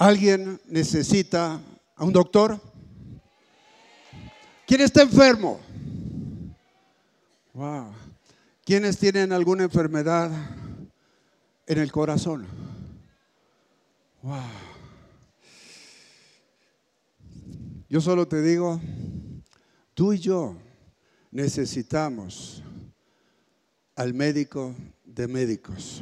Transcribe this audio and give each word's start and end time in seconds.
¿Alguien 0.00 0.58
necesita 0.66 1.60
a 1.94 2.04
un 2.04 2.12
doctor? 2.14 2.58
¿Quién 4.66 4.80
está 4.80 5.02
enfermo? 5.02 5.60
Wow. 7.52 7.92
¿Quiénes 8.64 8.96
tienen 8.96 9.30
alguna 9.30 9.64
enfermedad 9.64 10.30
en 11.66 11.78
el 11.78 11.92
corazón? 11.92 12.46
Wow. 14.22 14.40
Yo 17.90 18.00
solo 18.00 18.26
te 18.26 18.40
digo, 18.40 18.80
tú 19.92 20.14
y 20.14 20.18
yo 20.18 20.56
necesitamos 21.30 22.62
al 23.96 24.14
médico 24.14 24.74
de 25.04 25.28
médicos. 25.28 26.00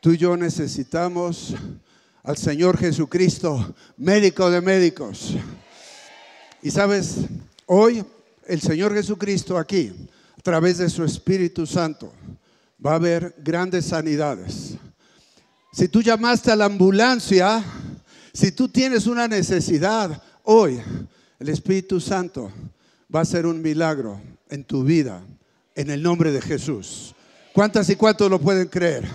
Tú 0.00 0.10
y 0.10 0.16
yo 0.16 0.36
necesitamos 0.36 1.54
al 2.22 2.36
Señor 2.36 2.76
Jesucristo, 2.76 3.74
médico 3.96 4.50
de 4.50 4.60
médicos. 4.60 5.34
Y 6.62 6.70
sabes, 6.70 7.16
hoy 7.66 8.04
el 8.46 8.60
Señor 8.60 8.94
Jesucristo 8.94 9.56
aquí, 9.56 9.92
a 10.38 10.42
través 10.42 10.78
de 10.78 10.90
su 10.90 11.04
Espíritu 11.04 11.66
Santo, 11.66 12.12
va 12.84 12.92
a 12.92 12.96
haber 12.96 13.34
grandes 13.38 13.86
sanidades. 13.86 14.74
Si 15.72 15.88
tú 15.88 16.02
llamaste 16.02 16.50
a 16.50 16.56
la 16.56 16.66
ambulancia, 16.66 17.64
si 18.32 18.52
tú 18.52 18.68
tienes 18.68 19.06
una 19.06 19.28
necesidad, 19.28 20.22
hoy 20.42 20.80
el 21.38 21.48
Espíritu 21.48 22.00
Santo 22.00 22.50
va 23.14 23.20
a 23.20 23.22
hacer 23.22 23.46
un 23.46 23.62
milagro 23.62 24.20
en 24.48 24.64
tu 24.64 24.84
vida, 24.84 25.22
en 25.74 25.90
el 25.90 26.02
nombre 26.02 26.32
de 26.32 26.42
Jesús. 26.42 27.14
¿Cuántas 27.52 27.88
y 27.88 27.96
cuántos 27.96 28.30
lo 28.30 28.40
pueden 28.40 28.68
creer? 28.68 29.08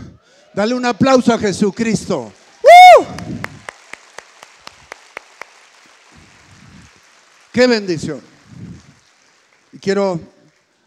Dale 0.53 0.73
un 0.73 0.85
aplauso 0.85 1.33
a 1.33 1.37
Jesucristo. 1.37 2.31
¡Qué 7.51 7.67
bendición! 7.67 8.19
Y 9.71 9.77
quiero 9.79 10.19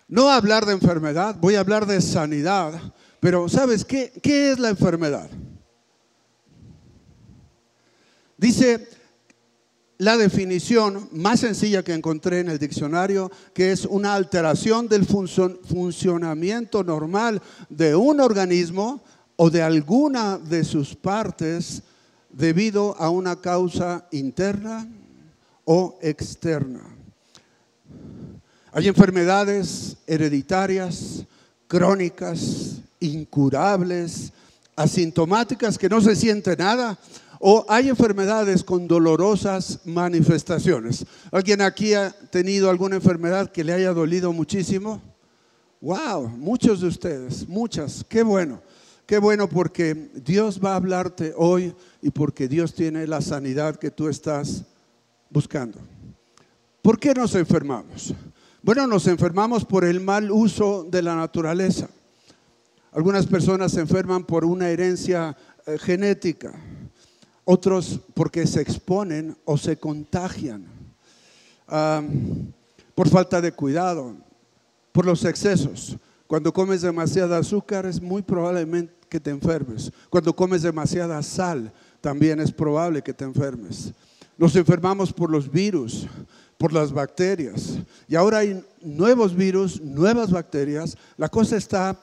no 0.07 0.31
hablar 0.31 0.67
de 0.67 0.73
enfermedad, 0.73 1.37
voy 1.41 1.55
a 1.55 1.61
hablar 1.61 1.87
de 1.87 2.01
sanidad. 2.01 2.81
Pero 3.21 3.49
¿sabes 3.49 3.85
qué, 3.85 4.13
qué 4.23 4.53
es 4.53 4.59
la 4.59 4.69
enfermedad? 4.69 5.29
Dice 8.37 8.89
la 9.99 10.17
definición 10.17 11.09
más 11.11 11.41
sencilla 11.41 11.83
que 11.83 11.93
encontré 11.93 12.41
en 12.41 12.49
el 12.49 12.59
diccionario, 12.59 13.33
que 13.53 13.73
es 13.73 13.85
una 13.85 14.15
alteración 14.15 14.89
del 14.89 15.05
funcionamiento 15.07 16.85
normal 16.85 17.43
de 17.69 17.97
un 17.97 18.21
organismo 18.21 19.03
o 19.37 19.51
de 19.51 19.63
alguna 19.63 20.39
de 20.39 20.65
sus 20.65 20.95
partes 20.95 21.83
debido 22.31 22.97
a 22.99 23.11
una 23.11 23.41
causa 23.41 24.07
interna 24.11 24.89
o 25.65 25.99
externa. 26.03 26.81
Hay 28.73 28.89
enfermedades 28.89 29.97
hereditarias, 30.07 31.25
crónicas, 31.67 32.81
incurables, 33.01 34.33
asintomáticas 34.77 35.77
que 35.77 35.89
no 35.89 36.01
se 36.01 36.15
siente 36.15 36.57
nada 36.57 36.99
o 37.41 37.65
hay 37.69 37.89
enfermedades 37.89 38.65
con 38.65 38.89
dolorosas 38.89 39.81
manifestaciones. 39.85 41.05
¿Alguien 41.31 41.63
aquí 41.63 41.95
ha 41.95 42.11
tenido 42.11 42.71
alguna 42.71 42.97
enfermedad 42.97 43.51
que 43.51 43.65
le 43.65 43.73
haya 43.73 43.93
dolido 43.93 44.33
muchísimo? 44.33 45.01
Wow, 45.81 46.29
muchos 46.29 46.81
de 46.81 46.89
ustedes, 46.89 47.49
muchas. 47.49 48.05
Qué 48.09 48.23
bueno. 48.23 48.61
Qué 49.07 49.19
bueno 49.19 49.49
porque 49.49 50.11
Dios 50.15 50.61
va 50.63 50.73
a 50.73 50.77
hablarte 50.77 51.33
hoy 51.37 51.75
y 52.03 52.11
porque 52.11 52.49
Dios 52.49 52.75
tiene 52.75 53.07
la 53.07 53.21
sanidad 53.21 53.77
que 53.77 53.91
tú 53.91 54.09
estás 54.09 54.65
buscando. 55.31 55.79
¿Por 56.83 56.99
qué 56.99 57.15
nos 57.15 57.35
enfermamos? 57.35 58.15
Bueno, 58.63 58.87
nos 58.87 59.07
enfermamos 59.07 59.65
por 59.65 59.85
el 59.85 60.01
mal 60.01 60.31
uso 60.31 60.87
de 60.89 61.03
la 61.03 61.15
naturaleza. 61.15 61.89
Algunas 62.93 63.27
personas 63.27 63.73
se 63.73 63.81
enferman 63.81 64.25
por 64.25 64.45
una 64.45 64.69
herencia 64.69 65.37
eh, 65.67 65.79
genética 65.79 66.55
otros 67.51 67.99
porque 68.13 68.47
se 68.47 68.61
exponen 68.61 69.35
o 69.47 69.57
se 69.57 69.79
contagian, 69.79 70.67
por 72.95 73.09
falta 73.09 73.41
de 73.41 73.53
cuidado, 73.53 74.15
por 74.93 75.07
los 75.07 75.25
excesos. 75.25 75.97
Cuando 76.27 76.53
comes 76.53 76.83
demasiada 76.83 77.39
azúcar 77.39 77.87
es 77.87 78.03
muy 78.03 78.21
probablemente 78.21 78.93
que 79.09 79.19
te 79.19 79.31
enfermes. 79.31 79.91
Cuando 80.11 80.37
comes 80.37 80.61
demasiada 80.61 81.23
sal 81.23 81.73
también 82.01 82.41
es 82.41 82.53
probable 82.53 83.03
que 83.03 83.15
te 83.15 83.25
enfermes. 83.25 83.93
Nos 84.37 84.55
enfermamos 84.57 85.13
por 85.13 85.31
los 85.31 85.51
virus, 85.51 86.07
por 86.57 86.73
las 86.73 86.93
bacterias. 86.93 87.79
Y 88.09 88.15
ahora 88.15 88.39
hay 88.39 88.65
nuevos 88.81 89.35
virus, 89.35 89.81
nuevas 89.81 90.31
bacterias. 90.31 90.97
La 91.17 91.29
cosa 91.29 91.57
está 91.57 91.99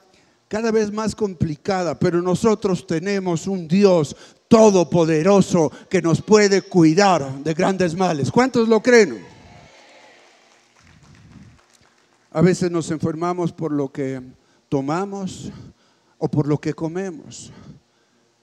cada 0.48 0.72
vez 0.72 0.92
más 0.92 1.16
complicada, 1.16 1.98
pero 1.98 2.22
nosotros 2.22 2.86
tenemos 2.86 3.48
un 3.48 3.68
Dios 3.68 4.16
todopoderoso 4.48 5.72
que 5.90 6.02
nos 6.02 6.22
puede 6.22 6.62
cuidar 6.62 7.44
de 7.44 7.54
grandes 7.54 7.96
males. 7.96 8.32
¿Cuántos 8.32 8.68
lo 8.68 8.82
creen? 8.82 9.26
A 12.32 12.42
veces 12.42 12.70
nos 12.70 12.92
enfermamos 12.92 13.54
por 13.54 13.72
lo 13.72 13.92
que 13.92 14.22
tomamos 14.68 15.52
o 16.18 16.28
por 16.28 16.48
lo 16.48 16.60
que 16.60 16.74
comemos. 16.74 17.52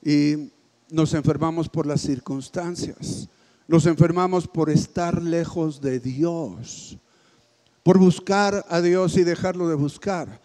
Y 0.03 0.51
nos 0.93 1.15
enfermamos 1.15 1.71
por 1.71 1.87
las 1.87 2.03
circunstancias. 2.03 3.29
Nos 3.67 3.87
enfermamos 3.87 4.47
por 4.47 4.69
estar 4.69 5.23
lejos 5.23 5.81
de 5.81 5.99
Dios. 5.99 6.99
Por 7.83 7.99
buscar 7.99 8.65
a 8.69 8.81
Dios 8.83 9.17
y 9.17 9.25
dejarlo 9.25 9.69
de 9.69 9.75
buscar. 9.75 10.41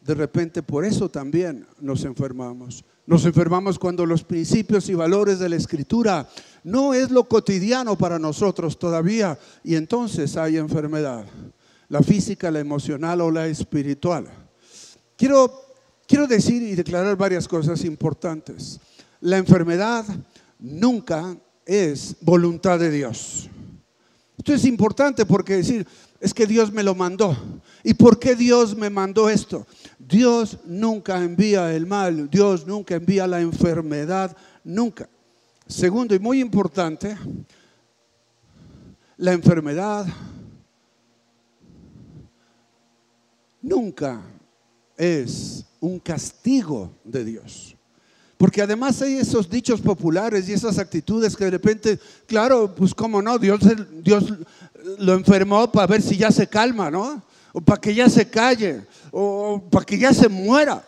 De 0.00 0.14
repente 0.14 0.62
por 0.62 0.84
eso 0.84 1.08
también 1.08 1.66
nos 1.80 2.04
enfermamos. 2.04 2.84
Nos 3.06 3.24
enfermamos 3.24 3.78
cuando 3.78 4.06
los 4.06 4.22
principios 4.22 4.88
y 4.88 4.94
valores 4.94 5.40
de 5.40 5.48
la 5.48 5.56
escritura 5.56 6.28
no 6.62 6.94
es 6.94 7.10
lo 7.10 7.24
cotidiano 7.24 7.98
para 7.98 8.20
nosotros 8.20 8.78
todavía 8.78 9.36
y 9.64 9.74
entonces 9.74 10.36
hay 10.36 10.58
enfermedad, 10.58 11.26
la 11.88 12.02
física, 12.02 12.50
la 12.50 12.60
emocional 12.60 13.20
o 13.20 13.30
la 13.30 13.48
espiritual. 13.48 14.28
Quiero, 15.16 15.50
quiero 16.06 16.26
decir 16.28 16.62
y 16.62 16.76
declarar 16.76 17.16
varias 17.16 17.48
cosas 17.48 17.84
importantes. 17.84 18.78
La 19.20 19.38
enfermedad 19.38 20.04
nunca 20.58 21.36
es 21.66 22.16
voluntad 22.20 22.78
de 22.78 22.90
Dios. 22.90 23.48
Esto 24.36 24.54
es 24.54 24.64
importante 24.64 25.26
porque 25.26 25.56
decir, 25.56 25.86
es 26.20 26.32
que 26.32 26.46
Dios 26.46 26.72
me 26.72 26.82
lo 26.82 26.94
mandó. 26.94 27.36
¿Y 27.82 27.94
por 27.94 28.18
qué 28.18 28.34
Dios 28.34 28.76
me 28.76 28.90
mandó 28.90 29.28
esto? 29.28 29.66
Dios 29.98 30.58
nunca 30.64 31.22
envía 31.22 31.74
el 31.74 31.86
mal, 31.86 32.30
Dios 32.30 32.66
nunca 32.66 32.94
envía 32.94 33.26
la 33.26 33.40
enfermedad, 33.40 34.36
nunca. 34.64 35.08
Segundo 35.66 36.14
y 36.14 36.18
muy 36.18 36.40
importante, 36.40 37.16
la 39.16 39.32
enfermedad 39.32 40.06
nunca 43.60 44.22
es 44.96 45.64
un 45.80 45.98
castigo 45.98 46.92
de 47.04 47.24
Dios. 47.24 47.77
Porque 48.38 48.62
además 48.62 49.02
hay 49.02 49.14
esos 49.14 49.50
dichos 49.50 49.80
populares 49.80 50.48
y 50.48 50.52
esas 50.52 50.78
actitudes 50.78 51.36
que 51.36 51.44
de 51.44 51.50
repente, 51.50 51.98
claro, 52.24 52.72
pues 52.72 52.94
cómo 52.94 53.20
no, 53.20 53.36
Dios, 53.36 53.58
Dios 54.00 54.32
lo 55.00 55.14
enfermó 55.14 55.70
para 55.72 55.88
ver 55.88 56.00
si 56.00 56.16
ya 56.16 56.30
se 56.30 56.46
calma, 56.46 56.88
¿no? 56.88 57.20
O 57.52 57.60
para 57.60 57.80
que 57.80 57.92
ya 57.92 58.08
se 58.08 58.30
calle, 58.30 58.86
o 59.10 59.60
para 59.68 59.84
que 59.84 59.98
ya 59.98 60.14
se 60.14 60.28
muera. 60.28 60.84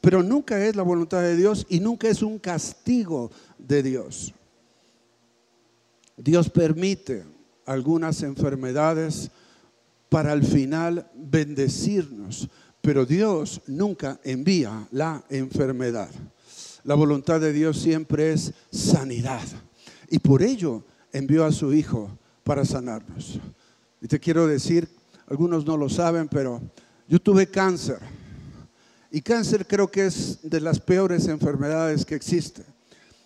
Pero 0.00 0.22
nunca 0.22 0.64
es 0.64 0.74
la 0.74 0.82
voluntad 0.82 1.20
de 1.20 1.36
Dios 1.36 1.66
y 1.68 1.78
nunca 1.78 2.08
es 2.08 2.22
un 2.22 2.38
castigo 2.38 3.30
de 3.58 3.82
Dios. 3.82 4.32
Dios 6.16 6.48
permite 6.48 7.24
algunas 7.66 8.22
enfermedades 8.22 9.30
para 10.08 10.32
al 10.32 10.42
final 10.42 11.06
bendecirnos, 11.14 12.48
pero 12.80 13.04
Dios 13.04 13.60
nunca 13.66 14.18
envía 14.24 14.88
la 14.90 15.22
enfermedad. 15.28 16.08
La 16.88 16.94
voluntad 16.94 17.38
de 17.38 17.52
Dios 17.52 17.78
siempre 17.78 18.32
es 18.32 18.54
sanidad. 18.70 19.42
Y 20.08 20.20
por 20.20 20.42
ello 20.42 20.84
envió 21.12 21.44
a 21.44 21.52
su 21.52 21.74
Hijo 21.74 22.08
para 22.44 22.64
sanarnos. 22.64 23.38
Y 24.00 24.08
te 24.08 24.18
quiero 24.18 24.46
decir, 24.46 24.88
algunos 25.26 25.66
no 25.66 25.76
lo 25.76 25.90
saben, 25.90 26.28
pero 26.28 26.62
yo 27.06 27.20
tuve 27.20 27.46
cáncer. 27.46 27.98
Y 29.10 29.20
cáncer 29.20 29.66
creo 29.66 29.90
que 29.90 30.06
es 30.06 30.38
de 30.42 30.62
las 30.62 30.80
peores 30.80 31.28
enfermedades 31.28 32.06
que 32.06 32.14
existe. 32.14 32.62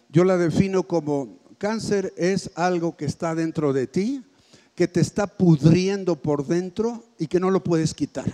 Yo 0.08 0.25
la 0.25 0.37
defino 0.37 0.82
como 0.82 1.38
cáncer 1.56 2.12
es 2.17 2.50
algo 2.56 2.97
que 2.97 3.05
está 3.05 3.32
dentro 3.37 3.73
de 3.73 3.87
ti, 3.87 4.25
que 4.75 4.88
te 4.88 4.99
está 4.99 5.29
pudriendo 5.29 6.17
por 6.17 6.49
dentro 6.49 7.05
y 7.17 7.29
que 7.29 7.38
no 7.38 7.49
lo 7.49 7.62
puedes 7.62 7.94
quitar. 7.94 8.26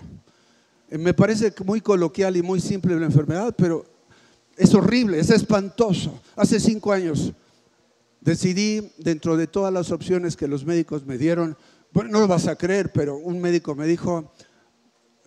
Eh, 0.89 0.97
me 0.97 1.13
parece 1.13 1.53
muy 1.67 1.83
coloquial 1.83 2.39
y 2.39 2.43
muy 2.43 2.63
simple 2.63 2.99
la 2.99 3.05
enfermedad, 3.05 3.55
pero 3.59 3.98
es 4.59 4.75
horrible, 4.75 5.21
es 5.21 5.31
espantoso. 5.31 6.21
Hace 6.37 6.61
cinco 6.61 6.93
años 6.93 7.33
decidí, 8.21 8.93
dentro 8.99 9.37
de 9.37 9.47
todas 9.47 9.73
las 9.73 9.91
opciones 9.91 10.37
que 10.37 10.49
los 10.49 10.65
médicos 10.65 11.07
me 11.07 11.17
dieron, 11.17 11.57
bueno, 11.93 12.11
no 12.11 12.21
lo 12.21 12.29
vas 12.29 12.47
a 12.47 12.57
creer, 12.57 12.93
pero 12.93 13.17
un 13.17 13.41
médico 13.41 13.75
me 13.75 13.87
dijo, 13.87 14.33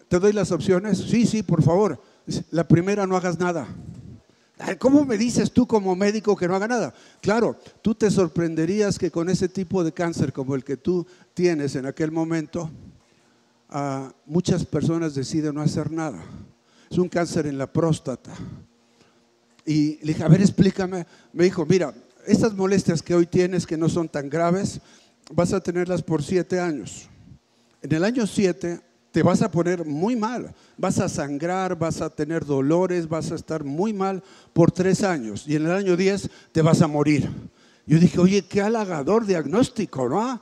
¿te 0.08 0.20
doy 0.20 0.34
las 0.34 0.52
opciones? 0.52 0.98
Sí, 0.98 1.26
sí, 1.26 1.42
por 1.42 1.64
favor. 1.64 2.02
La 2.52 2.68
primera, 2.68 3.08
no 3.08 3.16
hagas 3.16 3.40
nada. 3.40 3.68
¿Cómo 4.78 5.06
me 5.06 5.18
dices 5.18 5.52
tú 5.52 5.66
como 5.66 5.96
médico 5.96 6.36
que 6.36 6.48
no 6.48 6.56
haga 6.56 6.68
nada? 6.68 6.94
Claro, 7.20 7.58
tú 7.82 7.96
te 7.96 8.12
sorprenderías 8.12 9.00
que 9.00 9.10
con 9.10 9.30
ese 9.30 9.50
tipo 9.50 9.84
de 9.84 9.92
cáncer 9.92 10.32
como 10.32 10.54
el 10.54 10.64
que 10.64 10.78
tú 10.78 11.08
tienes 11.34 11.76
en 11.76 11.88
aquel 11.88 12.12
momento, 12.12 12.70
ah, 13.70 14.14
muchas 14.26 14.66
personas 14.66 15.16
deciden 15.16 15.56
no 15.56 15.62
hacer 15.62 15.92
nada. 15.92 16.24
Es 16.92 16.98
un 17.00 17.10
cáncer 17.10 17.48
en 17.48 17.58
la 17.58 17.72
próstata. 17.72 18.34
Y 19.66 19.98
le 20.06 20.14
dije, 20.14 20.24
a 20.24 20.28
ver, 20.28 20.42
explícame. 20.42 21.06
Me 21.34 21.46
dijo, 21.46 21.66
mira, 21.66 21.94
estas 22.26 22.54
molestias 22.54 23.02
que 23.02 23.16
hoy 23.16 23.26
tienes, 23.26 23.66
que 23.66 23.78
no 23.78 23.90
son 23.90 24.10
tan 24.10 24.30
graves, 24.30 24.80
vas 25.32 25.54
a 25.54 25.62
tenerlas 25.62 26.02
por 26.02 26.24
siete 26.24 26.60
años. 26.60 27.08
En 27.82 27.92
el 27.94 28.04
año 28.04 28.28
siete 28.28 28.80
te 29.12 29.24
vas 29.24 29.42
a 29.42 29.52
poner 29.52 29.86
muy 29.86 30.16
mal, 30.16 30.54
vas 30.78 31.00
a 31.00 31.10
sangrar, 31.10 31.78
vas 31.78 32.02
a 32.02 32.10
tener 32.10 32.46
dolores, 32.46 33.10
vas 33.10 33.32
a 33.32 33.36
estar 33.36 33.64
muy 33.64 33.92
mal 33.94 34.24
por 34.54 34.72
tres 34.72 35.04
años 35.04 35.44
y 35.48 35.56
en 35.56 35.66
el 35.66 35.72
año 35.72 35.98
diez 35.98 36.30
te 36.52 36.62
vas 36.62 36.82
a 36.82 36.88
morir. 36.88 37.30
Yo 37.86 38.00
dije, 38.00 38.20
oye, 38.20 38.44
qué 38.44 38.62
halagador 38.62 39.26
diagnóstico, 39.26 40.08
¿no? 40.08 40.42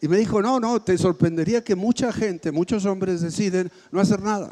Y 0.00 0.08
me 0.08 0.16
dijo, 0.16 0.40
no, 0.42 0.58
no, 0.58 0.80
te 0.80 0.96
sorprendería 0.98 1.62
que 1.62 1.76
mucha 1.76 2.12
gente, 2.12 2.50
muchos 2.50 2.86
hombres 2.86 3.20
deciden 3.20 3.70
no 3.92 4.00
hacer 4.00 4.20
nada, 4.20 4.50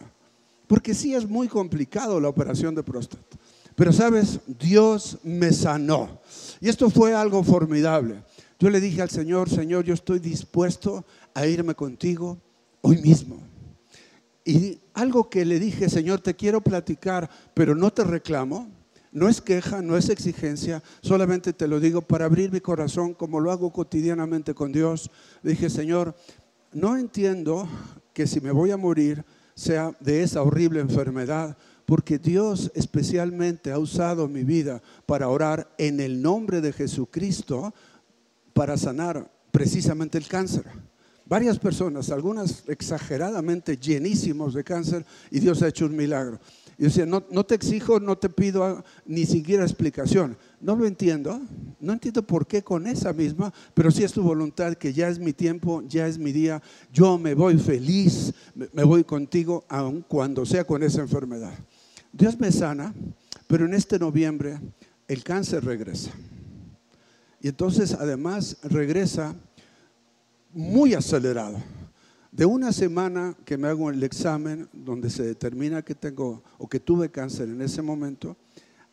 porque 0.66 0.94
sí 0.94 1.14
es 1.14 1.28
muy 1.28 1.48
complicado 1.48 2.20
la 2.20 2.28
operación 2.28 2.74
de 2.74 2.82
próstata. 2.82 3.36
Pero 3.76 3.92
sabes, 3.92 4.40
Dios 4.46 5.18
me 5.22 5.52
sanó. 5.52 6.18
Y 6.60 6.68
esto 6.68 6.90
fue 6.90 7.14
algo 7.14 7.44
formidable. 7.44 8.22
Yo 8.58 8.70
le 8.70 8.80
dije 8.80 9.02
al 9.02 9.10
Señor, 9.10 9.50
Señor, 9.50 9.84
yo 9.84 9.92
estoy 9.92 10.18
dispuesto 10.18 11.04
a 11.34 11.46
irme 11.46 11.74
contigo 11.74 12.38
hoy 12.80 12.96
mismo. 13.02 13.38
Y 14.46 14.78
algo 14.94 15.28
que 15.28 15.44
le 15.44 15.60
dije, 15.60 15.90
Señor, 15.90 16.20
te 16.20 16.34
quiero 16.34 16.62
platicar, 16.62 17.28
pero 17.52 17.74
no 17.74 17.92
te 17.92 18.02
reclamo. 18.02 18.70
No 19.12 19.28
es 19.28 19.40
queja, 19.40 19.82
no 19.82 19.96
es 19.96 20.10
exigencia, 20.10 20.82
solamente 21.00 21.54
te 21.54 21.66
lo 21.66 21.80
digo 21.80 22.02
para 22.02 22.26
abrir 22.26 22.52
mi 22.52 22.60
corazón 22.60 23.14
como 23.14 23.40
lo 23.40 23.50
hago 23.50 23.72
cotidianamente 23.72 24.52
con 24.52 24.72
Dios. 24.72 25.10
Le 25.42 25.52
dije, 25.52 25.70
Señor, 25.70 26.14
no 26.72 26.98
entiendo 26.98 27.66
que 28.12 28.26
si 28.26 28.40
me 28.40 28.50
voy 28.50 28.72
a 28.72 28.76
morir 28.76 29.24
sea 29.54 29.96
de 30.00 30.22
esa 30.22 30.42
horrible 30.42 30.80
enfermedad, 30.80 31.56
porque 31.86 32.18
Dios 32.18 32.70
especialmente 32.74 33.70
ha 33.70 33.78
usado 33.78 34.28
mi 34.28 34.42
vida 34.42 34.82
para 35.06 35.28
orar 35.28 35.72
en 35.78 36.00
el 36.00 36.20
nombre 36.20 36.60
de 36.60 36.72
Jesucristo 36.72 37.72
para 38.52 38.76
sanar 38.76 39.30
precisamente 39.52 40.18
el 40.18 40.26
cáncer. 40.26 40.64
Varias 41.28 41.58
personas, 41.58 42.10
algunas 42.10 42.64
exageradamente 42.68 43.76
llenísimos 43.76 44.54
de 44.54 44.62
cáncer, 44.62 45.04
y 45.30 45.40
Dios 45.40 45.60
ha 45.62 45.68
hecho 45.68 45.86
un 45.86 45.96
milagro. 45.96 46.38
Y 46.78 46.84
decía, 46.84 47.06
no, 47.06 47.24
no 47.30 47.44
te 47.44 47.54
exijo, 47.54 47.98
no 47.98 48.16
te 48.16 48.28
pido 48.28 48.84
ni 49.06 49.24
siquiera 49.24 49.64
explicación. 49.64 50.36
No 50.60 50.76
lo 50.76 50.86
entiendo, 50.86 51.40
no 51.80 51.92
entiendo 51.94 52.22
por 52.22 52.46
qué 52.46 52.62
con 52.62 52.86
esa 52.86 53.12
misma, 53.12 53.52
pero 53.74 53.90
sí 53.90 54.04
es 54.04 54.12
tu 54.12 54.22
voluntad 54.22 54.74
que 54.74 54.92
ya 54.92 55.08
es 55.08 55.18
mi 55.18 55.32
tiempo, 55.32 55.82
ya 55.88 56.06
es 56.06 56.18
mi 56.18 56.32
día, 56.32 56.62
yo 56.92 57.18
me 57.18 57.34
voy 57.34 57.58
feliz, 57.58 58.32
me 58.54 58.84
voy 58.84 59.02
contigo, 59.02 59.64
aun 59.68 60.02
cuando 60.02 60.46
sea 60.46 60.64
con 60.64 60.82
esa 60.82 61.00
enfermedad. 61.00 61.54
Dios 62.16 62.40
me 62.40 62.50
sana, 62.50 62.94
pero 63.46 63.66
en 63.66 63.74
este 63.74 63.98
noviembre 63.98 64.58
el 65.06 65.22
cáncer 65.22 65.64
regresa. 65.64 66.12
Y 67.42 67.48
entonces 67.48 67.92
además 67.92 68.56
regresa 68.62 69.34
muy 70.54 70.94
acelerado. 70.94 71.58
De 72.32 72.46
una 72.46 72.72
semana 72.72 73.34
que 73.44 73.58
me 73.58 73.68
hago 73.68 73.90
el 73.90 74.02
examen 74.02 74.66
donde 74.72 75.10
se 75.10 75.24
determina 75.24 75.82
que 75.82 75.94
tengo 75.94 76.42
o 76.56 76.66
que 76.66 76.80
tuve 76.80 77.10
cáncer 77.10 77.50
en 77.50 77.60
ese 77.60 77.82
momento, 77.82 78.34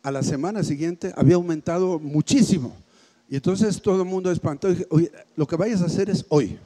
a 0.02 0.10
la 0.10 0.22
semana 0.22 0.62
siguiente 0.62 1.12
había 1.16 1.36
aumentado 1.36 1.98
muchísimo. 1.98 2.76
Y 3.30 3.36
entonces 3.36 3.80
todo 3.80 4.02
el 4.02 4.08
mundo 4.08 4.30
espantó. 4.30 4.68
Dije, 4.68 4.86
oye, 4.90 5.10
lo 5.34 5.46
que 5.46 5.56
vayas 5.56 5.80
a 5.80 5.86
hacer 5.86 6.10
es 6.10 6.26
hoy. 6.28 6.58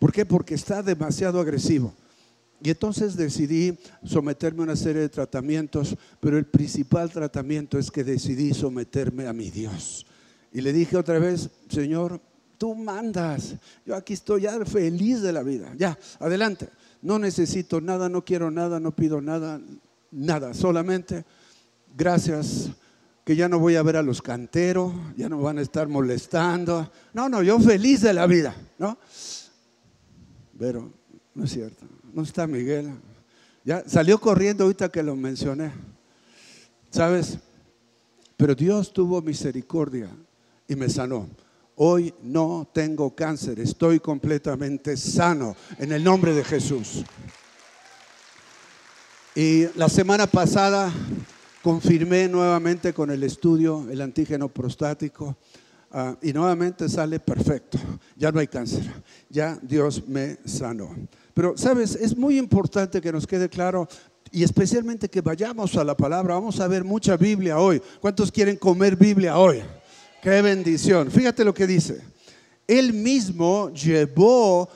¿Por 0.00 0.12
qué? 0.12 0.26
Porque 0.26 0.54
está 0.54 0.82
demasiado 0.82 1.40
agresivo. 1.40 1.94
Y 2.62 2.70
entonces 2.70 3.16
decidí 3.16 3.78
someterme 4.04 4.60
a 4.60 4.64
una 4.64 4.76
serie 4.76 5.02
de 5.02 5.08
tratamientos, 5.08 5.96
pero 6.20 6.38
el 6.38 6.46
principal 6.46 7.10
tratamiento 7.10 7.78
es 7.78 7.90
que 7.90 8.02
decidí 8.02 8.54
someterme 8.54 9.26
a 9.26 9.32
mi 9.32 9.50
Dios. 9.50 10.06
Y 10.52 10.62
le 10.62 10.72
dije 10.72 10.96
otra 10.96 11.18
vez, 11.18 11.50
Señor, 11.68 12.20
tú 12.56 12.74
mandas. 12.74 13.56
Yo 13.84 13.94
aquí 13.94 14.14
estoy 14.14 14.42
ya 14.42 14.64
feliz 14.64 15.20
de 15.20 15.32
la 15.32 15.42
vida. 15.42 15.72
Ya, 15.76 15.98
adelante. 16.18 16.68
No 17.02 17.18
necesito 17.18 17.80
nada, 17.80 18.08
no 18.08 18.24
quiero 18.24 18.50
nada, 18.50 18.80
no 18.80 18.94
pido 18.96 19.20
nada, 19.20 19.60
nada. 20.10 20.54
Solamente 20.54 21.24
gracias 21.96 22.70
que 23.24 23.36
ya 23.36 23.48
no 23.48 23.58
voy 23.58 23.76
a 23.76 23.82
ver 23.82 23.96
a 23.96 24.02
los 24.02 24.22
canteros, 24.22 24.92
ya 25.16 25.28
no 25.28 25.40
van 25.40 25.58
a 25.58 25.62
estar 25.62 25.88
molestando. 25.88 26.90
No, 27.12 27.28
no, 27.28 27.42
yo 27.42 27.58
feliz 27.58 28.02
de 28.02 28.12
la 28.12 28.26
vida, 28.26 28.54
¿no? 28.78 28.98
Pero 30.58 30.92
no 31.34 31.44
es 31.44 31.50
cierto. 31.50 31.84
No 32.16 32.22
está 32.22 32.46
Miguel. 32.46 32.94
Ya 33.62 33.86
salió 33.86 34.18
corriendo 34.18 34.64
ahorita 34.64 34.88
que 34.88 35.02
lo 35.02 35.14
mencioné. 35.14 35.70
¿Sabes? 36.90 37.36
Pero 38.38 38.54
Dios 38.54 38.90
tuvo 38.90 39.20
misericordia 39.20 40.08
y 40.66 40.74
me 40.76 40.88
sanó. 40.88 41.28
Hoy 41.74 42.14
no 42.22 42.66
tengo 42.72 43.14
cáncer, 43.14 43.60
estoy 43.60 44.00
completamente 44.00 44.96
sano 44.96 45.54
en 45.78 45.92
el 45.92 46.02
nombre 46.02 46.32
de 46.32 46.42
Jesús. 46.42 47.04
Y 49.34 49.66
la 49.74 49.90
semana 49.90 50.26
pasada 50.26 50.90
confirmé 51.62 52.28
nuevamente 52.28 52.94
con 52.94 53.10
el 53.10 53.24
estudio 53.24 53.86
el 53.90 54.00
antígeno 54.00 54.48
prostático 54.48 55.36
ah, 55.90 56.16
y 56.22 56.32
nuevamente 56.32 56.88
sale 56.88 57.20
perfecto. 57.20 57.76
Ya 58.16 58.32
no 58.32 58.40
hay 58.40 58.46
cáncer, 58.46 58.90
ya 59.28 59.58
Dios 59.60 60.08
me 60.08 60.38
sanó. 60.46 60.96
Pero, 61.36 61.54
sabes, 61.54 61.94
es 61.96 62.16
muy 62.16 62.38
importante 62.38 62.98
que 62.98 63.12
nos 63.12 63.26
quede 63.26 63.50
claro 63.50 63.86
y 64.32 64.42
especialmente 64.42 65.10
que 65.10 65.20
vayamos 65.20 65.76
a 65.76 65.84
la 65.84 65.94
palabra. 65.94 66.32
Vamos 66.32 66.58
a 66.60 66.66
ver 66.66 66.82
mucha 66.82 67.14
Biblia 67.18 67.58
hoy. 67.58 67.82
¿Cuántos 68.00 68.32
quieren 68.32 68.56
comer 68.56 68.96
Biblia 68.96 69.36
hoy? 69.36 69.62
Qué 70.22 70.40
bendición. 70.40 71.10
Fíjate 71.10 71.44
lo 71.44 71.52
que 71.52 71.66
dice. 71.66 72.00
Él 72.66 72.94
mismo 72.94 73.68
llevó 73.68 74.66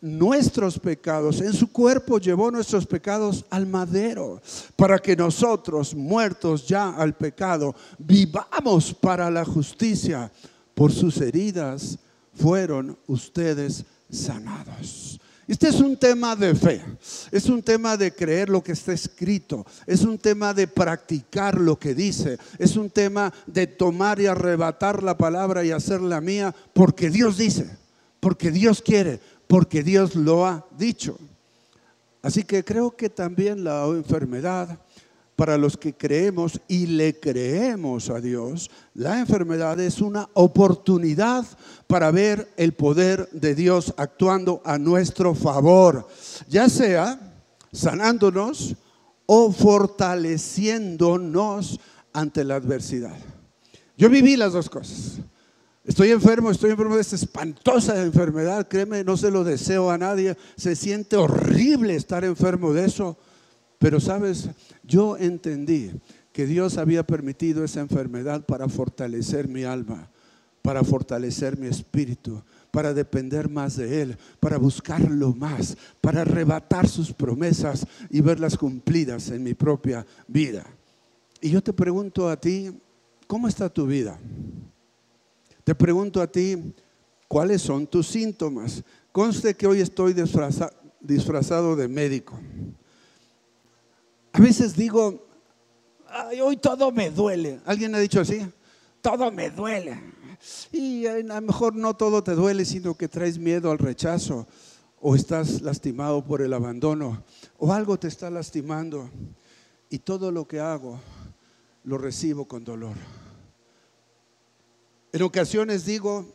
nuestros 0.00 0.78
pecados, 0.78 1.40
en 1.40 1.52
su 1.52 1.72
cuerpo 1.72 2.20
llevó 2.20 2.48
nuestros 2.48 2.86
pecados 2.86 3.44
al 3.50 3.66
madero, 3.66 4.40
para 4.76 5.00
que 5.00 5.16
nosotros, 5.16 5.96
muertos 5.96 6.68
ya 6.68 6.90
al 6.90 7.16
pecado, 7.16 7.74
vivamos 7.98 8.94
para 8.94 9.28
la 9.32 9.44
justicia. 9.44 10.30
Por 10.76 10.92
sus 10.92 11.20
heridas 11.20 11.98
fueron 12.34 12.96
ustedes 13.08 13.84
sanados. 14.08 15.18
Este 15.46 15.68
es 15.68 15.80
un 15.80 15.96
tema 15.96 16.34
de 16.34 16.54
fe, 16.54 16.82
es 17.30 17.46
un 17.46 17.62
tema 17.62 17.98
de 17.98 18.14
creer 18.14 18.48
lo 18.48 18.62
que 18.62 18.72
está 18.72 18.94
escrito, 18.94 19.66
es 19.86 20.00
un 20.00 20.16
tema 20.18 20.54
de 20.54 20.66
practicar 20.66 21.60
lo 21.60 21.78
que 21.78 21.94
dice, 21.94 22.38
es 22.58 22.76
un 22.76 22.88
tema 22.88 23.32
de 23.46 23.66
tomar 23.66 24.20
y 24.20 24.26
arrebatar 24.26 25.02
la 25.02 25.18
palabra 25.18 25.62
y 25.62 25.70
hacerla 25.70 26.22
mía 26.22 26.54
porque 26.72 27.10
Dios 27.10 27.36
dice, 27.36 27.76
porque 28.20 28.50
Dios 28.50 28.80
quiere, 28.80 29.20
porque 29.46 29.82
Dios 29.82 30.14
lo 30.14 30.46
ha 30.46 30.66
dicho. 30.78 31.18
Así 32.22 32.44
que 32.44 32.64
creo 32.64 32.96
que 32.96 33.10
también 33.10 33.64
la 33.64 33.84
enfermedad, 33.84 34.78
para 35.36 35.56
los 35.58 35.76
que 35.76 35.94
creemos 35.94 36.60
y 36.68 36.86
le 36.86 37.18
creemos 37.18 38.08
a 38.10 38.20
Dios, 38.20 38.70
la 38.94 39.18
enfermedad 39.18 39.80
es 39.80 40.00
una 40.00 40.28
oportunidad 40.34 41.44
para 41.86 42.10
ver 42.10 42.48
el 42.56 42.72
poder 42.72 43.28
de 43.32 43.54
Dios 43.54 43.94
actuando 43.96 44.62
a 44.64 44.78
nuestro 44.78 45.34
favor, 45.34 46.08
ya 46.48 46.68
sea 46.68 47.32
sanándonos 47.72 48.76
o 49.26 49.52
fortaleciéndonos 49.52 51.80
ante 52.12 52.44
la 52.44 52.56
adversidad. 52.56 53.16
Yo 53.96 54.08
viví 54.08 54.36
las 54.36 54.52
dos 54.52 54.68
cosas. 54.68 55.18
Estoy 55.84 56.12
enfermo, 56.12 56.50
estoy 56.50 56.70
enfermo 56.70 56.94
de 56.94 57.02
esta 57.02 57.16
espantosa 57.16 58.02
enfermedad, 58.02 58.66
créeme, 58.68 59.04
no 59.04 59.18
se 59.18 59.30
lo 59.30 59.44
deseo 59.44 59.90
a 59.90 59.98
nadie, 59.98 60.34
se 60.56 60.76
siente 60.76 61.16
horrible 61.16 61.94
estar 61.94 62.24
enfermo 62.24 62.72
de 62.72 62.86
eso, 62.86 63.18
pero 63.78 64.00
sabes, 64.00 64.48
yo 64.86 65.16
entendí 65.16 65.90
que 66.32 66.46
Dios 66.46 66.78
había 66.78 67.06
permitido 67.06 67.64
esa 67.64 67.80
enfermedad 67.80 68.44
para 68.44 68.68
fortalecer 68.68 69.48
mi 69.48 69.64
alma, 69.64 70.10
para 70.62 70.82
fortalecer 70.82 71.58
mi 71.58 71.68
espíritu, 71.68 72.42
para 72.70 72.92
depender 72.92 73.48
más 73.48 73.76
de 73.76 74.02
Él, 74.02 74.18
para 74.40 74.58
buscarlo 74.58 75.32
más, 75.32 75.76
para 76.00 76.22
arrebatar 76.22 76.88
sus 76.88 77.12
promesas 77.12 77.86
y 78.10 78.20
verlas 78.20 78.58
cumplidas 78.58 79.30
en 79.30 79.44
mi 79.44 79.54
propia 79.54 80.04
vida. 80.26 80.66
Y 81.40 81.50
yo 81.50 81.62
te 81.62 81.72
pregunto 81.72 82.28
a 82.28 82.40
ti, 82.40 82.70
¿cómo 83.26 83.46
está 83.46 83.68
tu 83.68 83.86
vida? 83.86 84.18
Te 85.62 85.74
pregunto 85.74 86.20
a 86.20 86.26
ti, 86.26 86.74
¿cuáles 87.28 87.62
son 87.62 87.86
tus 87.86 88.08
síntomas? 88.08 88.82
Conste 89.12 89.54
que 89.54 89.66
hoy 89.66 89.80
estoy 89.80 90.14
disfrazado 91.00 91.76
de 91.76 91.86
médico. 91.88 92.38
A 94.34 94.40
veces 94.40 94.74
digo, 94.74 95.28
hoy 96.42 96.56
todo 96.56 96.90
me 96.90 97.08
duele. 97.08 97.60
¿Alguien 97.64 97.94
ha 97.94 98.00
dicho 98.00 98.20
así? 98.20 98.44
Todo 99.00 99.30
me 99.30 99.48
duele. 99.50 100.02
Y 100.72 101.06
a 101.06 101.18
lo 101.18 101.40
mejor 101.40 101.76
no 101.76 101.94
todo 101.94 102.24
te 102.24 102.32
duele, 102.32 102.64
sino 102.64 102.96
que 102.96 103.06
traes 103.06 103.38
miedo 103.38 103.70
al 103.70 103.78
rechazo 103.78 104.48
o 105.00 105.14
estás 105.14 105.62
lastimado 105.62 106.24
por 106.24 106.42
el 106.42 106.52
abandono 106.52 107.22
o 107.58 107.72
algo 107.72 107.96
te 107.96 108.08
está 108.08 108.28
lastimando 108.28 109.08
y 109.88 110.00
todo 110.00 110.32
lo 110.32 110.48
que 110.48 110.58
hago 110.58 110.98
lo 111.84 111.96
recibo 111.96 112.48
con 112.48 112.64
dolor. 112.64 112.96
En 115.12 115.22
ocasiones 115.22 115.86
digo, 115.86 116.26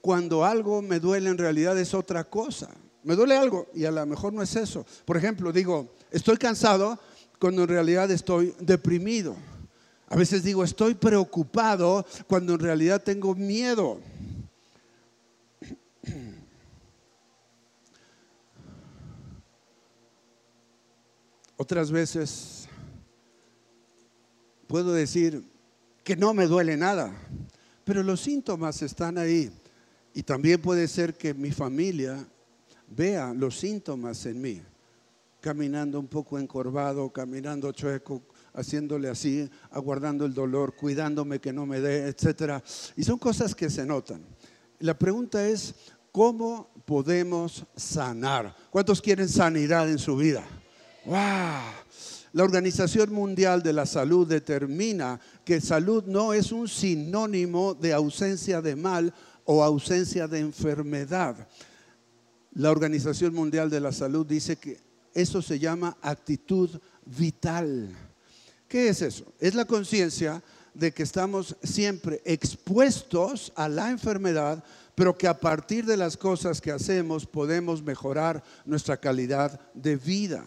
cuando 0.00 0.44
algo 0.44 0.82
me 0.82 0.98
duele 0.98 1.30
en 1.30 1.38
realidad 1.38 1.78
es 1.78 1.94
otra 1.94 2.24
cosa. 2.24 2.68
Me 3.04 3.14
duele 3.14 3.36
algo 3.36 3.68
y 3.74 3.84
a 3.84 3.92
lo 3.92 4.04
mejor 4.06 4.32
no 4.32 4.42
es 4.42 4.56
eso. 4.56 4.84
Por 5.04 5.16
ejemplo, 5.16 5.52
digo, 5.52 5.94
estoy 6.10 6.36
cansado 6.36 6.98
cuando 7.38 7.62
en 7.62 7.68
realidad 7.68 8.10
estoy 8.10 8.54
deprimido. 8.60 9.36
A 10.08 10.16
veces 10.16 10.42
digo, 10.42 10.64
estoy 10.64 10.94
preocupado 10.94 12.06
cuando 12.26 12.54
en 12.54 12.60
realidad 12.60 13.02
tengo 13.02 13.34
miedo. 13.34 14.00
Otras 21.56 21.90
veces 21.90 22.68
puedo 24.66 24.92
decir 24.92 25.42
que 26.04 26.16
no 26.16 26.32
me 26.32 26.46
duele 26.46 26.76
nada, 26.76 27.12
pero 27.84 28.02
los 28.02 28.20
síntomas 28.20 28.80
están 28.80 29.18
ahí. 29.18 29.50
Y 30.14 30.22
también 30.22 30.62
puede 30.62 30.88
ser 30.88 31.14
que 31.14 31.34
mi 31.34 31.50
familia 31.50 32.26
vea 32.88 33.34
los 33.34 33.58
síntomas 33.58 34.24
en 34.26 34.40
mí, 34.40 34.62
caminando 35.40 36.00
un 36.00 36.08
poco 36.08 36.38
encorvado, 36.38 37.10
caminando 37.12 37.72
chueco, 37.72 38.22
haciéndole 38.54 39.08
así, 39.08 39.48
aguardando 39.70 40.24
el 40.24 40.34
dolor, 40.34 40.74
cuidándome 40.74 41.40
que 41.40 41.52
no 41.52 41.66
me 41.66 41.80
dé, 41.80 42.08
etc. 42.08 42.62
Y 42.96 43.04
son 43.04 43.18
cosas 43.18 43.54
que 43.54 43.70
se 43.70 43.86
notan. 43.86 44.24
La 44.80 44.98
pregunta 44.98 45.46
es, 45.46 45.74
¿cómo 46.12 46.70
podemos 46.84 47.64
sanar? 47.76 48.54
¿Cuántos 48.70 49.00
quieren 49.00 49.28
sanidad 49.28 49.88
en 49.88 49.98
su 49.98 50.16
vida? 50.16 50.44
¡Wow! 51.04 51.16
La 52.32 52.44
Organización 52.44 53.12
Mundial 53.12 53.62
de 53.62 53.72
la 53.72 53.86
Salud 53.86 54.26
determina 54.26 55.18
que 55.44 55.60
salud 55.60 56.04
no 56.04 56.34
es 56.34 56.52
un 56.52 56.68
sinónimo 56.68 57.74
de 57.74 57.94
ausencia 57.94 58.60
de 58.60 58.76
mal 58.76 59.14
o 59.44 59.64
ausencia 59.64 60.28
de 60.28 60.40
enfermedad. 60.40 61.48
La 62.52 62.70
Organización 62.70 63.34
Mundial 63.34 63.70
de 63.70 63.80
la 63.80 63.92
Salud 63.92 64.26
dice 64.26 64.56
que 64.56 64.87
eso 65.14 65.42
se 65.42 65.58
llama 65.58 65.96
actitud 66.02 66.70
vital. 67.04 67.88
¿Qué 68.68 68.88
es 68.88 69.02
eso? 69.02 69.32
Es 69.40 69.54
la 69.54 69.64
conciencia 69.64 70.42
de 70.74 70.92
que 70.92 71.02
estamos 71.02 71.56
siempre 71.62 72.22
expuestos 72.24 73.52
a 73.56 73.68
la 73.68 73.90
enfermedad, 73.90 74.62
pero 74.94 75.16
que 75.16 75.26
a 75.26 75.38
partir 75.38 75.86
de 75.86 75.96
las 75.96 76.16
cosas 76.16 76.60
que 76.60 76.70
hacemos 76.70 77.26
podemos 77.26 77.82
mejorar 77.82 78.44
nuestra 78.64 78.96
calidad 78.96 79.60
de 79.74 79.96
vida. 79.96 80.44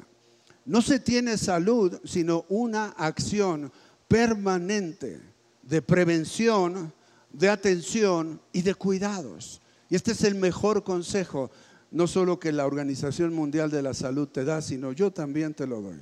No 0.65 0.81
se 0.81 0.99
tiene 0.99 1.37
salud 1.37 1.99
sino 2.05 2.45
una 2.47 2.89
acción 2.89 3.71
permanente 4.07 5.19
de 5.63 5.81
prevención, 5.81 6.93
de 7.31 7.49
atención 7.49 8.41
y 8.53 8.61
de 8.61 8.75
cuidados. 8.75 9.61
Y 9.89 9.95
este 9.95 10.11
es 10.11 10.23
el 10.23 10.35
mejor 10.35 10.83
consejo, 10.83 11.51
no 11.91 12.07
solo 12.07 12.39
que 12.39 12.51
la 12.51 12.65
Organización 12.65 13.33
Mundial 13.33 13.69
de 13.69 13.81
la 13.81 13.93
Salud 13.93 14.27
te 14.27 14.45
da, 14.45 14.62
sino 14.62 14.93
yo 14.93 15.12
también 15.12 15.53
te 15.53 15.67
lo 15.67 15.81
doy. 15.81 16.00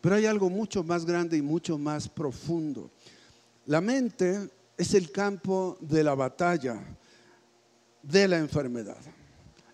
Pero 0.00 0.16
hay 0.16 0.26
algo 0.26 0.50
mucho 0.50 0.84
más 0.84 1.06
grande 1.06 1.38
y 1.38 1.42
mucho 1.42 1.78
más 1.78 2.08
profundo. 2.08 2.90
La 3.66 3.80
mente 3.80 4.50
es 4.76 4.92
el 4.92 5.10
campo 5.10 5.78
de 5.80 6.04
la 6.04 6.14
batalla 6.14 6.78
de 8.02 8.28
la 8.28 8.36
enfermedad. 8.36 8.98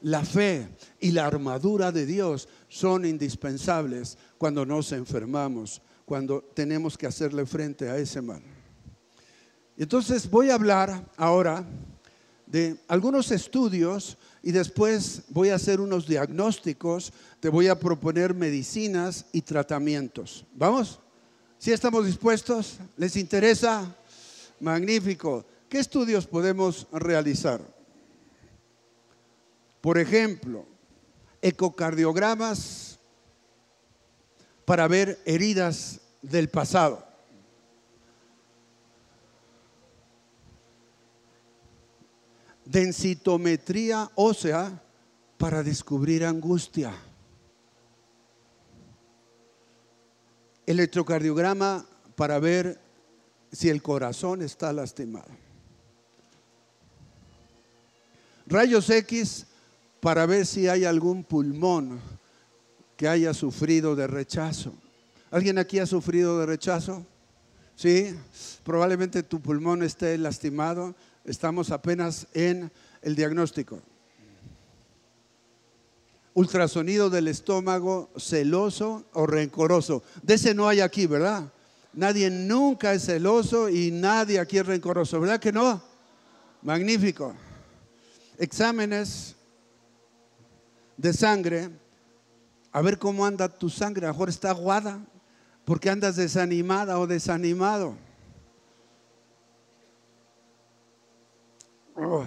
La 0.03 0.25
fe 0.25 0.69
y 1.01 1.11
la 1.11 1.27
armadura 1.27 1.91
de 1.91 2.07
Dios 2.07 2.49
son 2.69 3.05
indispensables 3.05 4.17
cuando 4.39 4.65
nos 4.65 4.93
enfermamos, 4.93 5.83
cuando 6.07 6.43
tenemos 6.55 6.97
que 6.97 7.09
hacerle 7.09 7.45
frente 7.45 7.91
a 7.91 7.99
ese 7.99 8.23
mal. 8.23 8.43
Entonces 9.77 10.31
voy 10.31 10.51
a 10.51 10.55
hablar 10.55 11.05
ahora 11.17 11.67
de 12.51 12.77
algunos 12.89 13.31
estudios 13.31 14.19
y 14.43 14.51
después 14.51 15.23
voy 15.29 15.51
a 15.51 15.55
hacer 15.55 15.81
unos 15.81 16.07
diagnósticos, 16.09 17.13
te 17.39 17.49
voy 17.49 17.69
a 17.69 17.79
proponer 17.79 18.35
medicinas 18.35 19.27
y 19.33 19.43
tratamientos. 19.43 20.45
¿Vamos? 20.55 20.99
¿Sí 21.59 21.71
estamos 21.73 22.07
dispuestos? 22.07 22.79
¿Les 22.97 23.17
interesa? 23.17 23.95
Magnífico. 24.59 25.45
¿Qué 25.69 25.79
estudios 25.79 26.27
podemos 26.27 26.89
realizar? 26.91 27.61
Por 29.81 29.99
ejemplo, 29.99 30.67
ecocardiogramas 31.41 32.99
para 34.65 34.89
ver 34.89 35.21
heridas 35.25 36.01
del 36.21 36.49
pasado. 36.49 37.10
Densitometría 42.71 44.09
ósea 44.15 44.81
para 45.37 45.65
descubrir 45.65 46.25
angustia. 46.25 46.95
Electrocardiograma 50.67 51.85
para 52.15 52.39
ver 52.39 52.79
si 53.51 53.71
el 53.71 53.83
corazón 53.83 54.43
está 54.43 54.73
lastimado. 54.73 55.27
Rayos 58.47 58.89
X 58.89 59.47
para 59.99 60.25
ver 60.27 60.47
si 60.47 60.69
hay 60.69 60.85
algún 60.85 61.25
pulmón 61.25 62.01
que 62.97 63.09
haya 63.09 63.35
sufrido 63.35 63.97
de 63.97 64.07
rechazo. 64.07 64.73
¿Alguien 65.33 65.59
aquí 65.59 65.81
ha 65.81 65.87
sufrido 65.87 66.39
de 66.39 66.47
rechazo? 66.47 67.05
Sí, 67.75 68.15
probablemente 68.63 69.25
tu 69.25 69.41
pulmón 69.41 69.83
esté 69.83 70.17
lastimado. 70.19 70.95
Estamos 71.25 71.71
apenas 71.71 72.27
en 72.33 72.71
el 73.03 73.15
diagnóstico. 73.15 73.81
Ultrasonido 76.35 77.11
del 77.11 77.29
estómago 77.29 78.11
celoso 78.17 79.05
o 79.13 79.27
rencoroso. 79.27 80.03
De 80.23 80.35
ese 80.35 80.55
no 80.55 80.69
hay 80.69 80.81
aquí, 80.81 81.07
¿verdad? 81.07 81.53
Nadie 81.93 82.31
nunca 82.31 82.95
es 82.95 83.05
celoso 83.05 83.69
y 83.69 83.91
nadie 83.91 84.39
aquí 84.39 84.59
es 84.59 84.67
rencoroso, 84.67 85.21
¿verdad 85.21 85.41
que 85.41 85.53
no? 85.53 85.83
Magnífico. 86.63 87.35
Exámenes 88.39 89.35
de 90.97 91.13
sangre, 91.13 91.71
a 92.73 92.81
ver 92.81 92.99
cómo 92.99 93.27
anda 93.27 93.49
tu 93.49 93.69
sangre. 93.69 94.07
A 94.07 94.09
lo 94.09 94.15
mejor 94.15 94.29
está 94.29 94.51
aguada 94.51 95.01
porque 95.65 95.91
andas 95.91 96.17
desanimada 96.17 96.99
o 96.99 97.07
desanimado. 97.07 97.97
Oh. 102.03 102.25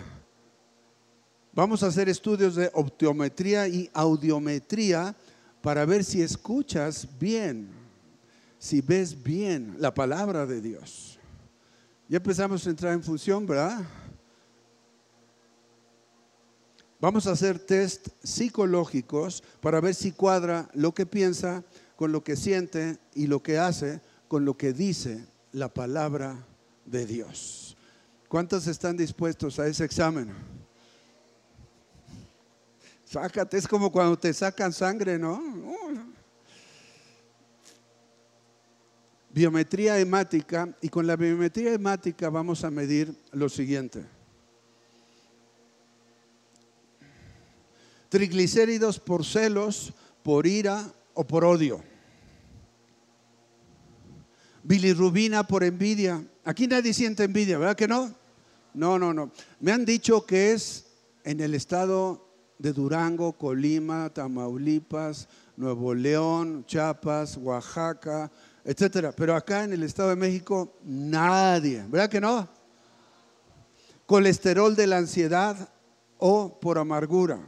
Vamos 1.51 1.81
a 1.81 1.87
hacer 1.87 2.07
estudios 2.07 2.53
de 2.53 2.69
optometría 2.73 3.67
y 3.67 3.89
audiometría 3.93 5.15
para 5.61 5.83
ver 5.85 6.03
si 6.03 6.21
escuchas 6.21 7.07
bien, 7.19 7.69
si 8.59 8.81
ves 8.81 9.23
bien 9.23 9.75
la 9.79 9.91
palabra 9.91 10.45
de 10.45 10.61
Dios. 10.61 11.17
Ya 12.07 12.17
empezamos 12.17 12.67
a 12.67 12.69
entrar 12.69 12.93
en 12.93 13.01
función, 13.01 13.47
¿verdad? 13.47 13.81
Vamos 16.99 17.25
a 17.25 17.31
hacer 17.31 17.57
test 17.57 18.09
psicológicos 18.23 19.43
para 19.59 19.81
ver 19.81 19.95
si 19.95 20.11
cuadra 20.11 20.69
lo 20.73 20.93
que 20.93 21.07
piensa 21.07 21.63
con 21.95 22.11
lo 22.11 22.23
que 22.23 22.35
siente 22.35 22.99
y 23.15 23.25
lo 23.25 23.41
que 23.41 23.57
hace 23.57 24.01
con 24.27 24.45
lo 24.45 24.55
que 24.55 24.71
dice 24.71 25.25
la 25.51 25.73
palabra 25.73 26.45
de 26.85 27.05
Dios. 27.07 27.62
¿Cuántos 28.33 28.65
están 28.65 28.97
dispuestos 28.97 29.59
a 29.59 29.67
ese 29.67 29.85
examen? 29.85 30.33
Sácate, 33.05 33.59
es 33.59 33.67
como 33.67 33.91
cuando 33.91 34.17
te 34.17 34.33
sacan 34.33 34.73
sangre, 34.73 35.19
¿no? 35.19 35.39
Biometría 39.29 39.99
hemática 39.99 40.67
y 40.81 40.89
con 40.89 41.05
la 41.05 41.15
biometría 41.15 41.73
hemática 41.73 42.31
vamos 42.31 42.63
a 42.63 42.71
medir 42.71 43.15
lo 43.33 43.49
siguiente. 43.49 44.03
triglicéridos 48.09 48.99
por 48.99 49.25
celos, 49.25 49.93
por 50.23 50.47
ira 50.47 50.91
o 51.13 51.23
por 51.27 51.45
odio. 51.45 51.83
Bilirrubina 54.63 55.45
por 55.45 55.63
envidia. 55.63 56.25
Aquí 56.43 56.65
nadie 56.65 56.95
siente 56.95 57.25
envidia, 57.25 57.59
¿verdad 57.59 57.75
que 57.75 57.87
no? 57.87 58.22
No, 58.73 58.97
no, 58.97 59.13
no. 59.13 59.31
Me 59.59 59.71
han 59.71 59.85
dicho 59.85 60.25
que 60.25 60.53
es 60.53 60.85
en 61.23 61.39
el 61.39 61.53
estado 61.53 62.27
de 62.57 62.73
Durango, 62.73 63.33
Colima, 63.33 64.09
Tamaulipas, 64.09 65.27
Nuevo 65.55 65.93
León, 65.93 66.65
Chiapas, 66.65 67.37
Oaxaca, 67.37 68.31
etcétera. 68.63 69.11
Pero 69.11 69.35
acá 69.35 69.63
en 69.63 69.73
el 69.73 69.83
Estado 69.83 70.09
de 70.09 70.15
México, 70.15 70.73
nadie. 70.83 71.85
¿Verdad 71.87 72.09
que 72.09 72.21
no? 72.21 72.47
Colesterol 74.05 74.75
de 74.75 74.87
la 74.87 74.97
ansiedad 74.97 75.69
o 76.17 76.59
por 76.59 76.77
amargura. 76.77 77.39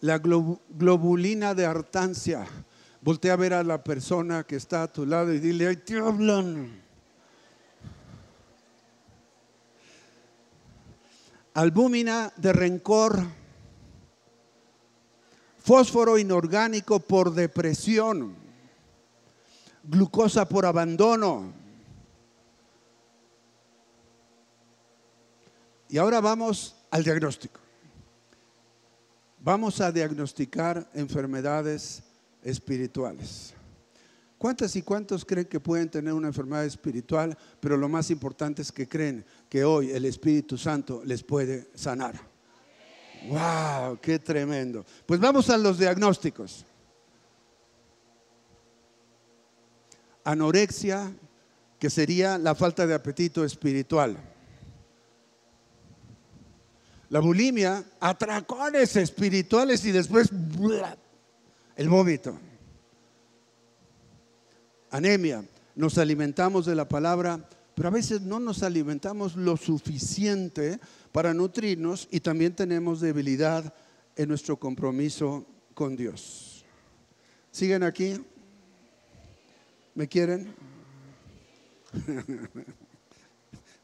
La 0.00 0.18
globulina 0.18 1.54
de 1.54 1.66
hartancia. 1.66 2.46
Voltea 3.04 3.34
a 3.34 3.36
ver 3.36 3.52
a 3.52 3.62
la 3.62 3.84
persona 3.84 4.44
que 4.44 4.56
está 4.56 4.84
a 4.84 4.90
tu 4.90 5.04
lado 5.04 5.30
y 5.34 5.38
dile, 5.38 5.66
ay, 5.66 5.76
te 5.76 5.98
hablan. 5.98 6.80
Albúmina 11.52 12.32
de 12.34 12.52
rencor 12.54 13.22
fósforo 15.58 16.16
inorgánico 16.16 16.98
por 16.98 17.34
depresión, 17.34 18.34
glucosa 19.82 20.48
por 20.48 20.64
abandono. 20.64 21.52
Y 25.90 25.98
ahora 25.98 26.22
vamos 26.22 26.74
al 26.90 27.04
diagnóstico. 27.04 27.60
Vamos 29.40 29.82
a 29.82 29.92
diagnosticar 29.92 30.88
enfermedades 30.94 32.02
espirituales. 32.44 33.54
¿Cuántas 34.38 34.76
y 34.76 34.82
cuántos 34.82 35.24
creen 35.24 35.46
que 35.46 35.58
pueden 35.58 35.88
tener 35.88 36.12
una 36.12 36.28
enfermedad 36.28 36.66
espiritual? 36.66 37.36
Pero 37.60 37.78
lo 37.78 37.88
más 37.88 38.10
importante 38.10 38.60
es 38.60 38.70
que 38.70 38.86
creen 38.86 39.24
que 39.48 39.64
hoy 39.64 39.90
el 39.90 40.04
Espíritu 40.04 40.58
Santo 40.58 41.02
les 41.04 41.22
puede 41.22 41.70
sanar. 41.74 42.14
¡Wow! 43.28 43.98
¡Qué 44.02 44.18
tremendo! 44.18 44.84
Pues 45.06 45.18
vamos 45.18 45.48
a 45.48 45.56
los 45.56 45.78
diagnósticos. 45.78 46.66
Anorexia, 50.24 51.10
que 51.78 51.88
sería 51.88 52.36
la 52.36 52.54
falta 52.54 52.86
de 52.86 52.94
apetito 52.94 53.44
espiritual. 53.44 54.16
La 57.08 57.20
bulimia, 57.20 57.84
atracones 58.00 58.96
espirituales 58.96 59.84
y 59.84 59.92
después 59.92 60.28
el 61.76 61.88
vómito. 61.88 62.38
Anemia, 64.90 65.44
nos 65.74 65.98
alimentamos 65.98 66.66
de 66.66 66.74
la 66.74 66.88
palabra, 66.88 67.48
pero 67.74 67.88
a 67.88 67.92
veces 67.92 68.20
no 68.20 68.38
nos 68.38 68.62
alimentamos 68.62 69.34
lo 69.34 69.56
suficiente 69.56 70.78
para 71.10 71.34
nutrirnos 71.34 72.06
y 72.10 72.20
también 72.20 72.54
tenemos 72.54 73.00
debilidad 73.00 73.74
en 74.16 74.28
nuestro 74.28 74.56
compromiso 74.56 75.44
con 75.74 75.96
Dios. 75.96 76.64
¿Siguen 77.50 77.82
aquí? 77.82 78.20
¿Me 79.94 80.08
quieren? 80.08 80.54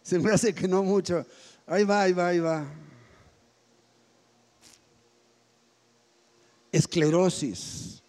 Se 0.03 0.19
me 0.19 0.31
hace 0.31 0.55
que 0.55 0.67
no 0.67 0.83
mucho. 0.83 1.25
Ahí 1.67 1.85
va, 1.85 2.03
ahí 2.03 2.13
va, 2.13 2.29
ahí 2.29 2.39
va. 2.41 2.67
Esclerosis, 6.73 8.03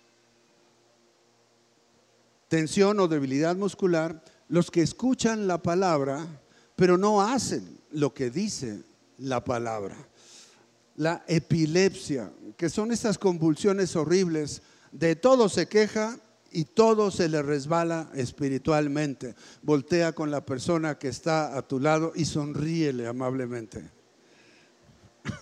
tensión 2.47 2.99
o 2.99 3.07
debilidad 3.07 3.55
muscular, 3.55 4.23
los 4.49 4.69
que 4.69 4.81
escuchan 4.81 5.47
la 5.47 5.61
palabra, 5.61 6.27
pero 6.75 6.97
no 6.97 7.21
hacen 7.21 7.79
lo 7.91 8.13
que 8.13 8.29
dice 8.29 8.83
la 9.17 9.43
palabra. 9.43 9.95
La 10.97 11.23
epilepsia, 11.27 12.31
que 12.57 12.69
son 12.69 12.91
estas 12.91 13.17
convulsiones 13.17 13.95
horribles, 13.95 14.61
de 14.91 15.15
todo 15.15 15.47
se 15.47 15.67
queja 15.67 16.19
y 16.51 16.65
todo 16.65 17.09
se 17.11 17.29
le 17.29 17.41
resbala 17.41 18.09
espiritualmente. 18.13 19.35
Voltea 19.61 20.11
con 20.11 20.29
la 20.31 20.45
persona 20.45 20.99
que 20.99 21.07
está 21.07 21.57
a 21.57 21.61
tu 21.65 21.79
lado 21.79 22.11
y 22.15 22.25
sonríele 22.25 23.07
amablemente. 23.07 23.89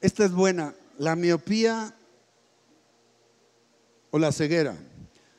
Esta 0.00 0.24
es 0.24 0.32
buena, 0.32 0.74
la 0.98 1.16
miopía 1.16 1.94
o 4.10 4.18
la 4.18 4.32
ceguera. 4.32 4.76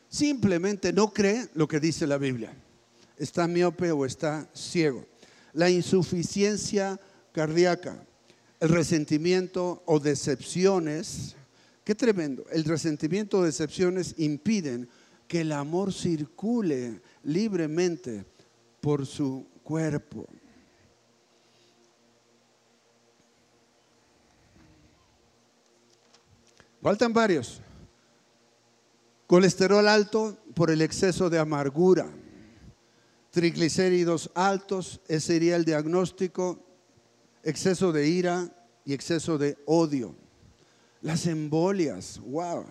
Simplemente 0.10 0.94
no 0.94 1.14
cree 1.14 1.48
lo 1.54 1.68
que 1.68 1.80
dice 1.80 2.08
la 2.08 2.18
Biblia. 2.18 2.54
Está 3.18 3.48
miope 3.48 3.92
o 3.92 4.06
está 4.06 4.48
ciego 4.54 5.06
la 5.54 5.70
insuficiencia 5.70 7.00
cardíaca, 7.32 8.04
el 8.60 8.70
resentimiento 8.70 9.84
o 9.86 10.00
decepciones. 10.00 11.36
Qué 11.84 11.96
tremendo. 11.96 12.46
El 12.52 12.64
resentimiento 12.66 13.40
o 13.40 13.44
decepciones 13.44 14.16
impiden 14.18 14.90
que 15.28 15.42
el 15.42 15.52
amor 15.52 15.94
circule 15.94 17.02
libremente 17.24 18.26
por 18.82 19.06
su 19.06 19.46
cuerpo. 19.64 20.28
Faltan 26.84 27.14
varios. 27.14 27.60
Colesterol 29.26 29.88
alto 29.88 30.38
por 30.54 30.70
el 30.70 30.84
exceso 30.84 31.32
de 31.32 31.40
amargura 31.40 32.08
triglicéridos 33.34 34.30
altos, 34.36 35.02
ese 35.08 35.34
sería 35.34 35.56
el 35.56 35.66
diagnóstico, 35.66 36.60
exceso 37.42 37.92
de 37.92 38.08
ira 38.08 38.48
y 38.86 38.94
exceso 38.94 39.40
de 39.40 39.58
odio. 39.66 40.14
Las 41.02 41.26
embolias, 41.26 42.22
wow. 42.28 42.64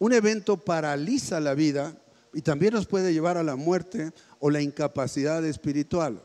Un 0.00 0.12
evento 0.12 0.56
paraliza 0.56 1.38
la 1.38 1.54
vida 1.54 1.96
y 2.32 2.42
también 2.42 2.74
nos 2.74 2.86
puede 2.86 3.12
llevar 3.12 3.36
a 3.38 3.44
la 3.44 3.54
muerte 3.54 4.12
o 4.40 4.50
la 4.50 4.60
incapacidad 4.60 5.44
espiritual. 5.44 6.20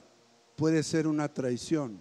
Puede 0.56 0.82
ser 0.82 1.06
una 1.06 1.32
traición, 1.32 1.99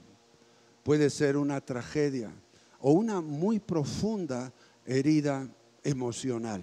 puede 0.88 1.10
ser 1.10 1.36
una 1.36 1.60
tragedia 1.60 2.32
o 2.80 2.92
una 2.92 3.20
muy 3.20 3.58
profunda 3.58 4.50
herida 4.86 5.46
emocional. 5.84 6.62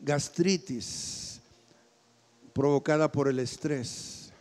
gastritis 0.00 1.42
provocada 2.54 3.12
por 3.12 3.28
el 3.28 3.38
estrés. 3.38 4.32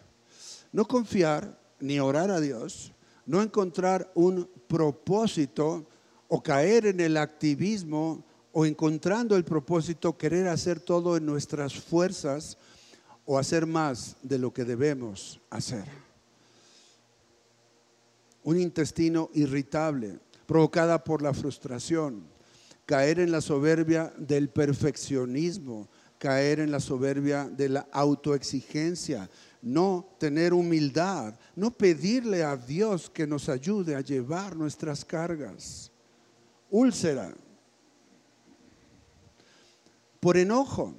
No 0.71 0.85
confiar 0.85 1.59
ni 1.81 1.99
orar 1.99 2.31
a 2.31 2.39
Dios, 2.39 2.93
no 3.25 3.41
encontrar 3.41 4.09
un 4.15 4.49
propósito 4.69 5.85
o 6.29 6.41
caer 6.41 6.85
en 6.85 7.01
el 7.01 7.17
activismo 7.17 8.23
o 8.53 8.65
encontrando 8.65 9.35
el 9.35 9.43
propósito, 9.43 10.17
querer 10.17 10.47
hacer 10.47 10.79
todo 10.79 11.17
en 11.17 11.25
nuestras 11.25 11.73
fuerzas 11.73 12.57
o 13.25 13.37
hacer 13.37 13.65
más 13.65 14.15
de 14.21 14.37
lo 14.37 14.53
que 14.53 14.63
debemos 14.63 15.39
hacer. 15.49 15.83
Un 18.43 18.59
intestino 18.59 19.29
irritable 19.33 20.19
provocada 20.45 21.03
por 21.03 21.21
la 21.21 21.33
frustración, 21.33 22.23
caer 22.85 23.19
en 23.19 23.31
la 23.31 23.41
soberbia 23.41 24.13
del 24.17 24.49
perfeccionismo, 24.49 25.89
caer 26.19 26.59
en 26.59 26.71
la 26.71 26.79
soberbia 26.79 27.49
de 27.49 27.69
la 27.69 27.87
autoexigencia, 27.91 29.29
no 29.61 30.07
tener 30.19 30.53
humildad, 30.53 31.33
no 31.55 31.71
pedirle 31.71 32.43
a 32.43 32.55
Dios 32.55 33.09
que 33.09 33.25
nos 33.25 33.49
ayude 33.49 33.95
a 33.95 34.01
llevar 34.01 34.55
nuestras 34.55 35.03
cargas. 35.03 35.91
Úlcera, 36.69 37.33
por 40.19 40.37
enojo, 40.37 40.95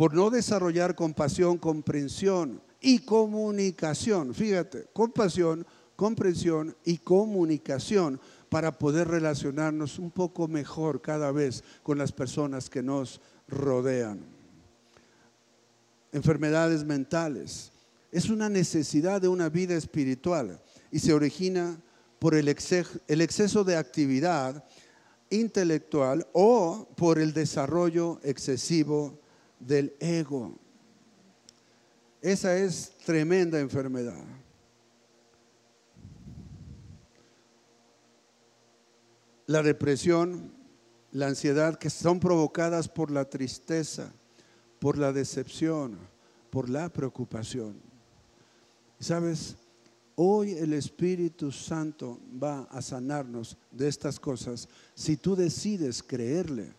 por 0.00 0.14
no 0.14 0.30
desarrollar 0.30 0.94
compasión, 0.94 1.58
comprensión 1.58 2.62
y 2.80 3.00
comunicación. 3.00 4.32
Fíjate, 4.32 4.86
compasión, 4.94 5.66
comprensión 5.94 6.74
y 6.86 6.96
comunicación 6.96 8.18
para 8.48 8.78
poder 8.78 9.08
relacionarnos 9.08 9.98
un 9.98 10.10
poco 10.10 10.48
mejor 10.48 11.02
cada 11.02 11.32
vez 11.32 11.62
con 11.82 11.98
las 11.98 12.12
personas 12.12 12.70
que 12.70 12.82
nos 12.82 13.20
rodean. 13.46 14.20
Enfermedades 16.12 16.82
mentales. 16.82 17.70
Es 18.10 18.30
una 18.30 18.48
necesidad 18.48 19.20
de 19.20 19.28
una 19.28 19.50
vida 19.50 19.74
espiritual 19.74 20.62
y 20.90 21.00
se 21.00 21.12
origina 21.12 21.78
por 22.18 22.34
el 22.34 22.48
exceso, 22.48 23.64
de 23.64 23.76
actividad 23.76 24.64
intelectual 25.28 26.26
o 26.32 26.88
por 26.96 27.18
el 27.18 27.34
desarrollo 27.34 28.18
excesivo 28.22 29.19
del 29.60 29.94
ego. 30.00 30.58
Esa 32.20 32.56
es 32.56 32.92
tremenda 33.04 33.60
enfermedad. 33.60 34.24
la 39.50 39.64
depresión, 39.64 40.52
la 41.10 41.26
ansiedad, 41.26 41.76
que 41.76 41.90
son 41.90 42.20
provocadas 42.20 42.88
por 42.88 43.10
la 43.10 43.28
tristeza, 43.28 44.12
por 44.78 44.96
la 44.96 45.12
decepción, 45.12 45.98
por 46.50 46.70
la 46.70 46.88
preocupación. 46.88 47.74
¿Sabes? 49.00 49.56
Hoy 50.14 50.52
el 50.52 50.72
Espíritu 50.72 51.50
Santo 51.50 52.20
va 52.40 52.60
a 52.70 52.80
sanarnos 52.80 53.56
de 53.72 53.88
estas 53.88 54.20
cosas 54.20 54.68
si 54.94 55.16
tú 55.16 55.34
decides 55.34 56.00
creerle. 56.00 56.72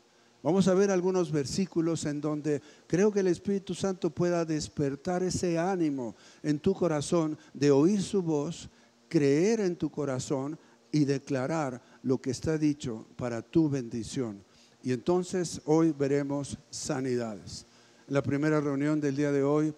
Vamos 0.44 0.68
a 0.68 0.74
ver 0.74 0.90
algunos 0.90 1.32
versículos 1.32 2.06
en 2.06 2.20
donde 2.20 2.62
creo 2.88 3.12
que 3.12 3.20
el 3.20 3.28
Espíritu 3.28 3.76
Santo 3.76 4.10
pueda 4.10 4.44
despertar 4.44 5.22
ese 5.22 5.60
ánimo 5.60 6.16
en 6.42 6.60
tu 6.60 6.74
corazón 6.74 7.38
de 7.54 7.70
oír 7.70 8.02
su 8.02 8.24
voz, 8.24 8.70
creer 9.08 9.60
en 9.60 9.76
tu 9.76 9.92
corazón 9.92 10.58
y 10.92 11.06
declarar 11.06 11.82
lo 12.02 12.20
que 12.20 12.32
está 12.32 12.58
dicho 12.58 13.06
para 13.16 13.44
tu 13.44 13.70
bendición. 13.70 14.44
Y 14.84 14.94
entonces 14.94 15.62
hoy 15.66 15.94
veremos 15.98 16.58
sanidades. 16.72 17.68
En 18.08 18.16
la 18.16 18.24
primera 18.24 18.60
reunión 18.60 19.00
del 19.00 19.16
día 19.16 19.32
de 19.32 19.44
hoy, 19.44 19.74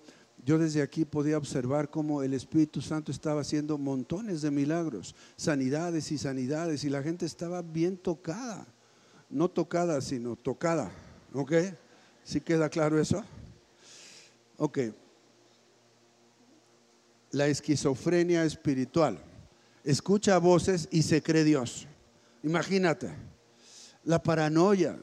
yo 0.45 0.57
desde 0.57 0.81
aquí 0.81 1.05
podía 1.05 1.37
observar 1.37 1.89
cómo 1.89 2.23
el 2.23 2.33
Espíritu 2.33 2.81
Santo 2.81 3.11
estaba 3.11 3.41
haciendo 3.41 3.77
montones 3.77 4.41
de 4.41 4.51
milagros, 4.51 5.13
sanidades 5.35 6.11
y 6.11 6.17
sanidades, 6.17 6.83
y 6.83 6.89
la 6.89 7.03
gente 7.03 7.25
estaba 7.25 7.61
bien 7.61 7.97
tocada. 7.97 8.65
No 9.33 9.49
tocada, 9.49 9.99
sino 9.99 10.35
tocada. 10.35 10.91
¿Ok? 11.33 11.53
¿Sí 12.23 12.39
queda 12.39 12.69
claro 12.69 13.01
eso? 13.01 13.23
Ok. 14.57 14.77
La 17.31 17.47
esquizofrenia 17.47 18.45
espiritual. 18.45 19.17
Escucha 19.83 20.37
voces 20.37 20.87
y 20.91 21.01
se 21.01 21.23
cree 21.23 21.43
Dios. 21.43 21.87
Imagínate, 22.43 23.11
la 24.03 24.21
paranoia, 24.21 24.99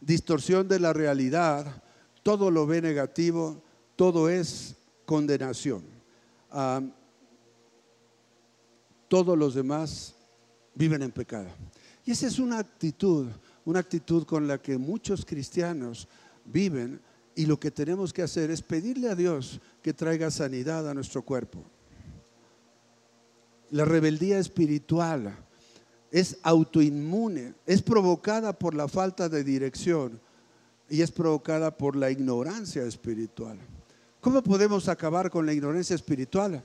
distorsión 0.00 0.66
de 0.66 0.80
la 0.80 0.92
realidad, 0.92 1.82
todo 2.24 2.50
lo 2.50 2.66
ve 2.66 2.82
negativo, 2.82 3.62
todo 3.94 4.28
es 4.28 4.74
condenación. 5.06 5.84
Todos 9.06 9.38
los 9.38 9.54
demás 9.54 10.16
viven 10.74 11.02
en 11.02 11.12
pecado. 11.12 11.48
Y 12.04 12.10
esa 12.10 12.26
es 12.26 12.40
una 12.40 12.58
actitud, 12.58 13.28
una 13.64 13.80
actitud 13.80 14.24
con 14.24 14.46
la 14.46 14.58
que 14.58 14.78
muchos 14.78 15.24
cristianos 15.24 16.08
viven 16.44 17.00
y 17.34 17.46
lo 17.46 17.58
que 17.58 17.70
tenemos 17.70 18.12
que 18.12 18.22
hacer 18.22 18.50
es 18.50 18.62
pedirle 18.62 19.08
a 19.08 19.14
Dios 19.14 19.60
que 19.82 19.94
traiga 19.94 20.30
sanidad 20.30 20.88
a 20.88 20.94
nuestro 20.94 21.22
cuerpo. 21.22 21.62
La 23.70 23.84
rebeldía 23.84 24.38
espiritual 24.38 25.34
es 26.10 26.36
autoinmune, 26.42 27.54
es 27.64 27.80
provocada 27.80 28.58
por 28.58 28.74
la 28.74 28.86
falta 28.86 29.28
de 29.28 29.42
dirección 29.44 30.20
y 30.90 31.00
es 31.00 31.10
provocada 31.10 31.76
por 31.76 31.96
la 31.96 32.10
ignorancia 32.10 32.82
espiritual. 32.82 33.58
¿Cómo 34.20 34.42
podemos 34.42 34.88
acabar 34.88 35.30
con 35.30 35.46
la 35.46 35.54
ignorancia 35.54 35.96
espiritual? 35.96 36.62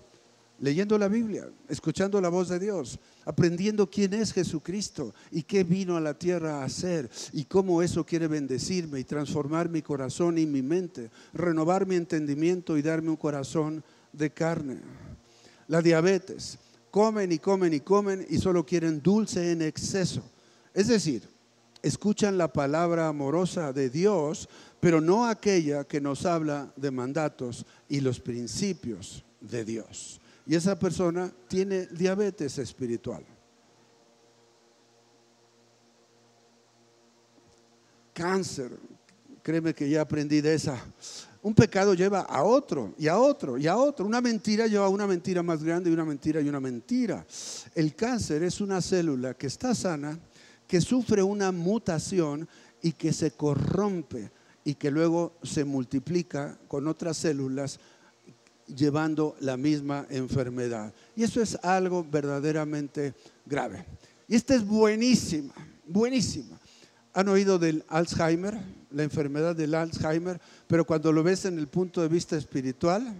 Leyendo 0.59 0.97
la 0.97 1.07
Biblia, 1.07 1.47
escuchando 1.69 2.19
la 2.19 2.29
voz 2.29 2.49
de 2.49 2.57
Dios, 2.57 2.99
aprendiendo 3.25 3.89
quién 3.89 4.15
es 4.15 4.33
Jesucristo 4.33 5.13
y 5.31 5.43
qué 5.43 5.63
vino 5.63 5.95
a 5.95 6.01
la 6.01 6.15
tierra 6.15 6.61
a 6.61 6.65
hacer 6.65 7.09
y 7.31 7.45
cómo 7.45 7.83
eso 7.83 8.03
quiere 8.03 8.27
bendecirme 8.27 8.99
y 8.99 9.03
transformar 9.03 9.69
mi 9.69 9.83
corazón 9.83 10.39
y 10.39 10.47
mi 10.47 10.63
mente, 10.63 11.11
renovar 11.33 11.85
mi 11.85 11.95
entendimiento 11.95 12.75
y 12.75 12.81
darme 12.81 13.09
un 13.09 13.17
corazón 13.17 13.83
de 14.13 14.31
carne. 14.31 14.79
La 15.67 15.81
diabetes, 15.81 16.57
comen 16.89 17.31
y 17.31 17.37
comen 17.37 17.73
y 17.73 17.81
comen 17.81 18.25
y 18.27 18.39
solo 18.39 18.65
quieren 18.65 19.01
dulce 19.01 19.51
en 19.51 19.61
exceso. 19.61 20.23
Es 20.73 20.87
decir, 20.87 21.21
escuchan 21.83 22.37
la 22.37 22.51
palabra 22.51 23.07
amorosa 23.07 23.73
de 23.73 23.91
Dios, 23.91 24.49
pero 24.79 25.01
no 25.01 25.27
aquella 25.27 25.83
que 25.83 26.01
nos 26.01 26.25
habla 26.25 26.71
de 26.75 26.89
mandatos 26.89 27.65
y 27.87 27.99
los 27.99 28.19
principios 28.19 29.23
de 29.41 29.63
Dios. 29.63 30.19
Y 30.47 30.55
esa 30.55 30.79
persona 30.79 31.31
tiene 31.49 31.87
diabetes 31.87 32.57
espiritual. 32.57 33.23
Cáncer, 38.13 38.71
créeme 39.43 39.73
que 39.73 39.89
ya 39.89 40.01
aprendí 40.01 40.39
de 40.39 40.53
esa. 40.53 40.81
Un 41.43 41.53
pecado 41.53 41.93
lleva 41.93 42.21
a 42.21 42.43
otro 42.43 42.93
y 42.97 43.07
a 43.07 43.17
otro 43.17 43.57
y 43.57 43.67
a 43.67 43.75
otro. 43.75 44.05
Una 44.05 44.21
mentira 44.21 44.67
lleva 44.67 44.85
a 44.85 44.89
una 44.89 45.05
mentira 45.05 45.43
más 45.43 45.61
grande 45.63 45.89
y 45.89 45.93
una 45.93 46.05
mentira 46.05 46.39
y 46.39 46.47
una 46.47 46.61
mentira. 46.61 47.25
El 47.75 47.93
cáncer 47.93 48.41
es 48.43 48.61
una 48.61 48.81
célula 48.81 49.33
que 49.33 49.47
está 49.47 49.75
sana, 49.75 50.17
que 50.65 50.79
sufre 50.79 51.21
una 51.21 51.51
mutación 51.51 52.47
y 52.81 52.93
que 52.93 53.11
se 53.11 53.31
corrompe 53.31 54.31
y 54.63 54.75
que 54.75 54.91
luego 54.91 55.33
se 55.43 55.65
multiplica 55.65 56.57
con 56.67 56.87
otras 56.87 57.17
células 57.17 57.79
llevando 58.67 59.35
la 59.39 59.57
misma 59.57 60.05
enfermedad. 60.09 60.93
Y 61.15 61.23
eso 61.23 61.41
es 61.41 61.55
algo 61.63 62.05
verdaderamente 62.09 63.13
grave. 63.45 63.85
Y 64.27 64.35
esta 64.35 64.55
es 64.55 64.65
buenísima, 64.65 65.53
buenísima. 65.85 66.59
¿Han 67.13 67.29
oído 67.29 67.57
del 67.57 67.83
Alzheimer? 67.87 68.59
La 68.91 69.03
enfermedad 69.03 69.55
del 69.55 69.73
Alzheimer, 69.73 70.39
pero 70.67 70.85
cuando 70.85 71.11
lo 71.11 71.23
ves 71.23 71.45
en 71.45 71.59
el 71.59 71.67
punto 71.67 72.01
de 72.01 72.07
vista 72.07 72.37
espiritual, 72.37 73.13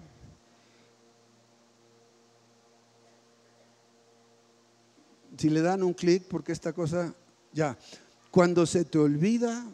si 5.38 5.50
le 5.50 5.62
dan 5.62 5.84
un 5.84 5.94
clic, 5.94 6.24
porque 6.24 6.52
esta 6.52 6.74
cosa, 6.74 7.14
ya, 7.54 7.78
cuando 8.32 8.66
se 8.66 8.86
te 8.86 8.98
olvida 8.98 9.66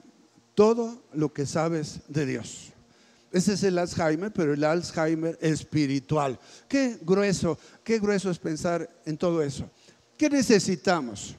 todo 0.56 1.02
lo 1.14 1.34
que 1.34 1.46
sabes 1.46 2.02
de 2.08 2.26
Dios. 2.26 2.73
Ese 3.34 3.54
es 3.54 3.64
el 3.64 3.80
Alzheimer, 3.80 4.32
pero 4.32 4.54
el 4.54 4.64
Alzheimer 4.64 5.40
espiritual. 5.42 6.40
Qué 6.68 7.00
grueso, 7.02 7.58
qué 7.84 7.98
grueso 7.98 8.30
es 8.30 8.38
pensar 8.38 8.88
en 9.06 9.18
todo 9.18 9.42
eso. 9.42 9.68
¿Qué 10.16 10.30
necesitamos? 10.30 11.36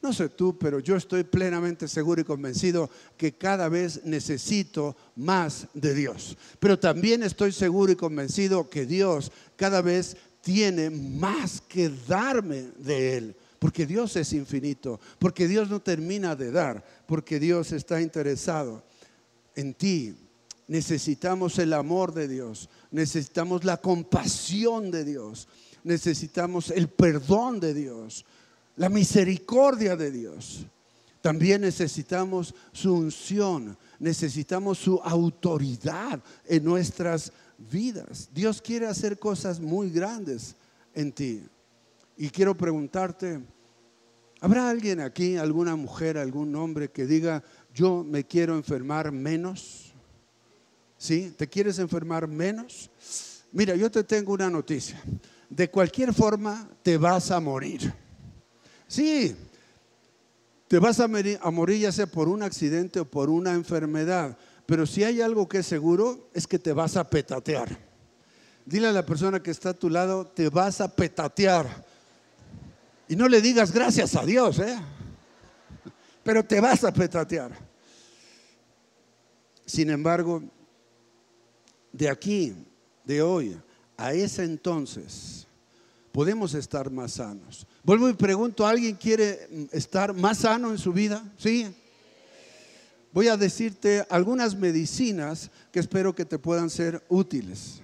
No 0.00 0.12
sé 0.12 0.28
tú, 0.28 0.56
pero 0.56 0.78
yo 0.78 0.94
estoy 0.94 1.24
plenamente 1.24 1.88
seguro 1.88 2.20
y 2.20 2.24
convencido 2.24 2.88
que 3.16 3.32
cada 3.32 3.68
vez 3.68 4.04
necesito 4.04 4.94
más 5.16 5.66
de 5.74 5.94
Dios. 5.94 6.36
Pero 6.60 6.78
también 6.78 7.24
estoy 7.24 7.50
seguro 7.50 7.90
y 7.90 7.96
convencido 7.96 8.70
que 8.70 8.86
Dios 8.86 9.32
cada 9.56 9.82
vez 9.82 10.16
tiene 10.40 10.88
más 10.88 11.60
que 11.62 11.90
darme 12.06 12.68
de 12.78 13.16
Él. 13.16 13.36
Porque 13.58 13.86
Dios 13.86 14.14
es 14.14 14.32
infinito, 14.34 15.00
porque 15.18 15.48
Dios 15.48 15.68
no 15.68 15.80
termina 15.80 16.36
de 16.36 16.52
dar, 16.52 16.84
porque 17.08 17.40
Dios 17.40 17.72
está 17.72 18.00
interesado 18.00 18.84
en 19.56 19.74
ti. 19.74 20.14
Necesitamos 20.66 21.58
el 21.58 21.72
amor 21.72 22.14
de 22.14 22.28
Dios, 22.28 22.68
necesitamos 22.90 23.64
la 23.64 23.76
compasión 23.76 24.90
de 24.90 25.04
Dios, 25.04 25.46
necesitamos 25.82 26.70
el 26.70 26.88
perdón 26.88 27.60
de 27.60 27.74
Dios 27.74 28.24
la 28.76 28.88
misericordia 28.88 29.96
de 29.96 30.10
Dios. 30.10 30.66
También 31.20 31.62
necesitamos 31.62 32.54
su 32.72 32.92
unción, 32.94 33.78
necesitamos 33.98 34.78
su 34.78 35.00
autoridad 35.02 36.22
en 36.44 36.64
nuestras 36.64 37.32
vidas. 37.56 38.28
Dios 38.32 38.60
quiere 38.60 38.86
hacer 38.86 39.18
cosas 39.18 39.58
muy 39.58 39.90
grandes 39.90 40.54
en 40.92 41.12
ti. 41.12 41.42
Y 42.16 42.28
quiero 42.28 42.54
preguntarte, 42.54 43.40
¿habrá 44.40 44.68
alguien 44.68 45.00
aquí, 45.00 45.36
alguna 45.36 45.76
mujer, 45.76 46.18
algún 46.18 46.54
hombre 46.56 46.90
que 46.90 47.06
diga, 47.06 47.42
yo 47.72 48.04
me 48.04 48.24
quiero 48.24 48.54
enfermar 48.54 49.10
menos? 49.10 49.83
¿Sí? 51.04 51.34
¿Te 51.36 51.46
quieres 51.46 51.78
enfermar 51.78 52.26
menos? 52.26 52.88
Mira, 53.52 53.76
yo 53.76 53.90
te 53.90 54.02
tengo 54.04 54.32
una 54.32 54.48
noticia. 54.48 54.98
De 55.50 55.68
cualquier 55.68 56.14
forma, 56.14 56.66
te 56.82 56.96
vas 56.96 57.30
a 57.30 57.40
morir. 57.40 57.92
Sí, 58.88 59.36
te 60.66 60.78
vas 60.78 61.00
a 61.00 61.06
morir, 61.06 61.78
ya 61.78 61.92
sea 61.92 62.06
por 62.06 62.26
un 62.26 62.42
accidente 62.42 63.00
o 63.00 63.04
por 63.04 63.28
una 63.28 63.52
enfermedad, 63.52 64.38
pero 64.64 64.86
si 64.86 65.04
hay 65.04 65.20
algo 65.20 65.46
que 65.46 65.58
es 65.58 65.66
seguro 65.66 66.30
es 66.32 66.46
que 66.46 66.58
te 66.58 66.72
vas 66.72 66.96
a 66.96 67.04
petatear. 67.04 67.78
Dile 68.64 68.86
a 68.86 68.92
la 68.92 69.04
persona 69.04 69.42
que 69.42 69.50
está 69.50 69.68
a 69.68 69.74
tu 69.74 69.90
lado, 69.90 70.26
te 70.26 70.48
vas 70.48 70.80
a 70.80 70.88
petatear. 70.88 71.84
Y 73.08 73.16
no 73.16 73.28
le 73.28 73.42
digas 73.42 73.72
gracias 73.72 74.16
a 74.16 74.24
Dios, 74.24 74.58
¿eh? 74.58 74.78
pero 76.22 76.42
te 76.42 76.62
vas 76.62 76.82
a 76.82 76.94
petatear. 76.94 77.52
Sin 79.66 79.90
embargo, 79.90 80.42
de 81.94 82.08
aquí, 82.08 82.52
de 83.04 83.22
hoy, 83.22 83.56
a 83.96 84.12
ese 84.12 84.42
entonces, 84.42 85.46
podemos 86.10 86.52
estar 86.54 86.90
más 86.90 87.12
sanos. 87.12 87.66
Vuelvo 87.84 88.08
y 88.08 88.14
pregunto, 88.14 88.66
¿alguien 88.66 88.96
quiere 88.96 89.68
estar 89.70 90.12
más 90.12 90.38
sano 90.38 90.72
en 90.72 90.78
su 90.78 90.92
vida? 90.92 91.24
Sí. 91.38 91.72
Voy 93.12 93.28
a 93.28 93.36
decirte 93.36 94.04
algunas 94.10 94.56
medicinas 94.56 95.52
que 95.70 95.78
espero 95.78 96.12
que 96.12 96.24
te 96.24 96.36
puedan 96.36 96.68
ser 96.68 97.00
útiles. 97.08 97.80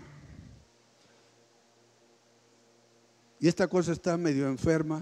Y 3.39 3.47
esta 3.47 3.69
cosa 3.69 3.93
está 3.93 4.17
medio 4.17 4.49
enferma. 4.49 5.01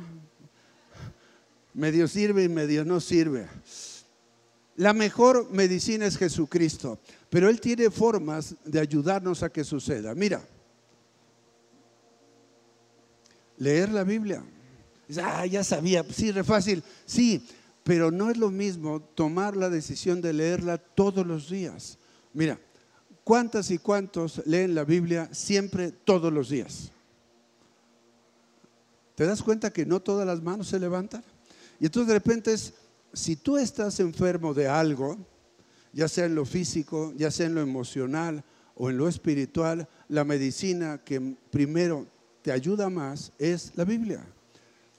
medio 1.73 2.07
sirve 2.09 2.45
y 2.45 2.49
medio 2.51 2.85
no 2.85 3.01
sirve. 3.01 3.49
La 4.77 4.93
mejor 4.93 5.51
medicina 5.51 6.07
es 6.07 6.19
Jesucristo, 6.19 7.01
pero 7.31 7.49
Él 7.49 7.61
tiene 7.61 7.91
formas 7.91 8.55
de 8.65 8.81
ayudarnos 8.81 9.43
a 9.43 9.51
que 9.51 9.65
suceda. 9.65 10.15
Mira, 10.15 10.43
leer 13.57 13.91
la 13.91 14.05
Biblia. 14.05 14.43
Ah, 15.23 15.47
ya 15.47 15.65
sabía, 15.65 16.05
sí, 16.11 16.31
re 16.33 16.45
fácil, 16.45 16.83
sí, 17.07 17.47
pero 17.83 18.11
no 18.11 18.31
es 18.31 18.37
lo 18.37 18.51
mismo 18.51 19.01
tomar 19.01 19.57
la 19.57 19.71
decisión 19.71 20.21
de 20.21 20.33
leerla 20.33 20.77
todos 20.79 21.27
los 21.27 21.49
días. 21.49 21.99
Mira, 22.35 22.61
¿cuántas 23.25 23.71
y 23.71 23.79
cuántos 23.79 24.43
leen 24.47 24.75
la 24.75 24.85
Biblia 24.85 25.29
siempre, 25.33 25.93
todos 25.93 26.33
los 26.33 26.51
días? 26.51 26.93
¿Te 29.15 29.27
das 29.27 29.43
cuenta 29.43 29.73
que 29.73 29.87
no 29.87 30.01
todas 30.01 30.27
las 30.27 30.43
manos 30.43 30.69
se 30.69 30.79
levantan? 30.79 31.25
Y 31.81 31.87
entonces 31.87 32.09
de 32.09 32.15
repente 32.15 32.55
si 33.13 33.37
tú 33.37 33.57
estás 33.57 33.99
enfermo 34.01 34.55
de 34.55 34.69
algo, 34.69 35.17
ya 35.93 36.09
sea 36.09 36.27
en 36.27 36.35
lo 36.35 36.45
físico, 36.45 37.13
ya 37.17 37.31
sea 37.31 37.47
en 37.47 37.55
lo 37.55 37.61
emocional 37.61 38.45
o 38.75 38.91
en 38.91 38.99
lo 38.99 39.09
espiritual, 39.09 39.89
la 40.09 40.25
medicina 40.25 41.03
que 41.05 41.37
primero 41.51 42.07
te 42.43 42.53
ayuda 42.53 42.89
más 42.91 43.33
es 43.39 43.73
la 43.77 43.85
Biblia. 43.85 44.25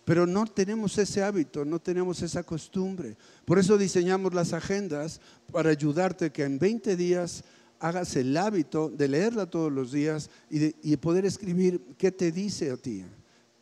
Pero 0.06 0.26
no 0.26 0.46
tenemos 0.48 0.98
ese 0.98 1.24
hábito, 1.24 1.64
no 1.64 1.80
tenemos 1.80 2.22
esa 2.22 2.44
costumbre. 2.44 3.16
Por 3.46 3.60
eso 3.60 3.78
diseñamos 3.78 4.34
las 4.34 4.54
agendas 4.54 5.22
para 5.52 5.70
ayudarte 5.70 6.32
que 6.32 6.44
en 6.44 6.58
20 6.58 6.96
días 6.96 7.44
hagas 7.80 8.16
el 8.16 8.36
hábito 8.36 8.90
de 8.90 9.08
leerla 9.08 9.46
todos 9.46 9.72
los 9.72 9.92
días 9.92 10.30
y, 10.50 10.98
poder 10.98 11.26
escribir 11.26 11.82
qué 11.98 12.12
te 12.12 12.32
dice 12.32 12.72
a 12.72 12.78
ti. 12.78 13.06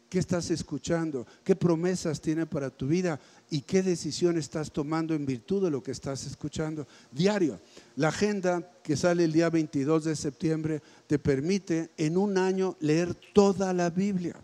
¿Qué 0.10 0.20
estás 0.20 0.50
escuchando? 0.50 1.28
¿Qué 1.44 1.56
promesas 1.56 2.22
tiene 2.22 2.46
para 2.46 2.70
tu 2.70 2.88
vida? 2.88 3.20
¿Y 3.50 3.62
qué 3.62 3.82
decisión 3.82 4.38
estás 4.38 4.72
tomando 4.72 5.14
en 5.14 5.26
virtud 5.26 5.64
de 5.64 5.72
lo 5.72 5.82
que 5.82 5.92
estás 5.92 6.26
escuchando? 6.26 6.86
Diario. 7.12 7.60
La 7.96 8.10
agenda 8.10 8.74
que 8.84 8.98
sale 8.98 9.24
el 9.24 9.32
día 9.32 9.50
22 9.50 10.04
de 10.04 10.16
septiembre 10.16 10.82
te 11.08 11.18
permite 11.18 11.92
en 11.96 12.18
un 12.18 12.38
año 12.38 12.76
leer 12.82 13.16
toda 13.34 13.74
la 13.74 13.90
Biblia. 13.90 14.36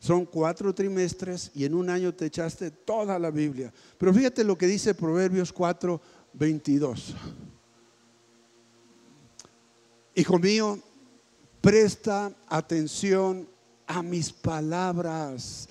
Son 0.00 0.26
cuatro 0.26 0.74
trimestres 0.74 1.52
y 1.54 1.64
en 1.64 1.74
un 1.74 1.88
año 1.88 2.12
te 2.12 2.26
echaste 2.26 2.72
toda 2.72 3.20
la 3.20 3.30
Biblia. 3.30 3.72
Pero 3.98 4.12
fíjate 4.12 4.42
lo 4.42 4.58
que 4.58 4.66
dice 4.66 4.94
Proverbios 4.94 5.52
4, 5.52 6.00
22. 6.32 7.14
Hijo 10.16 10.38
mío, 10.40 10.80
presta 11.60 12.34
atención 12.48 13.48
a 13.92 14.02
mis 14.02 14.32
palabras. 14.32 15.68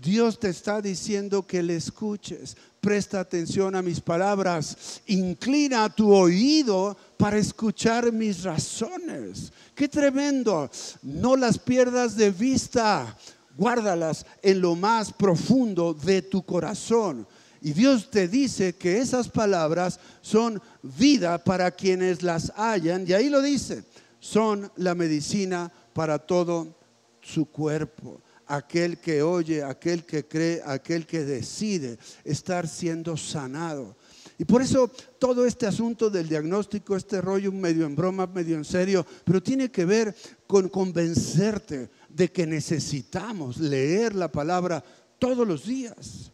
Dios 0.00 0.38
te 0.38 0.48
está 0.48 0.80
diciendo 0.80 1.44
que 1.46 1.62
le 1.62 1.76
escuches. 1.76 2.56
Presta 2.80 3.20
atención 3.20 3.74
a 3.74 3.82
mis 3.82 4.00
palabras. 4.00 5.00
Inclina 5.06 5.88
tu 5.88 6.12
oído 6.12 6.96
para 7.16 7.38
escuchar 7.38 8.12
mis 8.12 8.44
razones. 8.44 9.52
Qué 9.74 9.88
tremendo. 9.88 10.70
No 11.02 11.36
las 11.36 11.58
pierdas 11.58 12.16
de 12.16 12.30
vista. 12.30 13.16
Guárdalas 13.56 14.24
en 14.42 14.60
lo 14.60 14.76
más 14.76 15.12
profundo 15.12 15.94
de 15.94 16.22
tu 16.22 16.42
corazón. 16.42 17.26
Y 17.60 17.72
Dios 17.72 18.10
te 18.10 18.28
dice 18.28 18.74
que 18.74 18.98
esas 18.98 19.28
palabras 19.28 19.98
son 20.20 20.60
vida 20.82 21.42
para 21.42 21.70
quienes 21.70 22.22
las 22.22 22.52
hallan. 22.56 23.04
Y 23.08 23.14
ahí 23.14 23.30
lo 23.30 23.40
dice, 23.40 23.84
son 24.20 24.70
la 24.76 24.94
medicina 24.94 25.72
para 25.94 26.18
todo 26.18 26.83
su 27.24 27.46
cuerpo. 27.46 28.20
Aquel 28.46 28.98
que 28.98 29.22
oye, 29.22 29.62
aquel 29.62 30.04
que 30.04 30.28
cree, 30.28 30.60
aquel 30.64 31.06
que 31.06 31.24
decide 31.24 31.98
estar 32.24 32.68
siendo 32.68 33.16
sanado. 33.16 33.96
Y 34.38 34.44
por 34.44 34.60
eso 34.60 34.90
todo 35.18 35.46
este 35.46 35.66
asunto 35.66 36.10
del 36.10 36.28
diagnóstico, 36.28 36.96
este 36.96 37.20
rollo 37.20 37.52
medio 37.52 37.86
en 37.86 37.96
broma, 37.96 38.26
medio 38.26 38.56
en 38.56 38.64
serio, 38.64 39.06
pero 39.24 39.42
tiene 39.42 39.70
que 39.70 39.84
ver 39.84 40.14
con 40.46 40.68
convencerte 40.68 41.88
de 42.08 42.30
que 42.30 42.46
necesitamos 42.46 43.58
leer 43.58 44.14
la 44.14 44.30
palabra 44.30 44.84
todos 45.18 45.46
los 45.46 45.64
días. 45.64 46.32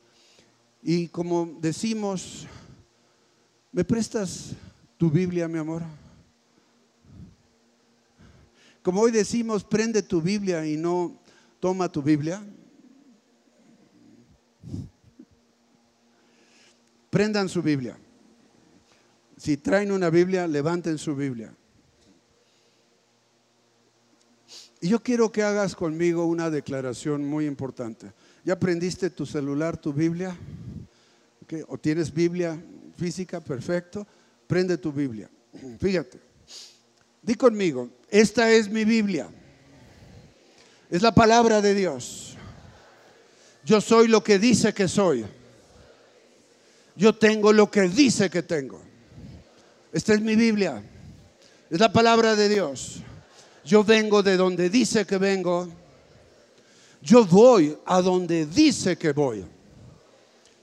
Y 0.83 1.09
como 1.09 1.59
decimos, 1.61 2.47
¿me 3.71 3.85
prestas 3.85 4.53
tu 4.97 5.11
Biblia, 5.11 5.47
mi 5.47 5.59
amor? 5.59 5.83
Como 8.83 9.03
hoy 9.03 9.11
decimos, 9.11 9.65
prende 9.65 10.03
tu 10.03 10.23
Biblia 10.23 10.67
y 10.67 10.77
no 10.77 11.19
toma 11.61 11.91
tu 11.91 12.03
Biblia. 12.03 12.43
Prendan 17.11 17.49
su 17.49 17.63
Biblia. 17.63 17.99
Si 19.37 19.57
traen 19.57 19.93
una 19.93 20.11
Biblia, 20.11 20.47
levanten 20.47 20.97
su 20.97 21.15
Biblia. 21.15 21.55
Y 24.81 24.89
yo 24.89 25.03
quiero 25.03 25.31
que 25.31 25.43
hagas 25.43 25.75
conmigo 25.75 26.25
una 26.25 26.49
declaración 26.49 27.25
muy 27.25 27.47
importante. 27.47 28.13
¿Ya 28.45 28.55
aprendiste 28.55 29.11
tu 29.11 29.27
celular, 29.27 29.77
tu 29.77 29.93
Biblia? 29.93 30.35
¿O 31.69 31.77
tienes 31.77 32.13
Biblia 32.13 32.59
física? 32.97 33.41
Perfecto. 33.41 34.07
Prende 34.47 34.79
tu 34.79 34.91
Biblia. 34.91 35.29
Fíjate. 35.79 36.30
Di 37.23 37.35
conmigo, 37.35 37.91
esta 38.11 38.51
es 38.51 38.69
mi 38.69 38.85
Biblia. 38.85 39.29
Es 40.91 41.03
la 41.03 41.15
palabra 41.15 41.61
de 41.61 41.75
Dios. 41.75 42.37
Yo 43.65 43.81
soy 43.81 44.09
lo 44.09 44.25
que 44.25 44.39
dice 44.39 44.73
que 44.73 44.89
soy. 44.89 45.25
Yo 46.97 47.15
tengo 47.15 47.53
lo 47.53 47.71
que 47.71 47.83
dice 47.83 48.31
que 48.31 48.43
tengo. 48.43 48.81
Esta 49.93 50.15
es 50.15 50.21
mi 50.21 50.35
Biblia. 50.35 50.83
Es 51.69 51.79
la 51.79 51.93
palabra 51.93 52.35
de 52.35 52.49
Dios. 52.49 52.97
Yo 53.65 53.85
vengo 53.85 54.23
de 54.23 54.37
donde 54.37 54.71
dice 54.71 55.07
que 55.07 55.19
vengo. 55.19 55.69
Yo 57.03 57.25
voy 57.27 57.77
a 57.87 58.01
donde 58.01 58.47
dice 58.47 58.97
que 58.97 59.13
voy. 59.13 59.45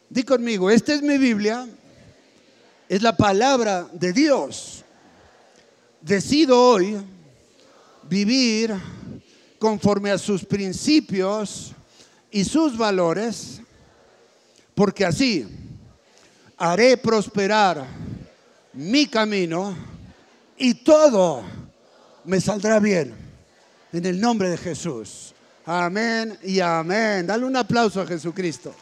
Di 0.09 0.23
conmigo, 0.23 0.69
esta 0.69 0.93
es 0.93 1.01
mi 1.01 1.17
Biblia. 1.17 1.67
Es 2.89 3.01
la 3.01 3.15
palabra 3.15 3.87
de 3.93 4.11
Dios 4.11 4.76
decido 6.01 6.61
hoy 6.61 6.97
vivir 8.03 8.75
conforme 9.59 10.11
a 10.11 10.17
sus 10.17 10.45
principios 10.45 11.73
y 12.31 12.43
sus 12.43 12.77
valores, 12.77 13.61
porque 14.75 15.05
así 15.05 15.47
haré 16.57 16.97
prosperar 16.97 17.85
mi 18.73 19.07
camino 19.07 19.75
y 20.57 20.73
todo 20.75 21.43
me 22.25 22.41
saldrá 22.41 22.79
bien. 22.79 23.15
En 23.93 24.05
el 24.05 24.19
nombre 24.19 24.49
de 24.49 24.57
Jesús. 24.57 25.33
Amén 25.65 26.37
y 26.43 26.59
amén. 26.59 27.25
Dale 27.25 27.45
un 27.45 27.55
aplauso 27.55 28.01
a 28.01 28.05
Jesucristo. 28.05 28.75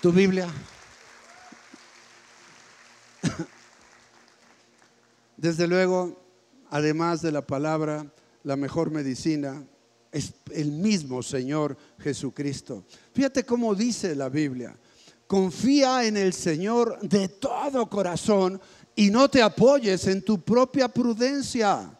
Tu 0.00 0.12
Biblia. 0.12 0.48
Desde 5.40 5.66
luego, 5.66 6.20
además 6.68 7.22
de 7.22 7.32
la 7.32 7.46
palabra, 7.46 8.04
la 8.44 8.56
mejor 8.56 8.90
medicina 8.90 9.64
es 10.12 10.34
el 10.52 10.70
mismo 10.70 11.22
Señor 11.22 11.78
Jesucristo. 11.98 12.84
Fíjate 13.14 13.44
cómo 13.44 13.74
dice 13.74 14.14
la 14.14 14.28
Biblia. 14.28 14.76
Confía 15.26 16.04
en 16.04 16.18
el 16.18 16.34
Señor 16.34 17.00
de 17.00 17.28
todo 17.28 17.88
corazón 17.88 18.60
y 18.94 19.10
no 19.10 19.30
te 19.30 19.40
apoyes 19.40 20.06
en 20.08 20.20
tu 20.20 20.42
propia 20.42 20.88
prudencia. 20.88 21.90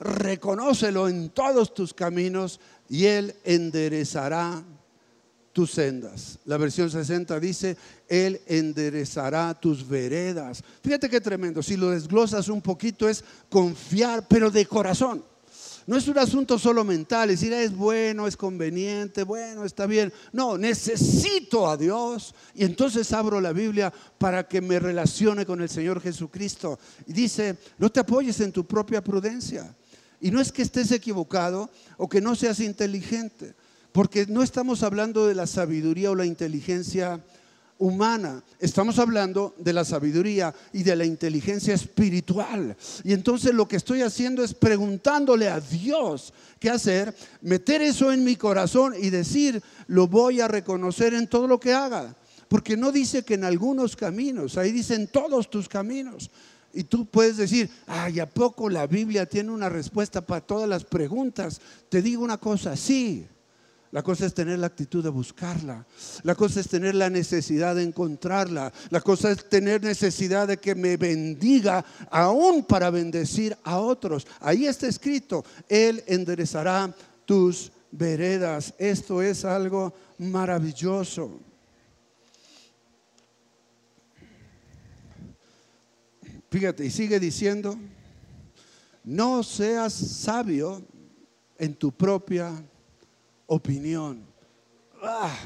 Reconócelo 0.00 1.06
en 1.06 1.28
todos 1.28 1.74
tus 1.74 1.92
caminos 1.92 2.60
y 2.88 3.04
Él 3.04 3.36
enderezará 3.44 4.64
tus 5.56 5.70
sendas. 5.70 6.38
La 6.44 6.58
versión 6.58 6.90
60 6.90 7.40
dice, 7.40 7.78
Él 8.10 8.42
enderezará 8.44 9.58
tus 9.58 9.88
veredas. 9.88 10.62
Fíjate 10.82 11.08
qué 11.08 11.18
tremendo, 11.18 11.62
si 11.62 11.78
lo 11.78 11.92
desglosas 11.92 12.50
un 12.50 12.60
poquito 12.60 13.08
es 13.08 13.24
confiar, 13.48 14.28
pero 14.28 14.50
de 14.50 14.66
corazón. 14.66 15.24
No 15.86 15.96
es 15.96 16.08
un 16.08 16.18
asunto 16.18 16.58
solo 16.58 16.84
mental, 16.84 17.30
es 17.30 17.40
decir, 17.40 17.54
es 17.54 17.74
bueno, 17.74 18.26
es 18.26 18.36
conveniente, 18.36 19.22
bueno, 19.22 19.64
está 19.64 19.86
bien. 19.86 20.12
No, 20.30 20.58
necesito 20.58 21.70
a 21.70 21.78
Dios 21.78 22.34
y 22.54 22.62
entonces 22.62 23.10
abro 23.14 23.40
la 23.40 23.54
Biblia 23.54 23.90
para 24.18 24.46
que 24.46 24.60
me 24.60 24.78
relacione 24.78 25.46
con 25.46 25.62
el 25.62 25.70
Señor 25.70 26.02
Jesucristo. 26.02 26.78
Y 27.06 27.14
dice, 27.14 27.56
no 27.78 27.90
te 27.90 28.00
apoyes 28.00 28.38
en 28.40 28.52
tu 28.52 28.66
propia 28.66 29.02
prudencia. 29.02 29.74
Y 30.20 30.30
no 30.30 30.38
es 30.38 30.52
que 30.52 30.60
estés 30.60 30.92
equivocado 30.92 31.70
o 31.96 32.10
que 32.10 32.20
no 32.20 32.36
seas 32.36 32.60
inteligente. 32.60 33.54
Porque 33.96 34.26
no 34.26 34.42
estamos 34.42 34.82
hablando 34.82 35.26
de 35.26 35.34
la 35.34 35.46
sabiduría 35.46 36.10
o 36.10 36.14
la 36.14 36.26
inteligencia 36.26 37.24
humana. 37.78 38.44
Estamos 38.60 38.98
hablando 38.98 39.54
de 39.56 39.72
la 39.72 39.86
sabiduría 39.86 40.54
y 40.74 40.82
de 40.82 40.94
la 40.96 41.06
inteligencia 41.06 41.72
espiritual. 41.72 42.76
Y 43.04 43.14
entonces 43.14 43.54
lo 43.54 43.66
que 43.66 43.76
estoy 43.76 44.02
haciendo 44.02 44.44
es 44.44 44.52
preguntándole 44.52 45.48
a 45.48 45.60
Dios 45.60 46.34
qué 46.58 46.68
hacer, 46.68 47.16
meter 47.40 47.80
eso 47.80 48.12
en 48.12 48.22
mi 48.22 48.36
corazón 48.36 48.92
y 49.00 49.08
decir, 49.08 49.62
lo 49.86 50.06
voy 50.08 50.42
a 50.42 50.48
reconocer 50.48 51.14
en 51.14 51.26
todo 51.26 51.46
lo 51.46 51.58
que 51.58 51.72
haga. 51.72 52.14
Porque 52.48 52.76
no 52.76 52.92
dice 52.92 53.22
que 53.22 53.32
en 53.32 53.44
algunos 53.44 53.96
caminos, 53.96 54.58
ahí 54.58 54.72
dicen 54.72 55.06
todos 55.06 55.48
tus 55.48 55.70
caminos. 55.70 56.30
Y 56.74 56.84
tú 56.84 57.06
puedes 57.06 57.38
decir, 57.38 57.70
ay, 57.86 58.20
¿a 58.20 58.28
poco 58.28 58.68
la 58.68 58.86
Biblia 58.86 59.24
tiene 59.24 59.52
una 59.52 59.70
respuesta 59.70 60.20
para 60.20 60.42
todas 60.42 60.68
las 60.68 60.84
preguntas? 60.84 61.62
Te 61.88 62.02
digo 62.02 62.22
una 62.22 62.36
cosa, 62.36 62.76
sí. 62.76 63.26
La 63.96 64.02
cosa 64.02 64.26
es 64.26 64.34
tener 64.34 64.58
la 64.58 64.66
actitud 64.66 65.02
de 65.02 65.08
buscarla. 65.08 65.86
La 66.22 66.34
cosa 66.34 66.60
es 66.60 66.68
tener 66.68 66.94
la 66.94 67.08
necesidad 67.08 67.74
de 67.74 67.82
encontrarla. 67.82 68.70
La 68.90 69.00
cosa 69.00 69.30
es 69.30 69.48
tener 69.48 69.82
necesidad 69.82 70.46
de 70.46 70.58
que 70.58 70.74
me 70.74 70.98
bendiga 70.98 71.82
aún 72.10 72.62
para 72.62 72.90
bendecir 72.90 73.56
a 73.64 73.78
otros. 73.78 74.26
Ahí 74.40 74.66
está 74.66 74.86
escrito, 74.86 75.46
Él 75.66 76.04
enderezará 76.06 76.94
tus 77.24 77.72
veredas. 77.90 78.74
Esto 78.76 79.22
es 79.22 79.46
algo 79.46 79.94
maravilloso. 80.18 81.40
Fíjate, 86.50 86.84
y 86.84 86.90
sigue 86.90 87.18
diciendo, 87.18 87.78
no 89.04 89.42
seas 89.42 89.94
sabio 89.94 90.84
en 91.56 91.74
tu 91.74 91.90
propia 91.90 92.62
opinión. 93.46 94.24
Ah, 95.02 95.36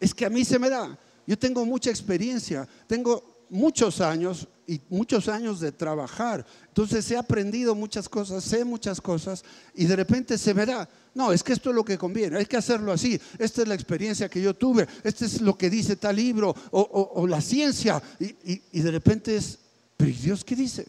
es 0.00 0.14
que 0.14 0.24
a 0.24 0.30
mí 0.30 0.44
se 0.44 0.58
me 0.58 0.70
da. 0.70 0.98
Yo 1.26 1.38
tengo 1.38 1.64
mucha 1.64 1.90
experiencia, 1.90 2.66
tengo 2.86 3.22
muchos 3.50 4.00
años 4.00 4.48
y 4.66 4.80
muchos 4.88 5.28
años 5.28 5.60
de 5.60 5.72
trabajar. 5.72 6.44
Entonces 6.68 7.10
he 7.10 7.16
aprendido 7.16 7.74
muchas 7.74 8.08
cosas, 8.08 8.44
sé 8.44 8.64
muchas 8.64 9.00
cosas 9.00 9.44
y 9.74 9.86
de 9.86 9.96
repente 9.96 10.38
se 10.38 10.54
da. 10.54 10.88
No, 11.14 11.32
es 11.32 11.42
que 11.42 11.52
esto 11.52 11.70
es 11.70 11.76
lo 11.76 11.84
que 11.84 11.98
conviene, 11.98 12.36
hay 12.38 12.46
que 12.46 12.56
hacerlo 12.56 12.92
así. 12.92 13.20
Esta 13.38 13.62
es 13.62 13.68
la 13.68 13.74
experiencia 13.74 14.28
que 14.28 14.40
yo 14.40 14.54
tuve, 14.54 14.86
este 15.02 15.24
es 15.24 15.40
lo 15.40 15.56
que 15.56 15.70
dice 15.70 15.96
tal 15.96 16.16
libro 16.16 16.54
o, 16.70 17.26
la 17.26 17.40
ciencia. 17.40 18.02
Y, 18.20 18.62
y 18.72 18.80
de 18.80 18.90
repente 18.90 19.36
es, 19.36 19.58
pero 19.96 20.12
Dios 20.12 20.44
qué 20.44 20.54
dice? 20.54 20.86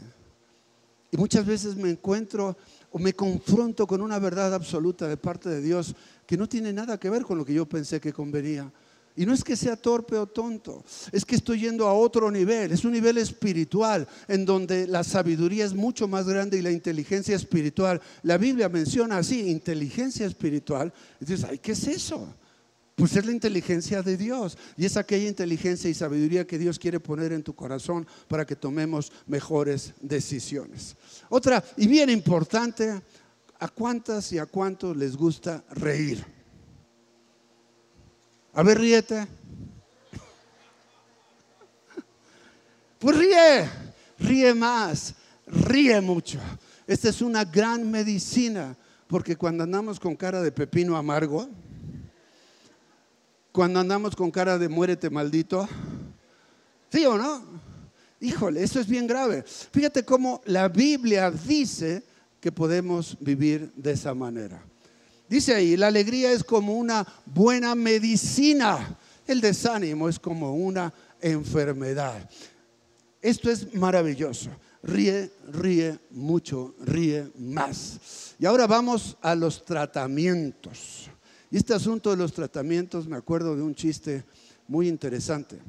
Y 1.12 1.18
muchas 1.18 1.46
veces 1.46 1.76
me 1.76 1.90
encuentro 1.90 2.56
o 2.92 3.00
me 3.00 3.14
confronto 3.14 3.88
con 3.88 4.02
una 4.02 4.20
verdad 4.20 4.54
absoluta 4.54 5.08
de 5.08 5.18
parte 5.18 5.50
de 5.50 5.62
Dios 5.62 5.96
que 6.26 6.38
no 6.38 6.48
tiene 6.48 6.72
nada 6.72 7.00
que 7.00 7.10
ver 7.10 7.24
con 7.24 7.38
lo 7.38 7.46
que 7.46 7.54
yo 7.54 7.68
pensé 7.68 8.00
que 8.00 8.14
convenía. 8.14 8.72
Y 9.16 9.26
no 9.26 9.34
es 9.34 9.44
que 9.44 9.58
sea 9.58 9.76
torpe 9.76 10.16
o 10.16 10.28
tonto, 10.28 10.84
es 11.12 11.26
que 11.26 11.36
estoy 11.36 11.60
yendo 11.62 11.88
a 11.88 11.94
otro 11.94 12.32
nivel, 12.32 12.72
es 12.72 12.86
un 12.86 12.94
nivel 12.94 13.18
espiritual 13.18 14.08
en 14.30 14.46
donde 14.46 14.88
la 14.88 15.04
sabiduría 15.04 15.66
es 15.66 15.74
mucho 15.74 16.08
más 16.08 16.26
grande 16.26 16.58
y 16.58 16.62
la 16.62 16.72
inteligencia 16.72 17.36
espiritual. 17.36 18.00
La 18.24 18.38
Biblia 18.38 18.70
menciona 18.70 19.18
así, 19.18 19.50
inteligencia 19.50 20.26
espiritual. 20.26 20.94
Y 21.20 21.26
dices, 21.26 21.46
ay, 21.50 21.58
¿qué 21.58 21.74
es 21.74 21.86
eso? 21.88 22.34
Pues 23.00 23.16
es 23.16 23.26
la 23.26 23.32
inteligencia 23.32 24.02
de 24.02 24.18
Dios 24.18 24.58
y 24.76 24.84
es 24.84 24.98
aquella 24.98 25.30
inteligencia 25.30 25.90
y 25.90 25.94
sabiduría 25.94 26.46
que 26.46 26.58
Dios 26.58 26.78
quiere 26.78 27.00
poner 27.00 27.32
en 27.32 27.44
tu 27.44 27.56
corazón 27.56 28.06
para 28.28 28.46
que 28.46 28.58
tomemos 28.58 29.10
mejores 29.26 29.94
decisiones. 30.02 30.98
Otra, 31.30 31.64
y 31.78 31.88
bien 31.88 32.10
importante, 32.10 33.02
¿a 33.58 33.68
cuántas 33.70 34.34
y 34.34 34.38
a 34.38 34.46
cuántos 34.48 34.98
les 34.98 35.16
gusta 35.16 35.64
reír? 35.72 36.26
A 38.52 38.64
ver, 38.64 38.80
ríete. 38.80 39.26
Pues 43.00 43.16
ríe, 43.16 43.70
ríe 44.18 44.54
más, 44.54 45.16
ríe 45.48 46.02
mucho. 46.02 46.38
Esta 46.86 47.08
es 47.08 47.22
una 47.22 47.46
gran 47.46 47.90
medicina, 47.90 48.76
porque 49.08 49.38
cuando 49.38 49.64
andamos 49.64 50.02
con 50.02 50.18
cara 50.18 50.42
de 50.42 50.52
pepino 50.52 50.98
amargo, 50.98 51.48
cuando 53.60 53.82
andamos 53.82 54.16
con 54.16 54.32
cara 54.32 54.58
de 54.58 54.70
muérete 54.70 55.10
maldito, 55.10 55.68
¿sí 56.90 57.06
o 57.06 57.18
no? 57.18 57.44
Híjole, 58.22 58.64
eso 58.64 58.80
es 58.80 58.88
bien 58.88 59.06
grave. 59.06 59.44
Fíjate 59.44 60.06
cómo 60.06 60.40
la 60.46 60.70
Biblia 60.70 61.30
dice 61.30 62.02
que 62.40 62.54
podemos 62.54 63.18
vivir 63.20 63.70
de 63.76 63.92
esa 63.92 64.14
manera. 64.14 64.64
Dice 65.28 65.54
ahí, 65.54 65.76
la 65.76 65.88
alegría 65.88 66.32
es 66.32 66.42
como 66.42 66.78
una 66.78 67.06
buena 67.26 67.76
medicina, 67.76 68.98
el 69.28 69.42
desánimo 69.42 70.08
es 70.08 70.20
como 70.20 70.54
una 70.54 70.94
enfermedad. 71.20 72.30
Esto 73.22 73.52
es 73.52 73.74
maravilloso. 73.76 74.52
Ríe, 74.82 75.34
ríe 75.52 76.00
mucho, 76.12 76.76
ríe 76.80 77.30
más. 77.38 78.36
Y 78.40 78.46
ahora 78.46 78.68
vamos 78.68 79.18
a 79.22 79.36
los 79.36 79.66
tratamientos. 79.66 81.10
Y 81.52 81.58
este 81.58 81.74
asunto 81.74 82.12
de 82.12 82.18
los 82.18 82.34
tratamientos, 82.34 83.08
me 83.08 83.18
acuerdo 83.18 83.56
de 83.56 83.62
un 83.62 83.74
chiste 83.74 84.24
muy 84.68 84.88
interesante. 84.88 85.60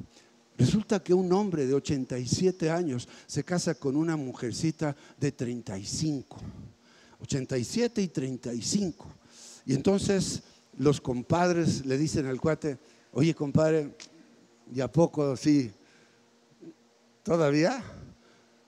Resulta 0.57 1.01
que 1.01 1.13
un 1.13 1.31
hombre 1.33 1.65
de 1.65 1.73
87 1.73 2.69
años 2.69 3.07
se 3.25 3.43
casa 3.43 3.73
con 3.73 3.95
una 3.95 4.15
mujercita 4.15 4.95
de 5.19 5.31
35. 5.31 6.37
87 7.21 8.01
y 8.01 8.07
35. 8.09 9.07
Y 9.65 9.73
entonces 9.73 10.43
los 10.77 11.01
compadres 11.01 11.85
le 11.85 11.97
dicen 11.97 12.27
al 12.27 12.39
cuate, 12.39 12.77
oye 13.13 13.33
compadre, 13.33 13.95
¿y 14.73 14.81
a 14.81 14.91
poco 14.91 15.35
sí? 15.35 15.71
¿Todavía? 17.23 17.83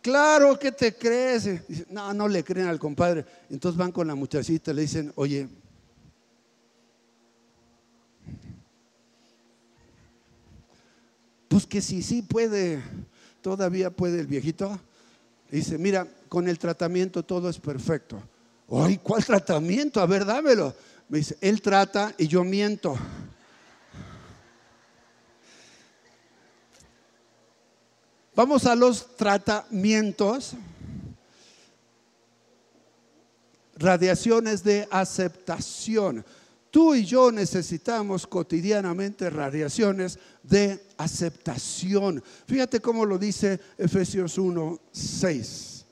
Claro 0.02 0.58
que 0.60 0.72
te 0.72 0.96
crees. 0.96 1.48
no, 1.90 2.14
no 2.14 2.28
le 2.28 2.44
creen 2.44 2.68
al 2.68 2.80
compadre. 2.80 3.26
Entonces 3.50 3.78
van 3.78 3.92
con 3.92 4.08
la 4.08 4.16
muchachita 4.16 4.74
le 4.74 4.82
dicen, 4.82 5.12
oye, 5.16 5.48
Pues 11.54 11.68
que 11.68 11.84
si 11.84 12.02
sí 12.02 12.24
puede, 12.24 12.82
todavía 13.40 13.92
puede 13.92 14.20
el 14.20 14.26
viejito. 14.26 14.80
Dice, 15.52 15.78
mira, 15.78 16.08
con 16.28 16.48
el 16.48 16.58
tratamiento 16.58 17.22
todo 17.22 17.48
es 17.48 17.60
perfecto. 17.60 18.20
Ay, 18.72 18.98
¿cuál 18.98 19.24
tratamiento? 19.24 20.02
A 20.02 20.08
ver, 20.08 20.26
dámelo. 20.26 20.74
Me 21.08 21.20
dice, 21.20 21.38
él 21.42 21.62
trata 21.62 22.12
y 22.18 22.28
yo 22.28 22.44
miento. 22.44 22.98
Vamos 28.34 28.66
a 28.66 28.74
los 28.74 29.16
tratamientos. 29.16 30.54
Radiaciones 33.76 34.64
de 34.64 34.88
aceptación. 34.90 36.26
Tú 36.74 36.96
y 36.96 37.06
yo 37.06 37.32
necesitamos 37.32 38.26
cotidianamente 38.26 39.30
radiaciones 39.30 40.18
de 40.42 40.84
aceptación. 40.98 42.24
Fíjate 42.48 42.80
cómo 42.80 43.06
lo 43.06 43.20
dice 43.20 43.60
Efesios 43.78 44.40
1, 44.40 44.80
6. 44.92 45.86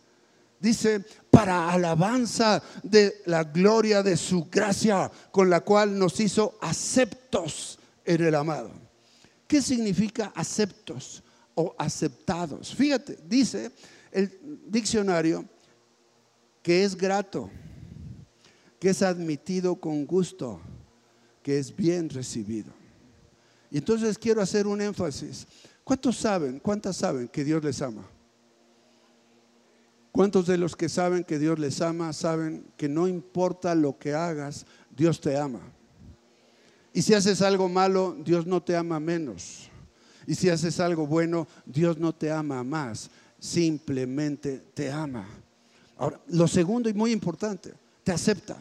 Dice, 0.60 1.06
para 1.30 1.70
alabanza 1.70 2.64
de 2.82 3.22
la 3.28 3.44
gloria 3.44 4.02
de 4.02 4.18
su 4.18 4.46
gracia, 4.46 5.12
con 5.30 5.52
la 5.52 5.60
cual 5.60 6.00
nos 6.00 6.20
hizo 6.20 6.58
aceptos 6.62 7.78
en 8.04 8.24
el 8.24 8.34
amado. 8.34 8.72
¿Qué 9.46 9.62
significa 9.62 10.34
aceptos 10.34 11.22
o 11.54 11.76
aceptados? 11.78 12.74
Fíjate, 12.74 13.20
dice 13.28 13.72
el 14.12 14.32
diccionario 14.66 15.46
que 16.64 16.84
es 16.84 16.98
grato 16.98 17.52
que 18.82 18.90
es 18.90 19.04
admitido 19.04 19.76
con 19.76 20.08
gusto, 20.08 20.60
que 21.44 21.60
es 21.60 21.76
bien 21.76 22.10
recibido. 22.10 22.72
Y 23.70 23.78
entonces 23.78 24.18
quiero 24.18 24.42
hacer 24.42 24.68
un 24.68 24.82
énfasis. 24.82 25.48
¿Cuántos 25.84 26.18
saben, 26.18 26.60
cuántas 26.60 26.98
saben 26.98 27.28
que 27.28 27.44
Dios 27.44 27.64
les 27.64 27.82
ama? 27.82 28.06
¿Cuántos 30.12 30.46
de 30.46 30.58
los 30.58 30.76
que 30.76 30.90
saben 30.90 31.24
que 31.24 31.40
Dios 31.40 31.58
les 31.58 31.80
ama 31.82 32.12
saben 32.12 32.66
que 32.76 32.90
no 32.90 33.08
importa 33.08 33.74
lo 33.76 33.98
que 33.98 34.14
hagas, 34.14 34.66
Dios 34.96 35.22
te 35.22 35.38
ama? 35.38 35.62
Y 36.94 37.02
si 37.02 37.14
haces 37.14 37.42
algo 37.42 37.70
malo, 37.70 38.18
Dios 38.24 38.46
no 38.46 38.62
te 38.62 38.76
ama 38.76 39.00
menos. 39.00 39.70
Y 40.28 40.36
si 40.36 40.50
haces 40.50 40.80
algo 40.80 41.08
bueno, 41.08 41.48
Dios 41.66 41.98
no 41.98 42.14
te 42.14 42.30
ama 42.30 42.64
más, 42.64 43.10
simplemente 43.40 44.62
te 44.74 44.92
ama. 44.92 45.26
Ahora, 45.98 46.20
lo 46.28 46.48
segundo 46.48 46.90
y 46.90 46.94
muy 46.94 47.12
importante, 47.12 47.74
te 48.04 48.12
acepta. 48.12 48.58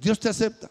Dios 0.00 0.18
te 0.20 0.28
acepta. 0.28 0.70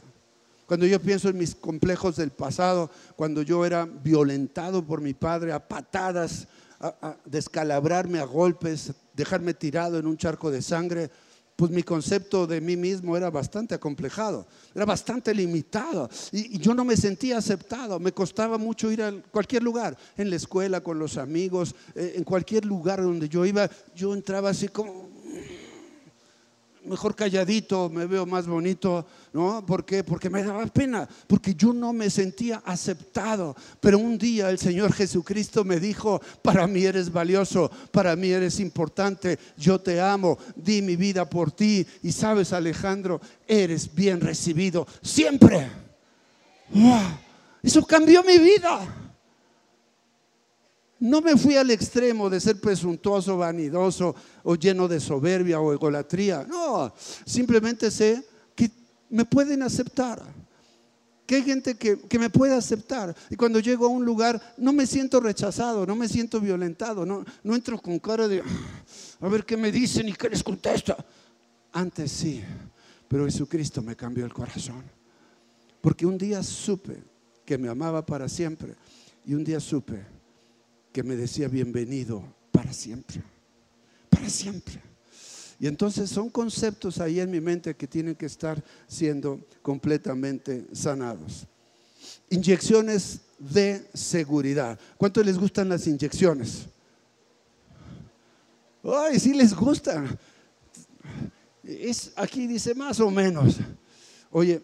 Cuando 0.70 0.86
yo 0.86 1.02
pienso 1.02 1.30
en 1.30 1.38
mis 1.40 1.56
complejos 1.56 2.18
del 2.18 2.30
pasado, 2.30 2.92
cuando 3.16 3.42
yo 3.42 3.66
era 3.66 3.86
violentado 3.86 4.86
por 4.86 5.02
mi 5.02 5.16
padre 5.16 5.52
a 5.52 5.68
patadas, 5.68 6.48
a, 6.80 7.18
descalabrarme 7.26 8.20
a 8.20 8.24
golpes, 8.24 8.94
dejarme 9.16 9.56
tirado 9.56 9.98
en 9.98 10.06
un 10.06 10.16
charco 10.16 10.52
de 10.52 10.62
sangre, 10.62 11.10
pues 11.56 11.72
mi 11.72 11.82
concepto 11.82 12.46
de 12.46 12.62
mí 12.62 12.78
mismo 12.78 13.18
era 13.18 13.32
bastante 13.32 13.74
acomplejado, 13.74 14.46
era 14.76 14.86
bastante 14.86 15.34
limitado. 15.34 16.08
Y, 16.32 16.60
yo 16.60 16.76
no 16.76 16.86
me 16.86 16.96
sentía 16.96 17.40
aceptado, 17.40 18.00
me 18.00 18.12
costaba 18.12 18.60
mucho 18.60 18.92
ir 18.92 19.02
a 19.02 19.12
cualquier 19.32 19.64
lugar, 19.64 19.98
en 20.18 20.30
la 20.30 20.36
escuela, 20.36 20.82
con 20.82 21.00
los 21.00 21.18
amigos, 21.18 21.74
eh, 21.96 22.14
en 22.16 22.24
cualquier 22.24 22.64
lugar 22.64 23.02
donde 23.02 23.28
yo 23.28 23.44
iba, 23.44 23.68
yo 23.96 24.14
entraba 24.14 24.52
así 24.52 24.68
como 24.68 25.10
mejor 26.90 27.16
calladito, 27.16 27.90
me 27.90 28.06
veo 28.06 28.26
más 28.26 28.48
bonito, 28.48 29.06
¿no? 29.32 29.66
¿Por 29.66 29.86
qué? 29.86 30.04
Porque 30.04 30.30
me 30.30 30.44
daba 30.44 30.66
pena, 30.68 31.08
porque 31.28 31.54
yo 31.56 31.72
no 31.72 31.94
me 31.94 32.10
sentía 32.10 32.62
aceptado. 32.66 33.56
Pero 33.80 34.00
un 34.00 34.18
día 34.18 34.50
el 34.50 34.58
Señor 34.58 34.92
Jesucristo 34.92 35.64
me 35.64 35.80
dijo, 35.80 36.22
para 36.42 36.68
mí 36.68 36.84
eres 36.84 37.12
valioso, 37.12 37.72
para 37.92 38.16
mí 38.16 38.30
eres 38.30 38.60
importante, 38.60 39.40
yo 39.56 39.80
te 39.80 40.02
amo, 40.02 40.38
di 40.56 40.82
mi 40.82 40.96
vida 40.96 41.30
por 41.30 41.52
ti. 41.52 41.86
Y 42.04 42.12
sabes, 42.12 42.52
Alejandro, 42.52 43.22
eres 43.48 43.94
bien 43.94 44.20
recibido 44.20 44.88
siempre. 45.02 45.70
Eso 47.64 47.86
cambió 47.86 48.24
mi 48.24 48.38
vida. 48.38 49.09
No 51.00 51.22
me 51.22 51.38
fui 51.38 51.56
al 51.56 51.72
extremo 51.72 52.30
de 52.30 52.42
ser 52.42 52.60
presuntuoso, 52.60 53.38
vanidoso 53.38 54.14
o 54.44 54.56
lleno 54.56 54.88
de 54.88 55.00
soberbia 55.00 55.62
o 55.62 55.72
egolatría. 55.72 56.46
No, 56.48 56.94
simplemente 57.26 57.90
sé 57.90 58.26
que 58.54 58.70
me 59.10 59.24
pueden 59.24 59.64
aceptar. 59.64 60.22
Que 61.26 61.36
hay 61.36 61.44
gente 61.44 61.76
que, 61.78 62.20
me 62.20 62.30
puede 62.30 62.54
aceptar. 62.54 63.16
Y 63.30 63.36
cuando 63.36 63.60
llego 63.60 63.86
a 63.86 63.90
un 63.90 64.04
lugar 64.04 64.42
no 64.58 64.74
me 64.74 64.86
siento 64.86 65.22
rechazado, 65.22 65.86
no 65.86 65.96
me 65.96 66.10
siento 66.10 66.42
violentado, 66.42 67.06
no, 67.06 67.24
no 67.44 67.56
entro 67.56 67.80
con 67.80 67.98
cara 68.00 68.28
de 68.28 68.44
a 69.22 69.28
ver 69.28 69.46
qué 69.46 69.56
me 69.56 69.72
dicen 69.72 70.10
y 70.10 70.14
qué 70.14 70.28
les 70.28 70.44
contesta. 70.44 70.98
Antes 71.72 72.12
sí, 72.12 72.44
pero 73.08 73.26
Jesucristo 73.26 73.82
me 73.82 73.96
cambió 73.96 74.26
el 74.26 74.34
corazón. 74.34 74.84
Porque 75.80 76.06
un 76.06 76.18
día 76.18 76.44
supe 76.44 77.02
que 77.46 77.58
me 77.58 77.70
amaba 77.70 78.06
para 78.06 78.28
siempre 78.28 78.76
y 79.26 79.34
un 79.34 79.46
día 79.46 79.62
supe 79.62 80.19
que 80.92 81.04
me 81.04 81.16
decía 81.16 81.48
bienvenido 81.48 82.24
para 82.52 82.74
siempre, 82.74 83.22
para 84.10 84.30
siempre. 84.30 84.82
Y 85.60 85.68
entonces 85.68 86.10
son 86.10 86.30
conceptos 86.30 87.00
ahí 87.00 87.20
en 87.20 87.30
mi 87.30 87.42
mente 87.42 87.76
que 87.76 87.88
tienen 87.88 88.16
que 88.16 88.26
estar 88.26 88.64
siendo 88.88 89.42
completamente 89.62 90.66
sanados. 90.72 91.46
Inyecciones 92.30 93.20
de 93.38 93.86
seguridad. 93.94 94.80
¿Cuánto 94.98 95.22
les 95.22 95.38
gustan 95.38 95.68
las 95.68 95.86
inyecciones? 95.86 96.66
Ay, 98.84 99.20
sí 99.20 99.34
les 99.34 99.54
gustan. 99.54 100.18
Es, 101.64 102.14
aquí 102.16 102.48
dice 102.48 102.74
más 102.74 103.00
o 103.02 103.12
menos. 103.12 103.58
Oye, 104.32 104.62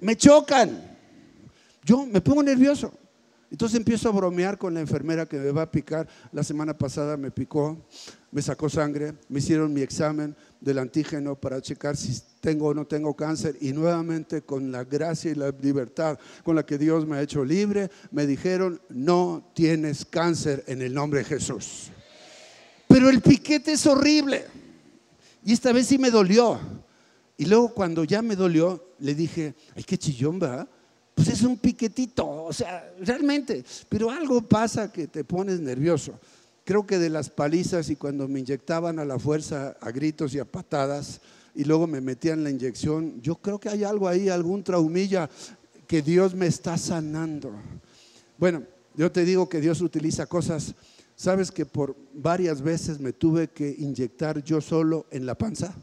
me 0.00 0.16
chocan. 0.16 0.96
Yo 1.84 2.06
me 2.06 2.20
pongo 2.20 2.42
nervioso. 2.42 2.92
Entonces 3.50 3.78
empiezo 3.78 4.08
a 4.08 4.12
bromear 4.12 4.58
con 4.58 4.74
la 4.74 4.80
enfermera 4.80 5.26
que 5.26 5.38
me 5.38 5.50
va 5.50 5.62
a 5.62 5.70
picar. 5.70 6.06
La 6.32 6.44
semana 6.44 6.76
pasada 6.76 7.16
me 7.16 7.30
picó, 7.30 7.78
me 8.30 8.42
sacó 8.42 8.68
sangre, 8.68 9.14
me 9.28 9.38
hicieron 9.38 9.72
mi 9.72 9.80
examen 9.80 10.36
del 10.60 10.78
antígeno 10.78 11.34
para 11.34 11.62
checar 11.62 11.96
si 11.96 12.20
tengo 12.40 12.66
o 12.66 12.74
no 12.74 12.86
tengo 12.86 13.14
cáncer 13.14 13.56
y 13.60 13.72
nuevamente 13.72 14.42
con 14.42 14.70
la 14.70 14.84
gracia 14.84 15.30
y 15.30 15.34
la 15.34 15.50
libertad 15.62 16.18
con 16.44 16.56
la 16.56 16.66
que 16.66 16.76
Dios 16.76 17.06
me 17.06 17.16
ha 17.16 17.22
hecho 17.22 17.42
libre, 17.42 17.90
me 18.10 18.26
dijeron, 18.26 18.80
no 18.90 19.50
tienes 19.54 20.04
cáncer 20.04 20.64
en 20.66 20.82
el 20.82 20.92
nombre 20.92 21.20
de 21.20 21.24
Jesús. 21.24 21.90
Pero 22.86 23.08
el 23.08 23.22
piquete 23.22 23.72
es 23.72 23.86
horrible. 23.86 24.44
Y 25.44 25.52
esta 25.52 25.72
vez 25.72 25.86
sí 25.86 25.96
me 25.96 26.10
dolió. 26.10 26.58
Y 27.38 27.46
luego 27.46 27.72
cuando 27.72 28.04
ya 28.04 28.20
me 28.20 28.36
dolió, 28.36 28.92
le 28.98 29.14
dije, 29.14 29.54
ay, 29.74 29.84
qué 29.84 29.96
chillón, 29.96 30.38
¿verdad? 30.38 30.68
Pues 31.18 31.30
es 31.30 31.42
un 31.42 31.56
piquetito, 31.56 32.44
o 32.44 32.52
sea, 32.52 32.92
realmente, 33.00 33.64
pero 33.88 34.08
algo 34.08 34.40
pasa 34.40 34.92
que 34.92 35.08
te 35.08 35.24
pones 35.24 35.58
nervioso. 35.58 36.12
Creo 36.64 36.86
que 36.86 36.96
de 37.00 37.10
las 37.10 37.28
palizas 37.28 37.90
y 37.90 37.96
cuando 37.96 38.28
me 38.28 38.38
inyectaban 38.38 39.00
a 39.00 39.04
la 39.04 39.18
fuerza 39.18 39.76
a 39.80 39.90
gritos 39.90 40.32
y 40.32 40.38
a 40.38 40.44
patadas 40.44 41.20
y 41.56 41.64
luego 41.64 41.88
me 41.88 42.00
metían 42.00 42.44
la 42.44 42.50
inyección, 42.50 43.20
yo 43.20 43.34
creo 43.34 43.58
que 43.58 43.68
hay 43.68 43.82
algo 43.82 44.06
ahí, 44.06 44.28
algún 44.28 44.62
traumilla 44.62 45.28
que 45.88 46.02
Dios 46.02 46.36
me 46.36 46.46
está 46.46 46.78
sanando. 46.78 47.50
Bueno, 48.38 48.62
yo 48.94 49.10
te 49.10 49.24
digo 49.24 49.48
que 49.48 49.60
Dios 49.60 49.80
utiliza 49.80 50.26
cosas, 50.26 50.76
¿sabes 51.16 51.50
que 51.50 51.66
por 51.66 51.96
varias 52.14 52.62
veces 52.62 53.00
me 53.00 53.12
tuve 53.12 53.48
que 53.48 53.74
inyectar 53.76 54.44
yo 54.44 54.60
solo 54.60 55.06
en 55.10 55.26
la 55.26 55.34
panza? 55.34 55.74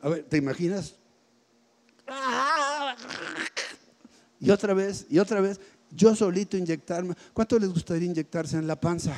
A 0.00 0.08
ver, 0.08 0.22
¿te 0.22 0.38
imaginas? 0.38 0.94
Y 4.40 4.50
otra 4.50 4.74
vez, 4.74 5.06
y 5.08 5.18
otra 5.18 5.40
vez, 5.40 5.60
yo 5.90 6.14
solito 6.14 6.56
inyectarme. 6.56 7.14
¿Cuánto 7.32 7.58
les 7.58 7.70
gustaría 7.70 8.08
inyectarse 8.08 8.56
en 8.56 8.66
la 8.66 8.80
panza? 8.80 9.14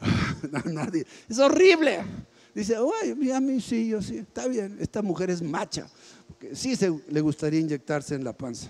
nadie. 0.64 1.06
Es 1.28 1.38
horrible. 1.38 2.04
Dice, 2.54 2.76
uy, 2.80 3.30
a 3.30 3.40
mí 3.40 3.60
sí, 3.60 3.88
yo 3.88 4.02
sí, 4.02 4.18
está 4.18 4.48
bien, 4.48 4.76
esta 4.80 5.02
mujer 5.02 5.30
es 5.30 5.40
macha. 5.40 5.88
Sí 6.52 6.74
se, 6.74 6.92
le 7.08 7.20
gustaría 7.20 7.60
inyectarse 7.60 8.14
en 8.14 8.24
la 8.24 8.32
panza. 8.32 8.68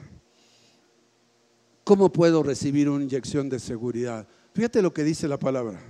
¿Cómo 1.85 2.13
puedo 2.13 2.43
recibir 2.43 2.89
una 2.91 3.05
inyección 3.05 3.49
de 3.49 3.59
seguridad? 3.59 4.27
Fíjate 4.55 4.83
lo 4.83 4.93
que 4.93 5.03
dice 5.03 5.27
la 5.29 5.39
palabra. 5.39 5.81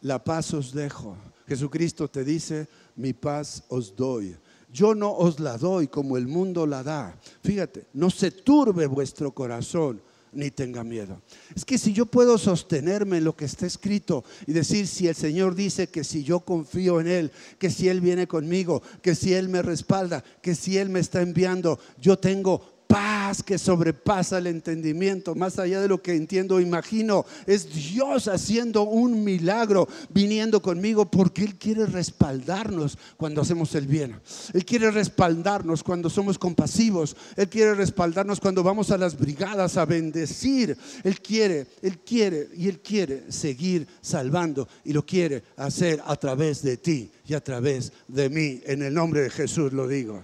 La 0.00 0.22
paz 0.22 0.54
os 0.54 0.72
dejo. 0.72 1.16
Jesucristo 1.46 2.08
te 2.08 2.24
dice, 2.24 2.68
mi 2.96 3.12
paz 3.12 3.64
os 3.68 3.94
doy 3.94 4.36
yo 4.72 4.94
no 4.94 5.12
os 5.12 5.40
la 5.40 5.56
doy 5.58 5.88
como 5.88 6.16
el 6.16 6.26
mundo 6.26 6.66
la 6.66 6.82
da. 6.82 7.18
Fíjate, 7.42 7.86
no 7.94 8.10
se 8.10 8.30
turbe 8.30 8.86
vuestro 8.86 9.32
corazón 9.32 10.02
ni 10.32 10.50
tenga 10.50 10.84
miedo. 10.84 11.20
Es 11.54 11.64
que 11.64 11.78
si 11.78 11.92
yo 11.92 12.06
puedo 12.06 12.38
sostenerme 12.38 13.18
en 13.18 13.24
lo 13.24 13.34
que 13.36 13.46
está 13.46 13.66
escrito 13.66 14.24
y 14.46 14.52
decir 14.52 14.86
si 14.86 15.08
el 15.08 15.14
Señor 15.14 15.54
dice 15.54 15.88
que 15.88 16.04
si 16.04 16.22
yo 16.22 16.40
confío 16.40 17.00
en 17.00 17.08
Él, 17.08 17.32
que 17.58 17.70
si 17.70 17.88
Él 17.88 18.00
viene 18.00 18.26
conmigo, 18.26 18.82
que 19.02 19.14
si 19.14 19.34
Él 19.34 19.48
me 19.48 19.62
respalda, 19.62 20.22
que 20.42 20.54
si 20.54 20.78
Él 20.78 20.90
me 20.90 21.00
está 21.00 21.22
enviando, 21.22 21.78
yo 22.00 22.18
tengo 22.18 22.77
paz 22.88 23.42
que 23.42 23.58
sobrepasa 23.58 24.38
el 24.38 24.48
entendimiento, 24.48 25.34
más 25.34 25.58
allá 25.58 25.80
de 25.80 25.86
lo 25.88 26.02
que 26.02 26.16
entiendo 26.16 26.58
imagino. 26.58 27.24
Es 27.46 27.72
Dios 27.72 28.26
haciendo 28.26 28.82
un 28.82 29.22
milagro, 29.22 29.86
viniendo 30.08 30.60
conmigo, 30.60 31.08
porque 31.08 31.44
Él 31.44 31.56
quiere 31.56 31.86
respaldarnos 31.86 32.98
cuando 33.16 33.42
hacemos 33.42 33.74
el 33.74 33.86
bien. 33.86 34.18
Él 34.54 34.64
quiere 34.64 34.90
respaldarnos 34.90 35.84
cuando 35.84 36.10
somos 36.10 36.38
compasivos. 36.38 37.14
Él 37.36 37.48
quiere 37.48 37.74
respaldarnos 37.74 38.40
cuando 38.40 38.62
vamos 38.62 38.90
a 38.90 38.98
las 38.98 39.16
brigadas 39.16 39.76
a 39.76 39.84
bendecir. 39.84 40.76
Él 41.04 41.20
quiere, 41.20 41.66
Él 41.82 41.98
quiere 41.98 42.48
y 42.56 42.68
Él 42.68 42.80
quiere 42.80 43.30
seguir 43.30 43.86
salvando 44.00 44.66
y 44.84 44.94
lo 44.94 45.04
quiere 45.04 45.44
hacer 45.56 46.02
a 46.06 46.16
través 46.16 46.62
de 46.62 46.78
ti 46.78 47.10
y 47.26 47.34
a 47.34 47.44
través 47.44 47.92
de 48.08 48.30
mí. 48.30 48.62
En 48.64 48.82
el 48.82 48.94
nombre 48.94 49.20
de 49.20 49.30
Jesús 49.30 49.74
lo 49.74 49.86
digo. 49.86 50.22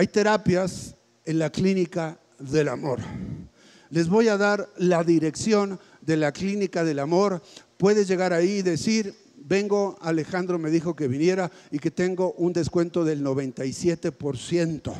Hay 0.00 0.06
terapias 0.06 0.94
en 1.26 1.38
la 1.38 1.50
clínica 1.50 2.18
del 2.38 2.68
amor. 2.68 3.00
Les 3.90 4.08
voy 4.08 4.28
a 4.28 4.38
dar 4.38 4.66
la 4.78 5.04
dirección 5.04 5.78
de 6.00 6.16
la 6.16 6.32
clínica 6.32 6.84
del 6.84 7.00
amor. 7.00 7.42
Puedes 7.76 8.08
llegar 8.08 8.32
ahí 8.32 8.50
y 8.50 8.62
decir, 8.62 9.14
vengo, 9.36 9.98
Alejandro 10.00 10.58
me 10.58 10.70
dijo 10.70 10.96
que 10.96 11.06
viniera 11.06 11.50
y 11.70 11.78
que 11.78 11.90
tengo 11.90 12.32
un 12.38 12.54
descuento 12.54 13.04
del 13.04 13.22
97%. 13.22 14.94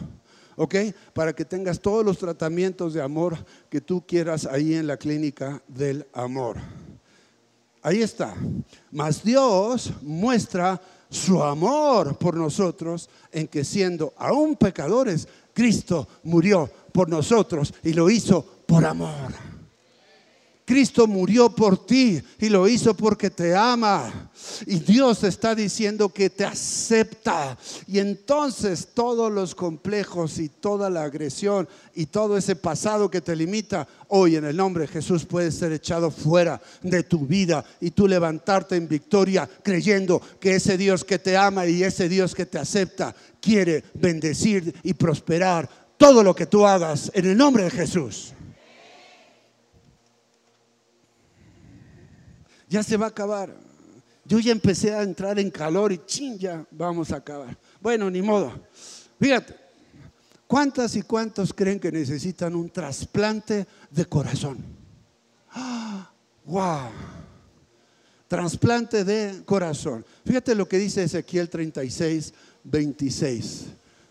¿Ok? 0.56 0.74
Para 1.14 1.32
que 1.32 1.46
tengas 1.46 1.80
todos 1.80 2.04
los 2.04 2.18
tratamientos 2.18 2.92
de 2.92 3.00
amor 3.00 3.38
que 3.70 3.80
tú 3.80 4.04
quieras 4.06 4.44
ahí 4.44 4.74
en 4.74 4.86
la 4.86 4.98
clínica 4.98 5.62
del 5.66 6.06
amor. 6.12 6.58
Ahí 7.80 8.02
está. 8.02 8.34
Mas 8.90 9.24
Dios 9.24 9.94
muestra 10.02 10.78
su 11.10 11.42
amor 11.42 12.16
por 12.16 12.36
nosotros 12.36 13.10
en 13.32 13.48
que 13.48 13.64
siendo 13.64 14.14
aún 14.16 14.56
pecadores, 14.56 15.28
Cristo 15.52 16.08
murió 16.22 16.70
por 16.92 17.08
nosotros 17.08 17.74
y 17.82 17.92
lo 17.92 18.08
hizo 18.08 18.44
por 18.66 18.86
amor. 18.86 19.49
Cristo 20.70 21.08
murió 21.08 21.50
por 21.50 21.84
ti 21.84 22.22
y 22.38 22.48
lo 22.48 22.68
hizo 22.68 22.94
porque 22.94 23.28
te 23.28 23.56
ama. 23.56 24.30
Y 24.66 24.78
Dios 24.78 25.24
está 25.24 25.52
diciendo 25.52 26.10
que 26.10 26.30
te 26.30 26.44
acepta. 26.44 27.58
Y 27.88 27.98
entonces 27.98 28.90
todos 28.94 29.32
los 29.32 29.56
complejos 29.56 30.38
y 30.38 30.48
toda 30.48 30.88
la 30.88 31.02
agresión 31.02 31.68
y 31.92 32.06
todo 32.06 32.36
ese 32.36 32.54
pasado 32.54 33.10
que 33.10 33.20
te 33.20 33.34
limita, 33.34 33.88
hoy 34.06 34.36
en 34.36 34.44
el 34.44 34.56
nombre 34.56 34.82
de 34.82 34.92
Jesús 34.92 35.24
puede 35.24 35.50
ser 35.50 35.72
echado 35.72 36.12
fuera 36.12 36.62
de 36.82 37.02
tu 37.02 37.26
vida 37.26 37.64
y 37.80 37.90
tú 37.90 38.06
levantarte 38.06 38.76
en 38.76 38.86
victoria 38.86 39.50
creyendo 39.64 40.22
que 40.38 40.54
ese 40.54 40.78
Dios 40.78 41.02
que 41.02 41.18
te 41.18 41.36
ama 41.36 41.66
y 41.66 41.82
ese 41.82 42.08
Dios 42.08 42.32
que 42.32 42.46
te 42.46 42.58
acepta 42.58 43.12
quiere 43.40 43.82
bendecir 43.94 44.72
y 44.84 44.94
prosperar 44.94 45.68
todo 45.96 46.22
lo 46.22 46.32
que 46.32 46.46
tú 46.46 46.64
hagas 46.64 47.10
en 47.12 47.26
el 47.26 47.36
nombre 47.36 47.64
de 47.64 47.70
Jesús. 47.70 48.34
Ya 52.70 52.84
se 52.84 52.96
va 52.96 53.06
a 53.06 53.08
acabar. 53.08 53.52
yo 54.24 54.38
ya 54.38 54.52
empecé 54.52 54.94
a 54.94 55.02
entrar 55.02 55.40
en 55.40 55.50
calor 55.50 55.90
y 55.90 55.98
ching, 56.06 56.38
ya 56.38 56.64
vamos 56.70 57.10
a 57.10 57.16
acabar. 57.16 57.58
Bueno, 57.80 58.08
ni 58.08 58.22
modo. 58.22 58.52
Fíjate, 59.18 59.56
¿cuántas 60.46 60.94
y 60.94 61.02
cuántos 61.02 61.52
creen 61.52 61.80
que 61.80 61.90
necesitan 61.90 62.54
un 62.54 62.70
trasplante 62.70 63.66
de 63.90 64.04
corazón? 64.06 64.58
¡Wow! 66.44 66.90
Trasplante 68.28 69.04
de 69.04 69.42
corazón. 69.44 70.06
Fíjate 70.24 70.54
lo 70.54 70.68
que 70.68 70.78
dice 70.78 71.02
Ezequiel 71.02 71.50
36, 71.50 72.32
26. 72.62 73.64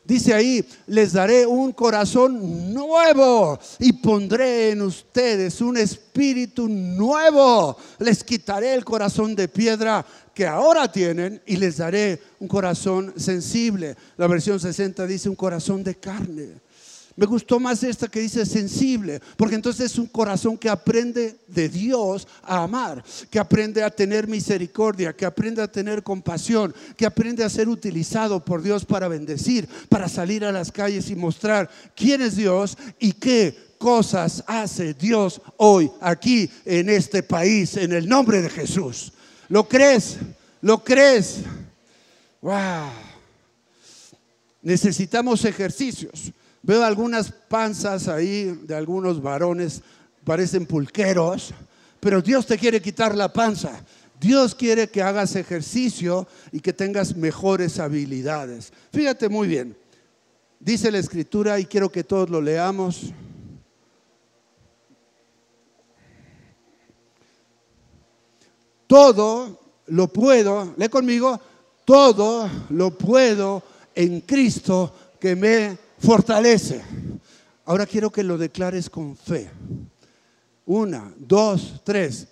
Dice 0.10 0.34
ahí, 0.34 0.66
les 0.88 1.14
daré 1.14 1.46
un 1.46 1.72
corazón 1.72 2.74
nuevo 2.74 3.60
y 3.78 3.94
pondré 3.94 4.72
en 4.72 4.82
ustedes 4.82 5.62
un 5.62 5.78
espíritu 5.78 6.68
nuevo. 6.68 7.78
Les 8.00 8.24
quitaré 8.24 8.74
el 8.74 8.84
corazón 8.84 9.36
de 9.36 9.48
piedra 9.48 10.04
que 10.34 10.48
ahora 10.48 10.92
tienen 10.92 11.40
y 11.46 11.58
les 11.58 11.78
daré 11.78 12.20
un 12.40 12.48
corazón 12.48 13.14
sensible. 13.18 13.96
La 14.18 14.26
versión 14.26 14.60
60 14.60 15.06
dice 15.06 15.30
un 15.30 15.36
corazón 15.36 15.84
de 15.84 15.94
carne. 15.94 16.56
Me 17.20 17.26
gustó 17.26 17.60
más 17.60 17.84
esta 17.84 18.08
que 18.08 18.22
dice 18.22 18.46
sensible, 18.46 19.20
porque 19.36 19.56
entonces 19.56 19.92
es 19.92 19.98
un 19.98 20.06
corazón 20.06 20.58
que 20.58 20.70
aprende 20.70 21.36
de 21.48 21.68
Dios 21.68 22.26
a 22.42 22.64
amar, 22.64 23.04
que 23.30 23.38
aprende 23.38 23.84
a 23.84 23.90
tener 23.90 24.26
misericordia, 24.26 25.12
que 25.12 25.26
aprende 25.26 25.62
a 25.62 25.70
tener 25.70 26.02
compasión, 26.02 26.74
que 26.96 27.06
aprende 27.06 27.44
a 27.44 27.50
ser 27.50 27.68
utilizado 27.68 28.46
por 28.46 28.64
Dios 28.64 28.86
para 28.86 29.10
bendecir, 29.10 29.68
para 29.90 30.08
salir 30.08 30.46
a 30.46 30.54
las 30.54 30.72
calles 30.72 31.10
y 31.10 31.16
mostrar 31.18 31.70
quién 31.94 32.22
es 32.22 32.38
Dios 32.38 32.78
y 33.00 33.12
qué 33.12 33.54
cosas 33.78 34.42
hace 34.48 34.94
Dios 34.94 35.42
hoy 35.58 35.92
aquí 36.00 36.50
en 36.64 36.88
este 36.88 37.22
país, 37.22 37.76
en 37.76 37.92
el 37.92 38.08
nombre 38.08 38.42
de 38.42 38.50
Jesús. 38.50 39.12
¿Lo 39.50 39.68
crees? 39.68 40.16
¿Lo 40.62 40.82
crees? 40.82 41.40
¡Wow! 42.42 42.92
Necesitamos 44.62 45.44
ejercicios. 45.44 46.32
Veo 46.62 46.84
algunas 46.84 47.32
panzas 47.32 48.08
ahí 48.08 48.60
de 48.64 48.76
algunos 48.76 49.22
varones, 49.22 49.82
parecen 50.24 50.66
pulqueros, 50.66 51.54
pero 52.00 52.22
Dios 52.22 52.46
te 52.46 52.58
quiere 52.58 52.82
quitar 52.82 53.16
la 53.16 53.32
panza. 53.32 53.84
Dios 54.20 54.54
quiere 54.54 54.90
que 54.90 55.02
hagas 55.02 55.36
ejercicio 55.36 56.28
y 56.52 56.60
que 56.60 56.74
tengas 56.74 57.16
mejores 57.16 57.80
habilidades. 57.80 58.74
Fíjate 58.92 59.30
muy 59.30 59.48
bien, 59.48 59.78
dice 60.60 60.92
la 60.92 60.98
escritura 60.98 61.58
y 61.60 61.66
quiero 61.66 61.90
que 61.90 62.04
todos 62.04 62.30
lo 62.30 62.42
leamos. 62.42 63.14
Todo 68.88 69.60
lo 69.88 70.08
puedo, 70.08 70.74
lee 70.76 70.90
conmigo, 70.90 71.40
todo 71.86 72.50
lo 72.72 72.98
puedo 72.98 73.64
en 73.96 74.22
Cristo 74.22 74.94
que 75.20 75.36
me 75.36 75.78
fortalece. 76.00 76.82
Ahora 77.66 77.86
quiero 77.86 78.10
que 78.10 78.24
lo 78.24 78.38
declares 78.38 78.90
con 78.90 79.16
fe. 79.16 79.50
Una, 80.66 81.14
dos, 81.18 81.82
tres. 81.84 82.28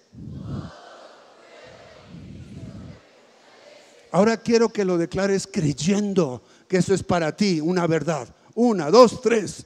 Ahora 4.12 4.38
quiero 4.38 4.70
que 4.70 4.86
lo 4.86 4.98
declares 4.98 5.48
creyendo 5.52 6.42
que 6.68 6.78
eso 6.78 6.94
es 6.94 7.04
para 7.04 7.36
ti 7.36 7.60
una 7.60 7.86
verdad. 7.88 8.28
Una, 8.56 8.90
dos, 8.90 9.22
tres. 9.22 9.66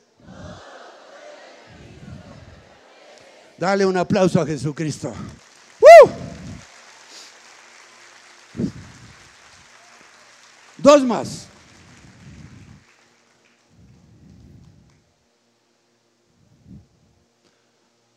Dale 3.57 3.85
un 3.85 3.95
aplauso 3.95 4.41
a 4.41 4.45
Jesucristo. 4.45 5.13
Dos 10.77 11.03
más. 11.03 11.50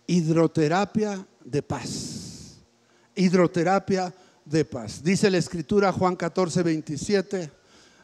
Hidroterapia 0.07 1.27
de 1.45 1.63
paz. 1.63 2.61
Hidroterapia 3.15 4.13
de 4.45 4.65
paz. 4.65 5.03
Dice 5.03 5.31
la 5.31 5.39
escritura 5.39 5.93
Juan 5.93 6.17
14, 6.17 6.63
27, 6.63 7.51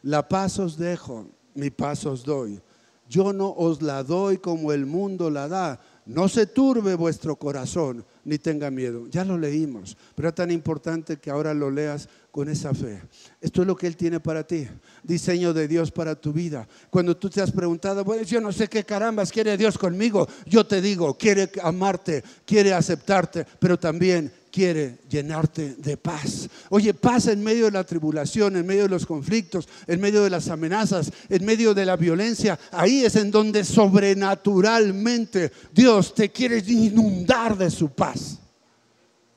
la 0.03 0.27
paz 0.27 0.59
os 0.59 0.77
dejo, 0.77 1.27
mi 1.55 1.71
paz 1.71 2.07
os 2.07 2.25
doy. 2.25 2.61
Yo 3.09 3.33
no 3.33 3.53
os 3.57 3.83
la 3.83 4.05
doy 4.05 4.39
como 4.39 4.73
el 4.73 4.87
mundo 4.87 5.31
la 5.31 5.49
da. 5.49 5.81
No 6.07 6.29
se 6.29 6.47
turbe 6.47 6.95
vuestro 6.95 7.37
corazón 7.37 8.05
ni 8.25 8.39
tenga 8.39 8.71
miedo. 8.71 9.07
Ya 9.09 9.25
lo 9.25 9.37
leímos, 9.37 9.97
pero 10.15 10.29
es 10.29 10.35
tan 10.35 10.51
importante 10.51 11.19
que 11.19 11.31
ahora 11.31 11.53
lo 11.53 11.71
leas 11.71 12.09
con 12.31 12.49
esa 12.49 12.73
fe. 12.75 13.03
Esto 13.41 13.63
es 13.63 13.67
lo 13.67 13.77
que 13.77 13.87
Él 13.87 13.97
tiene 13.97 14.21
para 14.21 14.47
ti, 14.47 14.67
diseño 15.03 15.53
de 15.53 15.67
Dios 15.67 15.91
para 15.91 16.15
tu 16.15 16.33
vida. 16.33 16.67
Cuando 16.91 17.17
tú 17.17 17.29
te 17.29 17.41
has 17.41 17.51
preguntado, 17.51 18.05
bueno, 18.05 18.23
yo 18.23 18.41
no 18.41 18.53
sé 18.53 18.69
qué 18.69 18.85
carambas 18.85 19.33
quiere 19.33 19.57
Dios 19.57 19.77
conmigo, 19.77 20.29
yo 20.47 20.67
te 20.67 20.81
digo, 20.81 21.17
quiere 21.17 21.51
amarte, 21.63 22.23
quiere 22.45 22.73
aceptarte, 22.73 23.47
pero 23.59 23.79
también 23.79 24.33
quiere 24.51 24.99
llenarte 25.09 25.77
de 25.77 25.97
paz. 25.97 26.49
Oye, 26.69 26.93
paz 26.95 27.27
en 27.29 27.43
medio 27.43 27.67
de 27.67 27.71
la 27.73 27.85
tribulación, 27.85 28.57
en 28.57 28.67
medio 28.67 28.83
de 28.85 28.89
los 28.89 29.07
conflictos, 29.07 29.69
en 29.87 30.01
medio 30.01 30.23
de 30.25 30.31
las 30.31 30.49
amenazas, 30.49 31.11
en 31.29 31.45
medio 31.45 31.73
de 31.75 31.87
la 31.87 31.97
violencia. 31.97 32.59
Ahí 32.73 33.05
es 33.05 33.17
en 33.17 33.31
donde 33.31 33.65
sobrenaturalmente 33.65 35.53
Dios 35.73 36.15
te 36.15 36.31
quiere 36.31 36.59
inundar 36.59 37.57
de 37.57 37.71
su 37.71 37.91
paz. 37.91 38.39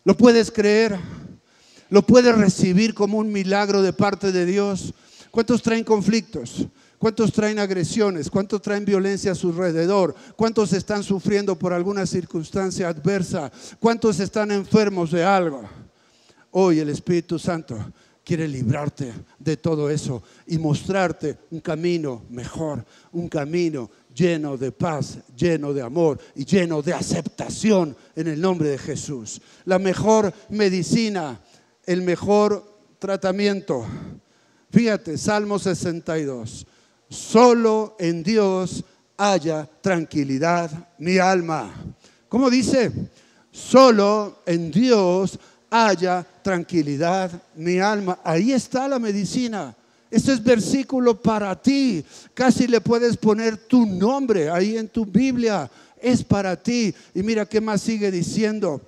¿Lo 0.04 0.18
puedes 0.18 0.52
creer? 0.52 0.98
¿Lo 1.94 2.02
puedes 2.02 2.36
recibir 2.36 2.96
como 2.96 3.20
un 3.20 3.32
milagro 3.32 3.84
de 3.84 3.94
parte 3.94 4.32
de 4.32 4.48
Dios? 4.48 4.96
¿Cuántos 5.30 5.62
traen 5.62 5.84
conflictos? 5.84 6.66
¿Cuántos 6.98 7.32
traen 7.32 7.60
agresiones? 7.60 8.32
¿Cuántos 8.32 8.64
traen 8.64 8.84
violencia 8.84 9.34
a 9.34 9.36
su 9.36 9.50
alrededor? 9.50 10.16
¿Cuántos 10.36 10.74
están 10.74 11.04
sufriendo 11.04 11.56
por 11.56 11.72
alguna 11.72 12.08
circunstancia 12.08 12.88
adversa? 12.88 13.52
¿Cuántos 13.80 14.20
están 14.20 14.50
enfermos 14.50 15.12
de 15.12 15.24
algo? 15.24 15.70
Hoy 16.50 16.80
el 16.80 16.90
Espíritu 16.90 17.38
Santo 17.38 17.78
quiere 18.24 18.48
librarte 18.48 19.14
de 19.38 19.58
todo 19.58 19.88
eso 19.90 20.24
y 20.48 20.58
mostrarte 20.58 21.38
un 21.52 21.60
camino 21.60 22.24
mejor, 22.30 22.84
un 23.12 23.28
camino 23.28 23.92
lleno 24.16 24.58
de 24.58 24.72
paz, 24.72 25.18
lleno 25.36 25.74
de 25.74 25.82
amor 25.82 26.20
y 26.36 26.46
lleno 26.46 26.82
de 26.82 26.94
aceptación 26.94 27.96
en 28.16 28.28
el 28.28 28.40
nombre 28.40 28.70
de 28.70 28.78
Jesús. 28.78 29.42
La 29.66 29.80
mejor 29.80 30.34
medicina, 30.50 31.40
el 31.86 32.02
mejor 32.02 32.64
tratamiento. 33.00 33.86
Fíjate, 34.72 35.18
Salmo 35.18 35.60
62. 35.60 36.66
Solo 37.10 37.96
en 38.00 38.24
Dios 38.24 38.84
haya 39.18 39.70
tranquilidad 39.82 40.72
mi 40.98 41.18
alma. 41.18 41.72
¿Cómo 42.28 42.50
dice? 42.50 42.92
Solo 43.52 44.40
en 44.46 44.72
Dios 44.72 45.38
haya 45.70 46.26
tranquilidad 46.42 47.32
mi 47.56 47.80
alma. 47.80 48.20
Ahí 48.24 48.52
está 48.52 48.88
la 48.88 49.00
medicina. 49.00 49.76
Este 50.10 50.34
es 50.34 50.44
versículo 50.44 51.20
para 51.20 51.60
ti. 51.60 52.04
Casi 52.34 52.68
le 52.68 52.82
puedes 52.82 53.18
poner 53.18 53.58
tu 53.58 53.86
nombre 53.86 54.50
ahí 54.50 54.78
en 54.78 54.88
tu 54.88 55.06
Biblia. 55.06 55.70
Es 56.02 56.24
para 56.24 56.56
ti. 56.56 56.94
Y 57.14 57.24
mira 57.24 57.46
qué 57.46 57.60
más 57.60 57.82
sigue 57.82 58.12
diciendo. 58.12 58.82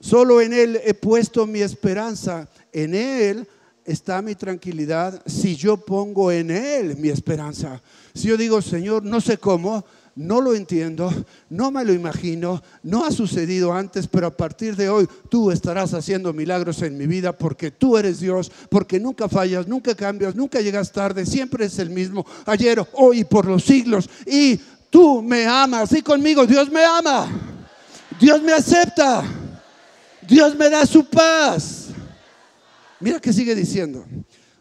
Solo 0.00 0.40
en 0.40 0.52
Él 0.52 0.80
he 0.84 0.94
puesto 0.94 1.46
mi 1.46 1.60
esperanza. 1.60 2.48
En 2.72 2.94
Él 2.94 3.46
está 3.84 4.22
mi 4.22 4.34
tranquilidad 4.34 5.22
si 5.26 5.56
yo 5.56 5.76
pongo 5.76 6.32
en 6.32 6.50
Él 6.50 6.96
mi 6.96 7.08
esperanza. 7.08 7.80
Si 8.14 8.28
yo 8.28 8.36
digo, 8.36 8.62
Señor, 8.62 9.04
no 9.04 9.20
sé 9.20 9.38
cómo, 9.38 9.84
no 10.16 10.40
lo 10.40 10.54
entiendo, 10.54 11.12
no 11.48 11.70
me 11.70 11.84
lo 11.84 11.92
imagino, 11.92 12.62
no 12.82 13.04
ha 13.04 13.10
sucedido 13.10 13.72
antes, 13.72 14.06
pero 14.06 14.26
a 14.26 14.36
partir 14.36 14.74
de 14.76 14.88
hoy 14.88 15.08
tú 15.28 15.50
estarás 15.50 15.94
haciendo 15.94 16.32
milagros 16.32 16.82
en 16.82 16.98
mi 16.98 17.06
vida 17.06 17.36
porque 17.36 17.70
tú 17.70 17.96
eres 17.96 18.20
Dios, 18.20 18.50
porque 18.68 18.98
nunca 18.98 19.28
fallas, 19.28 19.68
nunca 19.68 19.94
cambias, 19.94 20.34
nunca 20.34 20.60
llegas 20.60 20.92
tarde, 20.92 21.24
siempre 21.26 21.66
es 21.66 21.78
el 21.78 21.90
mismo, 21.90 22.26
ayer, 22.46 22.84
hoy 22.94 23.24
por 23.24 23.46
los 23.46 23.64
siglos. 23.64 24.10
Y 24.26 24.60
tú 24.90 25.22
me 25.22 25.46
amas, 25.46 25.92
y 25.92 26.02
conmigo 26.02 26.46
Dios 26.46 26.70
me 26.70 26.84
ama, 26.84 27.28
Dios 28.20 28.42
me 28.42 28.52
acepta, 28.52 29.24
Dios 30.30 30.54
me 30.54 30.70
da 30.70 30.86
su 30.86 31.04
paz. 31.04 31.88
Mira 33.00 33.18
que 33.18 33.32
sigue 33.32 33.52
diciendo. 33.52 34.06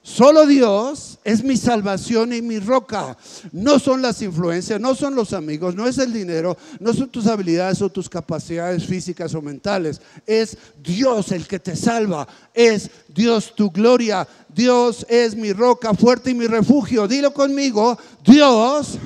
Solo 0.01 0.47
Dios 0.47 1.19
es 1.23 1.43
mi 1.43 1.55
salvación 1.57 2.33
y 2.33 2.41
mi 2.41 2.57
roca. 2.57 3.15
No 3.51 3.77
son 3.77 4.01
las 4.01 4.19
influencias, 4.23 4.81
no 4.81 4.95
son 4.95 5.13
los 5.13 5.31
amigos, 5.33 5.75
no 5.75 5.87
es 5.87 5.99
el 5.99 6.11
dinero, 6.11 6.57
no 6.79 6.91
son 6.91 7.09
tus 7.09 7.27
habilidades 7.27 7.83
o 7.83 7.89
tus 7.89 8.09
capacidades 8.09 8.83
físicas 8.83 9.35
o 9.35 9.43
mentales. 9.43 10.01
Es 10.25 10.57
Dios 10.81 11.31
el 11.31 11.45
que 11.45 11.59
te 11.59 11.75
salva. 11.75 12.27
Es 12.51 12.89
Dios 13.07 13.53
tu 13.55 13.69
gloria. 13.69 14.27
Dios 14.47 15.05
es 15.07 15.35
mi 15.35 15.53
roca 15.53 15.93
fuerte 15.93 16.31
y 16.31 16.33
mi 16.33 16.47
refugio. 16.47 17.07
Dilo 17.07 17.31
conmigo. 17.31 17.95
Dios 18.25 18.97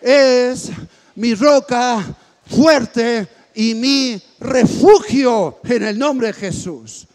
es 0.00 0.70
mi 1.16 1.34
roca 1.34 2.06
fuerte 2.46 3.26
y 3.52 3.74
mi 3.74 4.22
refugio 4.40 5.58
en 5.64 5.82
el 5.82 5.98
nombre 5.98 6.28
de 6.28 6.32
Jesús. 6.32 7.08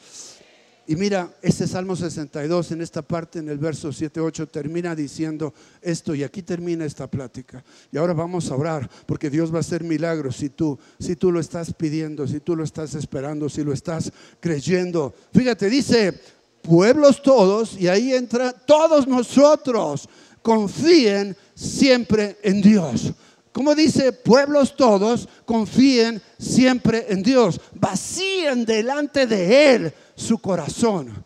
Y 0.86 0.98
mira, 0.98 1.34
este 1.42 1.66
Salmo 1.66 1.96
62 1.96 2.72
en 2.72 2.82
esta 2.82 3.02
parte, 3.02 3.40
en 3.40 3.48
el 3.48 3.58
verso 3.58 3.90
7-8, 3.90 4.50
termina 4.52 4.94
diciendo 4.94 5.54
esto 5.82 6.14
y 6.14 6.24
aquí 6.24 6.42
termina 6.42 6.84
esta 6.84 7.08
plática. 7.08 7.64
Y 7.90 7.98
ahora 7.98 8.14
vamos 8.14 8.52
a 8.52 8.56
orar 8.56 8.90
porque 9.06 9.30
Dios 9.30 9.52
va 9.52 9.58
a 9.58 9.62
hacer 9.62 9.82
milagros 9.84 10.36
si 10.36 10.50
tú, 10.50 10.78
si 11.00 11.16
tú 11.16 11.32
lo 11.32 11.40
estás 11.40 11.74
pidiendo, 11.74 12.28
si 12.28 12.42
tú 12.42 12.58
lo 12.58 12.66
estás 12.66 12.96
esperando, 12.96 13.48
si 13.48 13.64
lo 13.64 13.72
estás 13.72 14.12
creyendo. 14.42 15.14
Fíjate, 15.34 15.70
dice, 15.70 16.20
pueblos 16.62 17.22
todos, 17.22 17.78
y 17.80 17.88
ahí 17.88 18.14
entra 18.14 18.52
todos 18.52 19.08
nosotros, 19.08 20.10
confíen 20.42 21.38
siempre 21.56 22.38
en 22.44 22.62
Dios. 22.62 23.14
Como 23.54 23.76
dice, 23.76 24.12
pueblos 24.12 24.76
todos, 24.76 25.30
confíen 25.46 26.22
siempre 26.40 27.06
en 27.10 27.22
Dios, 27.22 27.62
vacíen 27.76 28.66
delante 28.66 29.28
de 29.28 29.76
Él 29.76 29.94
su 30.16 30.40
corazón. 30.40 31.24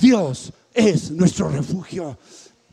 Dios 0.00 0.52
es 0.72 1.10
nuestro 1.10 1.50
refugio. 1.50 2.18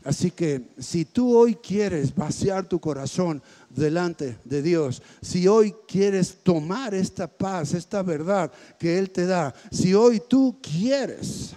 Así 0.04 0.30
que 0.30 0.70
si 0.78 1.04
tú 1.04 1.36
hoy 1.36 1.54
quieres 1.54 2.14
vaciar 2.14 2.66
tu 2.66 2.80
corazón 2.80 3.42
delante 3.68 4.38
de 4.44 4.62
Dios, 4.62 5.02
si 5.20 5.46
hoy 5.48 5.74
quieres 5.86 6.38
tomar 6.42 6.94
esta 6.94 7.26
paz, 7.26 7.74
esta 7.74 8.02
verdad 8.02 8.50
que 8.78 8.98
Él 8.98 9.10
te 9.10 9.26
da, 9.26 9.54
si 9.70 9.94
hoy 9.94 10.22
tú 10.28 10.58
quieres 10.62 11.50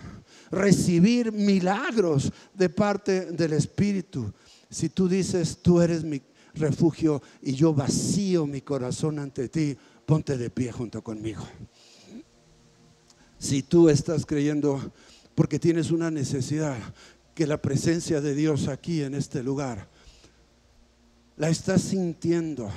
recibir 0.52 1.32
milagros 1.32 2.32
de 2.54 2.70
parte 2.70 3.32
del 3.32 3.54
Espíritu, 3.54 4.34
si 4.70 4.90
tú 4.90 5.08
dices, 5.08 5.60
tú 5.62 5.82
eres 5.82 6.04
mi 6.04 6.22
refugio 6.58 7.22
y 7.42 7.54
yo 7.54 7.74
vacío 7.74 8.46
mi 8.46 8.62
corazón 8.62 9.20
ante 9.20 9.50
ti, 9.50 9.76
ponte 10.06 10.38
de 10.38 10.50
pie 10.50 10.72
junto 10.72 11.04
conmigo. 11.04 11.46
Si 13.40 13.64
tú 13.64 13.90
estás 13.90 14.26
creyendo 14.26 14.92
porque 15.36 15.60
tienes 15.60 15.92
una 15.92 16.10
necesidad, 16.10 16.78
que 17.36 17.46
la 17.46 17.62
presencia 17.62 18.20
de 18.20 18.34
Dios 18.34 18.68
aquí 18.68 19.04
en 19.04 19.14
este 19.14 19.44
lugar, 19.44 19.88
la 21.38 21.50
estás 21.50 21.84
sintiendo, 21.84 22.72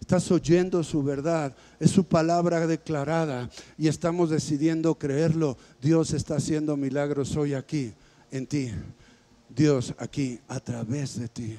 estás 0.00 0.30
oyendo 0.30 0.84
su 0.84 1.02
verdad, 1.02 1.56
es 1.80 1.90
su 1.90 2.04
palabra 2.04 2.64
declarada 2.68 3.50
y 3.76 3.88
estamos 3.88 4.30
decidiendo 4.30 4.94
creerlo. 4.94 5.58
Dios 5.82 6.12
está 6.12 6.36
haciendo 6.36 6.76
milagros 6.76 7.36
hoy 7.36 7.54
aquí, 7.54 7.92
en 8.30 8.46
ti. 8.46 8.70
Dios 9.48 9.92
aquí, 9.98 10.38
a 10.46 10.60
través 10.60 11.18
de 11.18 11.28
ti. 11.28 11.58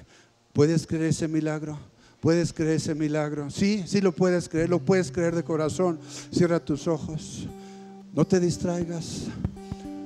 ¿Puedes 0.54 0.88
creer 0.88 1.06
ese 1.06 1.28
milagro? 1.28 1.78
¿Puedes 2.20 2.52
creer 2.52 2.78
ese 2.78 2.96
milagro? 2.96 3.50
Sí, 3.50 3.84
sí 3.86 4.02
lo 4.02 4.12
puedes 4.12 4.50
creer, 4.50 4.70
lo 4.70 4.80
puedes 4.80 5.12
creer 5.12 5.36
de 5.36 5.44
corazón. 5.44 6.00
Cierra 6.32 6.60
tus 6.60 6.88
ojos, 6.88 7.48
no 8.14 8.26
te 8.26 8.40
distraigas. 8.40 9.28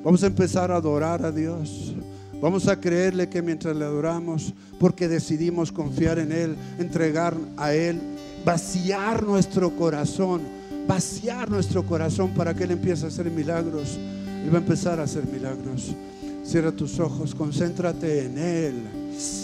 Vamos 0.04 0.22
a 0.24 0.28
empezar 0.28 0.72
a 0.72 0.76
adorar 0.76 1.26
a 1.26 1.32
Dios. 1.32 1.96
Vamos 2.42 2.68
a 2.68 2.80
creerle 2.80 3.30
que 3.30 3.42
mientras 3.42 3.76
le 3.76 3.86
adoramos, 3.86 4.54
porque 4.80 5.08
decidimos 5.08 5.72
confiar 5.72 6.20
en 6.20 6.34
Él, 6.34 6.58
entregar 6.78 7.36
a 7.56 7.74
Él, 7.74 8.02
vaciar 8.46 9.24
nuestro 9.24 9.74
corazón, 9.78 10.42
vaciar 10.86 11.50
nuestro 11.50 11.86
corazón 11.86 12.32
para 12.34 12.54
que 12.54 12.66
Él 12.66 12.72
empiece 12.72 13.06
a 13.06 13.08
hacer 13.08 13.32
milagros. 13.32 13.98
Él 14.44 14.54
va 14.54 14.58
a 14.58 14.62
empezar 14.62 15.00
a 15.00 15.04
hacer 15.04 15.26
milagros. 15.26 15.96
Cierra 16.44 16.74
tus 16.74 17.00
ojos, 17.00 17.34
concéntrate 17.34 18.26
en 18.26 18.38
Él 18.38 19.43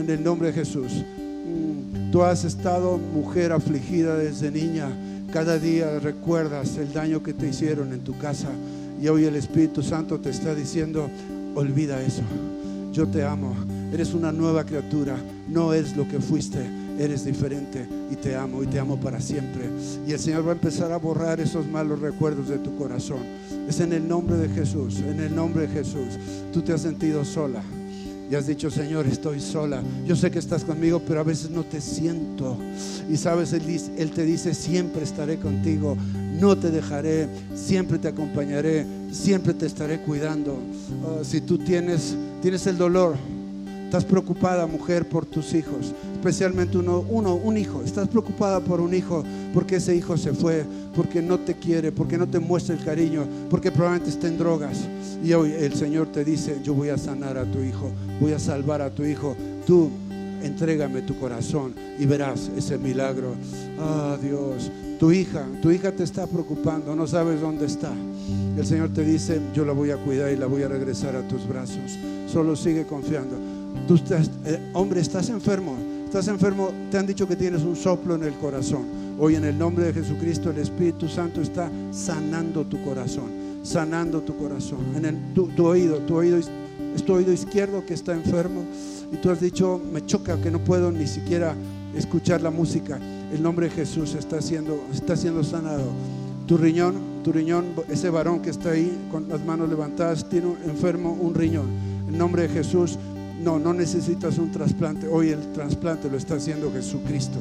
en 0.00 0.10
el 0.10 0.22
nombre 0.22 0.48
de 0.48 0.54
Jesús. 0.54 1.04
Tú 2.10 2.22
has 2.22 2.44
estado 2.44 2.98
mujer 2.98 3.52
afligida 3.52 4.16
desde 4.16 4.50
niña. 4.50 4.88
Cada 5.32 5.58
día 5.58 5.98
recuerdas 5.98 6.76
el 6.76 6.92
daño 6.92 7.22
que 7.22 7.32
te 7.32 7.48
hicieron 7.48 7.92
en 7.92 8.00
tu 8.00 8.16
casa. 8.18 8.48
Y 9.00 9.08
hoy 9.08 9.24
el 9.24 9.36
Espíritu 9.36 9.82
Santo 9.82 10.20
te 10.20 10.30
está 10.30 10.54
diciendo, 10.54 11.08
olvida 11.54 12.02
eso. 12.02 12.22
Yo 12.92 13.08
te 13.08 13.24
amo. 13.24 13.56
Eres 13.92 14.12
una 14.12 14.30
nueva 14.30 14.64
criatura. 14.64 15.16
No 15.48 15.72
es 15.72 15.96
lo 15.96 16.06
que 16.06 16.20
fuiste. 16.20 16.60
Eres 16.98 17.24
diferente 17.24 17.88
y 18.10 18.16
te 18.16 18.36
amo 18.36 18.62
y 18.62 18.66
te 18.66 18.78
amo 18.78 19.00
para 19.00 19.20
siempre. 19.20 19.70
Y 20.06 20.12
el 20.12 20.18
Señor 20.18 20.46
va 20.46 20.50
a 20.50 20.54
empezar 20.54 20.92
a 20.92 20.98
borrar 20.98 21.40
esos 21.40 21.66
malos 21.66 22.00
recuerdos 22.00 22.48
de 22.48 22.58
tu 22.58 22.76
corazón. 22.76 23.22
Es 23.66 23.80
en 23.80 23.94
el 23.94 24.06
nombre 24.06 24.36
de 24.36 24.50
Jesús, 24.50 24.98
en 25.00 25.18
el 25.20 25.34
nombre 25.34 25.66
de 25.66 25.68
Jesús. 25.68 26.18
Tú 26.52 26.60
te 26.60 26.74
has 26.74 26.82
sentido 26.82 27.24
sola 27.24 27.62
y 28.32 28.34
has 28.34 28.46
dicho, 28.46 28.70
Señor, 28.70 29.06
estoy 29.06 29.40
sola. 29.40 29.82
Yo 30.06 30.16
sé 30.16 30.30
que 30.30 30.38
estás 30.38 30.64
conmigo, 30.64 31.02
pero 31.06 31.20
a 31.20 31.22
veces 31.22 31.50
no 31.50 31.64
te 31.64 31.82
siento. 31.82 32.56
Y 33.10 33.18
sabes, 33.18 33.52
Él, 33.52 34.10
te 34.10 34.24
dice, 34.24 34.54
siempre 34.54 35.02
estaré 35.02 35.36
contigo, 35.36 35.98
no 36.40 36.56
te 36.56 36.70
dejaré, 36.70 37.28
siempre 37.54 37.98
te 37.98 38.08
acompañaré, 38.08 38.86
siempre 39.10 39.52
te 39.52 39.66
estaré 39.66 40.00
cuidando. 40.00 40.58
Ah, 41.04 41.22
si 41.22 41.42
tú 41.42 41.58
tienes, 41.58 42.16
tienes 42.40 42.66
el 42.66 42.78
dolor, 42.78 43.16
estás 43.84 44.06
preocupada, 44.06 44.66
mujer, 44.66 45.06
por 45.06 45.26
tus 45.26 45.52
hijos, 45.52 45.92
especialmente 46.14 46.78
uno, 46.78 47.04
uno, 47.10 47.34
un 47.34 47.58
hijo. 47.58 47.82
Estás 47.84 48.08
preocupada 48.08 48.60
por 48.60 48.80
un 48.80 48.94
hijo 48.94 49.24
porque 49.52 49.76
ese 49.76 49.94
hijo 49.94 50.16
se 50.16 50.32
fue, 50.32 50.64
porque 50.94 51.22
no 51.22 51.38
te 51.38 51.54
quiere, 51.54 51.92
porque 51.92 52.18
no 52.18 52.26
te 52.26 52.38
muestra 52.38 52.74
el 52.74 52.84
cariño, 52.84 53.24
porque 53.50 53.70
probablemente 53.70 54.10
está 54.10 54.28
en 54.28 54.38
drogas. 54.38 54.88
Y 55.24 55.32
hoy 55.32 55.52
el 55.52 55.74
Señor 55.74 56.08
te 56.08 56.24
dice, 56.24 56.60
yo 56.62 56.74
voy 56.74 56.88
a 56.88 56.98
sanar 56.98 57.38
a 57.38 57.44
tu 57.44 57.60
hijo, 57.60 57.90
voy 58.20 58.32
a 58.32 58.38
salvar 58.38 58.82
a 58.82 58.90
tu 58.90 59.04
hijo. 59.04 59.36
Tú 59.66 59.90
entrégame 60.42 61.02
tu 61.02 61.18
corazón 61.18 61.74
y 61.98 62.06
verás 62.06 62.50
ese 62.56 62.78
milagro. 62.78 63.34
Ah, 63.78 64.16
Dios, 64.20 64.70
tu 64.98 65.12
hija, 65.12 65.46
tu 65.60 65.70
hija 65.70 65.92
te 65.92 66.02
está 66.02 66.26
preocupando, 66.26 66.94
no 66.94 67.06
sabes 67.06 67.40
dónde 67.40 67.66
está. 67.66 67.92
El 68.56 68.66
Señor 68.66 68.90
te 68.90 69.04
dice, 69.04 69.40
yo 69.54 69.64
la 69.64 69.72
voy 69.72 69.90
a 69.90 69.96
cuidar 69.96 70.30
y 70.32 70.36
la 70.36 70.46
voy 70.46 70.62
a 70.62 70.68
regresar 70.68 71.16
a 71.16 71.26
tus 71.26 71.46
brazos. 71.48 71.98
Solo 72.26 72.54
sigue 72.56 72.84
confiando. 72.84 73.36
Tú 73.88 73.94
estás, 73.94 74.30
eh, 74.44 74.58
hombre, 74.74 75.00
estás 75.00 75.30
enfermo. 75.30 75.76
Estás 76.04 76.28
enfermo, 76.28 76.70
te 76.90 76.98
han 76.98 77.06
dicho 77.06 77.26
que 77.26 77.36
tienes 77.36 77.62
un 77.62 77.74
soplo 77.74 78.14
en 78.14 78.24
el 78.24 78.34
corazón. 78.34 78.84
Hoy 79.24 79.36
en 79.36 79.44
el 79.44 79.56
nombre 79.56 79.84
de 79.84 79.92
Jesucristo 79.92 80.50
el 80.50 80.58
Espíritu 80.58 81.06
Santo 81.08 81.40
está 81.40 81.70
sanando 81.92 82.66
tu 82.66 82.82
corazón 82.82 83.42
sanando 83.62 84.22
tu 84.22 84.36
corazón. 84.36 84.80
En 84.96 85.34
tu, 85.34 85.64
oído, 85.64 85.98
tu 85.98 86.16
oído 86.16 86.36
es 86.38 86.50
tu 87.04 87.14
oído 87.14 87.32
izquierdo 87.32 87.86
que 87.86 87.94
está 87.94 88.12
enfermo 88.12 88.64
y 89.12 89.16
tú 89.16 89.30
has 89.30 89.40
dicho, 89.40 89.80
me 89.92 90.04
choca 90.04 90.40
que 90.40 90.50
no 90.50 90.58
puedo 90.58 90.90
ni 90.90 91.06
siquiera 91.06 91.54
escuchar 91.96 92.42
la 92.42 92.50
música. 92.50 92.98
El 93.32 93.42
nombre 93.42 93.68
de 93.68 93.74
Jesús 93.74 94.14
está 94.14 94.42
siendo, 94.42 94.84
está 94.92 95.16
siendo 95.16 95.42
sanado. 95.44 95.90
Tu 96.46 96.56
riñón, 96.56 97.22
tu 97.22 97.32
riñón, 97.32 97.66
ese 97.88 98.10
varón 98.10 98.42
que 98.42 98.50
está 98.50 98.70
ahí 98.70 99.06
con 99.10 99.28
las 99.28 99.44
manos 99.44 99.68
levantadas, 99.68 100.28
tiene 100.28 100.48
un 100.48 100.58
enfermo 100.68 101.12
un 101.12 101.34
riñón. 101.34 101.66
En 102.08 102.18
nombre 102.18 102.42
de 102.42 102.48
Jesús, 102.48 102.98
no, 103.40 103.58
no 103.58 103.72
necesitas 103.72 104.38
un 104.38 104.50
trasplante. 104.50 105.06
Hoy 105.06 105.30
el 105.30 105.52
trasplante 105.52 106.10
lo 106.10 106.16
está 106.16 106.34
haciendo 106.34 106.72
Jesucristo. 106.72 107.38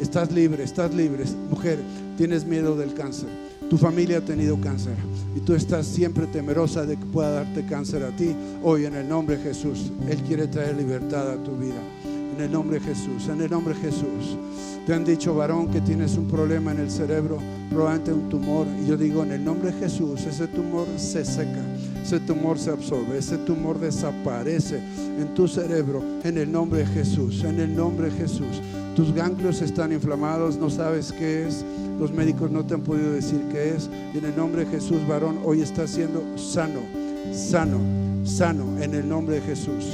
Estás 0.00 0.32
libre, 0.32 0.64
estás 0.64 0.94
libre. 0.94 1.24
Mujer, 1.50 1.78
tienes 2.16 2.44
miedo 2.44 2.76
del 2.76 2.94
cáncer 2.94 3.28
tu 3.68 3.76
familia 3.76 4.18
ha 4.18 4.20
tenido 4.22 4.58
cáncer 4.58 4.94
y 5.36 5.40
tú 5.40 5.54
estás 5.54 5.86
siempre 5.86 6.26
temerosa 6.26 6.86
de 6.86 6.96
que 6.96 7.04
pueda 7.04 7.30
darte 7.32 7.66
cáncer 7.66 8.02
a 8.02 8.16
ti. 8.16 8.34
Hoy 8.62 8.86
en 8.86 8.94
el 8.94 9.06
nombre 9.08 9.36
de 9.36 9.44
Jesús, 9.44 9.92
Él 10.08 10.16
quiere 10.22 10.46
traer 10.46 10.76
libertad 10.76 11.30
a 11.30 11.42
tu 11.42 11.52
vida. 11.52 11.80
En 12.34 12.42
el 12.42 12.50
nombre 12.50 12.78
de 12.78 12.86
Jesús, 12.86 13.28
en 13.28 13.42
el 13.42 13.50
nombre 13.50 13.74
de 13.74 13.80
Jesús. 13.80 14.38
Te 14.86 14.94
han 14.94 15.04
dicho, 15.04 15.34
varón, 15.34 15.68
que 15.68 15.80
tienes 15.82 16.16
un 16.16 16.28
problema 16.28 16.70
en 16.72 16.78
el 16.78 16.90
cerebro, 16.90 17.38
probablemente 17.68 18.12
un 18.12 18.28
tumor. 18.30 18.66
Y 18.82 18.86
yo 18.86 18.96
digo, 18.96 19.22
en 19.22 19.32
el 19.32 19.44
nombre 19.44 19.72
de 19.72 19.78
Jesús, 19.80 20.24
ese 20.24 20.46
tumor 20.46 20.86
se 20.96 21.24
seca, 21.24 21.62
ese 22.02 22.20
tumor 22.20 22.58
se 22.58 22.70
absorbe, 22.70 23.18
ese 23.18 23.36
tumor 23.38 23.78
desaparece 23.78 24.78
en 25.18 25.34
tu 25.34 25.46
cerebro. 25.46 26.02
En 26.24 26.38
el 26.38 26.50
nombre 26.50 26.80
de 26.80 26.86
Jesús, 26.86 27.44
en 27.44 27.60
el 27.60 27.76
nombre 27.76 28.08
de 28.08 28.16
Jesús. 28.16 28.62
Tus 28.98 29.14
ganglios 29.14 29.62
están 29.62 29.92
inflamados, 29.92 30.56
no 30.56 30.68
sabes 30.68 31.12
qué 31.12 31.46
es 31.46 31.64
los 32.00 32.12
médicos 32.12 32.50
no 32.50 32.66
te 32.66 32.74
han 32.74 32.80
podido 32.80 33.12
decir 33.12 33.40
qué 33.52 33.76
es. 33.76 33.88
Y 34.12 34.18
en 34.18 34.24
el 34.24 34.36
nombre 34.36 34.64
de 34.64 34.72
Jesús, 34.72 35.06
varón, 35.06 35.38
hoy 35.44 35.62
está 35.62 35.86
siendo 35.86 36.36
sano, 36.36 36.80
sano, 37.32 37.78
sano, 38.24 38.82
en 38.82 38.94
el 38.94 39.08
nombre 39.08 39.36
de 39.36 39.42
Jesús. 39.42 39.84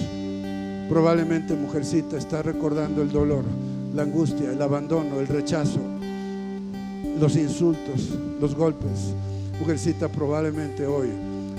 Probablemente, 0.89 1.53
mujercita, 1.53 2.17
está 2.17 2.41
recordando 2.43 3.03
el 3.03 3.13
dolor, 3.13 3.45
la 3.95 4.05
angustia, 4.05 4.51
el 4.51 4.63
abandono, 4.63 5.21
el 5.21 5.27
rechazo, 5.27 5.81
los 7.21 7.37
insultos, 7.37 8.09
los 8.41 8.55
golpes. 8.55 9.13
Mujercita, 9.61 10.09
probablemente 10.09 10.87
hoy 10.87 11.11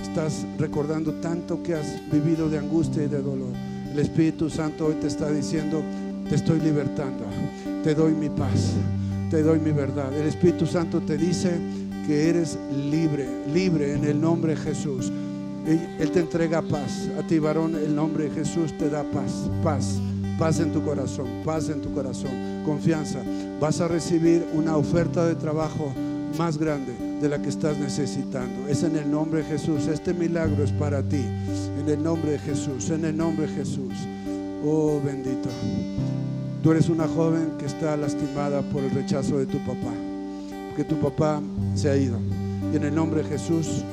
estás 0.01 0.47
recordando 0.57 1.13
tanto 1.21 1.61
que 1.61 1.75
has 1.75 2.01
vivido 2.11 2.49
de 2.49 2.57
angustia 2.57 3.03
y 3.03 3.07
de 3.07 3.21
dolor. 3.21 3.53
El 3.91 3.99
Espíritu 3.99 4.49
Santo 4.49 4.87
hoy 4.87 4.95
te 4.95 5.05
está 5.05 5.29
diciendo, 5.29 5.83
te 6.29 6.35
estoy 6.35 6.59
libertando, 6.59 7.25
te 7.83 7.93
doy 7.93 8.13
mi 8.13 8.29
paz 8.29 8.73
te 9.29 9.43
doy 9.43 9.59
mi 9.59 9.71
verdad. 9.71 10.13
El 10.13 10.27
Espíritu 10.27 10.65
Santo 10.65 11.01
te 11.01 11.17
dice 11.17 11.51
que 12.07 12.29
eres 12.29 12.57
libre, 12.89 13.27
libre 13.53 13.93
en 13.93 14.05
el 14.05 14.19
nombre 14.19 14.55
de 14.55 14.61
Jesús. 14.61 15.11
Él 15.65 16.11
te 16.11 16.19
entrega 16.19 16.61
paz. 16.61 17.09
A 17.19 17.27
ti, 17.27 17.39
varón, 17.39 17.75
el 17.75 17.95
nombre 17.95 18.25
de 18.25 18.31
Jesús 18.31 18.77
te 18.77 18.89
da 18.89 19.03
paz, 19.03 19.49
paz, 19.63 19.99
paz 20.37 20.59
en 20.59 20.71
tu 20.71 20.83
corazón, 20.83 21.27
paz 21.43 21.69
en 21.69 21.81
tu 21.81 21.91
corazón, 21.93 22.31
confianza. 22.63 23.19
Vas 23.59 23.81
a 23.81 23.87
recibir 23.87 24.45
una 24.53 24.77
oferta 24.77 25.25
de 25.25 25.35
trabajo 25.35 25.91
más 26.37 26.57
grande, 26.57 26.93
de 27.19 27.27
la 27.27 27.41
que 27.41 27.49
estás 27.49 27.77
necesitando. 27.77 28.69
Es 28.69 28.83
en 28.83 28.95
el 28.95 29.09
nombre 29.09 29.41
de 29.41 29.49
Jesús. 29.49 29.87
Este 29.87 30.13
milagro 30.13 30.63
es 30.63 30.71
para 30.71 31.01
ti. 31.01 31.25
En 31.79 31.89
el 31.89 32.03
nombre 32.03 32.31
de 32.31 32.39
Jesús. 32.39 32.89
En 32.89 33.05
el 33.05 33.17
nombre 33.17 33.47
de 33.47 33.53
Jesús. 33.53 33.93
Oh 34.65 34.99
bendito. 35.03 35.49
Tú 36.63 36.71
eres 36.71 36.89
una 36.89 37.07
joven 37.07 37.53
que 37.59 37.65
está 37.65 37.95
lastimada 37.95 38.61
por 38.61 38.83
el 38.83 38.91
rechazo 38.91 39.37
de 39.37 39.45
tu 39.45 39.59
papá. 39.59 39.93
Porque 40.69 40.83
tu 40.83 40.99
papá 40.99 41.41
se 41.75 41.89
ha 41.89 41.95
ido. 41.95 42.17
Y 42.73 42.77
en 42.77 42.83
el 42.83 42.95
nombre 42.95 43.21
de 43.21 43.29
Jesús, 43.29 43.83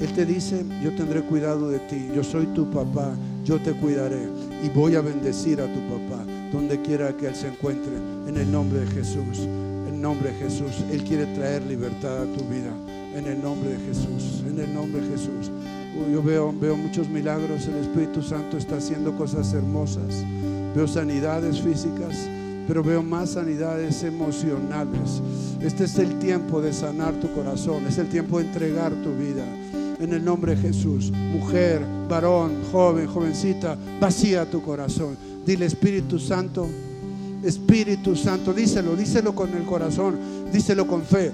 Él 0.00 0.12
te 0.14 0.24
dice, 0.24 0.64
yo 0.82 0.94
tendré 0.94 1.22
cuidado 1.22 1.68
de 1.68 1.78
ti. 1.80 2.08
Yo 2.14 2.24
soy 2.24 2.46
tu 2.46 2.70
papá. 2.70 3.14
Yo 3.44 3.60
te 3.60 3.72
cuidaré. 3.72 4.28
Y 4.62 4.68
voy 4.70 4.96
a 4.96 5.02
bendecir 5.02 5.60
a 5.60 5.72
tu 5.72 5.80
papá 5.80 6.24
donde 6.52 6.80
quiera 6.80 7.14
que 7.16 7.28
Él 7.28 7.34
se 7.34 7.48
encuentre. 7.48 7.92
En 8.26 8.36
el 8.36 8.50
nombre 8.50 8.80
de 8.80 8.86
Jesús 8.86 9.46
nombre 10.04 10.30
de 10.32 10.38
Jesús. 10.38 10.84
Él 10.92 11.02
quiere 11.02 11.24
traer 11.34 11.62
libertad 11.62 12.22
a 12.22 12.26
tu 12.26 12.44
vida. 12.44 12.72
En 13.16 13.26
el 13.26 13.42
nombre 13.42 13.70
de 13.70 13.78
Jesús. 13.86 14.44
En 14.46 14.60
el 14.60 14.74
nombre 14.74 15.00
de 15.00 15.16
Jesús. 15.16 15.50
Yo 16.10 16.22
veo, 16.22 16.52
veo 16.52 16.76
muchos 16.76 17.08
milagros. 17.08 17.66
El 17.66 17.76
Espíritu 17.76 18.22
Santo 18.22 18.56
está 18.56 18.76
haciendo 18.76 19.16
cosas 19.16 19.52
hermosas. 19.52 20.24
Veo 20.74 20.88
sanidades 20.88 21.60
físicas, 21.60 22.28
pero 22.66 22.82
veo 22.82 23.02
más 23.02 23.30
sanidades 23.30 24.02
emocionales. 24.02 25.22
Este 25.60 25.84
es 25.84 25.98
el 25.98 26.18
tiempo 26.18 26.60
de 26.60 26.72
sanar 26.72 27.14
tu 27.14 27.32
corazón. 27.32 27.86
Es 27.86 27.98
el 27.98 28.08
tiempo 28.08 28.38
de 28.38 28.46
entregar 28.46 28.92
tu 28.92 29.14
vida. 29.14 29.44
En 30.00 30.12
el 30.12 30.24
nombre 30.24 30.56
de 30.56 30.62
Jesús. 30.62 31.12
Mujer, 31.12 31.80
varón, 32.08 32.52
joven, 32.72 33.06
jovencita, 33.06 33.76
vacía 34.00 34.50
tu 34.50 34.62
corazón. 34.62 35.16
Dile 35.46 35.66
Espíritu 35.66 36.18
Santo. 36.18 36.68
Espíritu 37.44 38.16
Santo, 38.16 38.54
díselo, 38.54 38.96
díselo 38.96 39.34
con 39.34 39.54
el 39.54 39.64
corazón, 39.64 40.16
díselo 40.50 40.86
con 40.86 41.02
fe. 41.02 41.30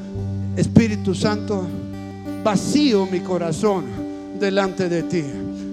Espíritu 0.56 1.14
Santo, 1.14 1.64
vacío 2.42 3.06
mi 3.06 3.20
corazón 3.20 4.09
delante 4.40 4.88
de 4.88 5.02
ti. 5.04 5.24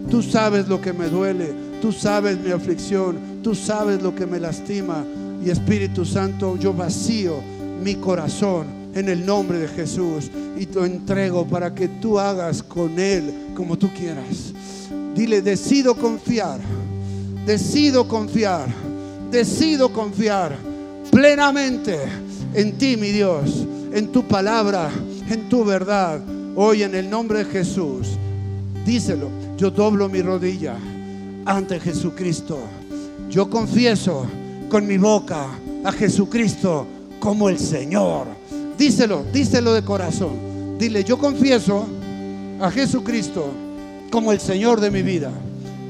Tú 0.09 0.21
sabes 0.21 0.67
lo 0.67 0.79
que 0.79 0.93
me 0.93 1.07
duele, 1.07 1.53
tú 1.81 1.91
sabes 1.91 2.37
mi 2.39 2.51
aflicción, 2.51 3.41
tú 3.41 3.55
sabes 3.55 4.01
lo 4.01 4.13
que 4.13 4.25
me 4.25 4.39
lastima. 4.39 5.03
Y 5.43 5.49
Espíritu 5.49 6.05
Santo, 6.05 6.57
yo 6.57 6.73
vacío 6.73 7.35
mi 7.83 7.95
corazón 7.95 8.67
en 8.93 9.09
el 9.09 9.25
nombre 9.25 9.59
de 9.59 9.67
Jesús 9.67 10.29
y 10.57 10.65
te 10.65 10.79
entrego 10.79 11.47
para 11.47 11.73
que 11.73 11.87
tú 11.87 12.19
hagas 12.19 12.61
con 12.61 12.99
él 12.99 13.53
como 13.55 13.77
tú 13.77 13.89
quieras. 13.93 14.53
Dile, 15.15 15.41
decido 15.41 15.95
confiar, 15.95 16.59
decido 17.45 18.07
confiar 18.07 18.67
decido 19.31 19.91
confiar 19.91 20.55
plenamente 21.11 21.97
en 22.53 22.77
ti, 22.77 22.97
mi 22.97 23.09
Dios, 23.09 23.65
en 23.91 24.11
tu 24.11 24.23
palabra, 24.23 24.89
en 25.29 25.49
tu 25.49 25.63
verdad. 25.65 26.21
Hoy 26.55 26.83
en 26.83 26.95
el 26.95 27.09
nombre 27.09 27.39
de 27.39 27.45
Jesús, 27.45 28.17
díselo, 28.87 29.29
yo 29.57 29.69
doblo 29.69 30.07
mi 30.07 30.21
rodilla 30.21 30.77
ante 31.45 31.77
Jesucristo. 31.77 32.57
Yo 33.29 33.49
confieso 33.49 34.25
con 34.69 34.87
mi 34.87 34.97
boca 34.97 35.45
a 35.83 35.91
Jesucristo 35.91 36.87
como 37.19 37.49
el 37.49 37.59
Señor. 37.59 38.27
Díselo, 38.77 39.25
díselo 39.33 39.73
de 39.73 39.83
corazón. 39.83 40.77
Dile, 40.79 41.03
yo 41.03 41.17
confieso 41.17 41.85
a 42.61 42.71
Jesucristo 42.71 43.49
como 44.09 44.31
el 44.31 44.39
Señor 44.39 44.79
de 44.79 44.89
mi 44.89 45.01
vida. 45.01 45.31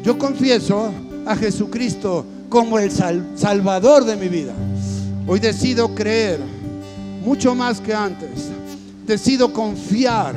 Yo 0.04 0.18
confieso 0.18 0.92
a 1.28 1.36
Jesucristo 1.36 2.26
como 2.50 2.80
el 2.80 2.90
Salvador 2.90 4.06
de 4.06 4.16
mi 4.16 4.28
vida. 4.28 4.54
Hoy 5.28 5.40
decido 5.40 5.94
creer 5.94 6.40
mucho 7.24 7.54
más 7.54 7.80
que 7.80 7.94
antes. 7.94 8.50
Decido 9.06 9.54
confiar 9.54 10.36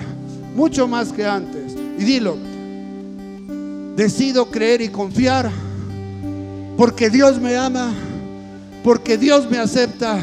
mucho 0.55 0.87
más 0.87 1.11
que 1.11 1.25
antes. 1.25 1.75
Y 1.99 2.05
dilo, 2.05 2.50
decido 3.97 4.51
creer 4.51 4.81
y 4.81 4.89
confiar 4.89 5.51
porque 6.77 7.11
Dios 7.11 7.41
me 7.41 7.57
ama, 7.57 7.93
porque 8.83 9.19
Dios 9.19 9.51
me 9.51 9.59
acepta, 9.59 10.19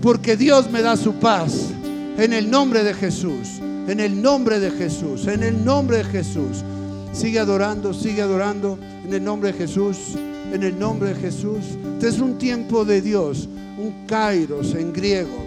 porque 0.00 0.36
Dios 0.36 0.70
me 0.70 0.82
da 0.82 0.96
su 0.96 1.14
paz. 1.14 1.70
En 2.18 2.32
el 2.32 2.50
nombre 2.50 2.82
de 2.82 2.94
Jesús, 2.94 3.60
en 3.88 4.00
el 4.00 4.22
nombre 4.22 4.58
de 4.58 4.70
Jesús, 4.70 5.26
en 5.26 5.42
el 5.42 5.62
nombre 5.64 5.98
de 5.98 6.04
Jesús. 6.04 6.64
Sigue 7.12 7.38
adorando, 7.38 7.92
sigue 7.92 8.22
adorando 8.22 8.78
en 9.04 9.12
el 9.12 9.22
nombre 9.22 9.52
de 9.52 9.58
Jesús 9.58 10.16
en 10.52 10.62
el 10.62 10.78
nombre 10.78 11.10
de 11.10 11.20
Jesús. 11.20 11.64
Este 11.94 12.08
es 12.08 12.18
un 12.20 12.38
tiempo 12.38 12.84
de 12.84 13.00
Dios, 13.00 13.48
un 13.78 14.06
kairos 14.06 14.74
en 14.74 14.92
griego. 14.92 15.45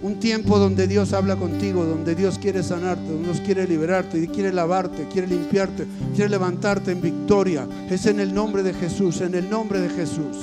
Un 0.00 0.20
tiempo 0.20 0.58
donde 0.58 0.86
Dios 0.86 1.12
habla 1.12 1.34
contigo, 1.34 1.84
donde 1.84 2.14
Dios 2.14 2.38
quiere 2.38 2.62
sanarte, 2.62 3.02
donde 3.02 3.32
Dios 3.32 3.40
quiere 3.40 3.66
liberarte, 3.66 4.28
quiere 4.28 4.52
lavarte, 4.52 5.08
quiere 5.12 5.26
limpiarte, 5.26 5.86
quiere 6.14 6.30
levantarte 6.30 6.92
en 6.92 7.00
victoria. 7.00 7.66
Es 7.90 8.06
en 8.06 8.20
el 8.20 8.32
nombre 8.32 8.62
de 8.62 8.74
Jesús, 8.74 9.20
en 9.20 9.34
el 9.34 9.50
nombre 9.50 9.80
de 9.80 9.88
Jesús. 9.88 10.36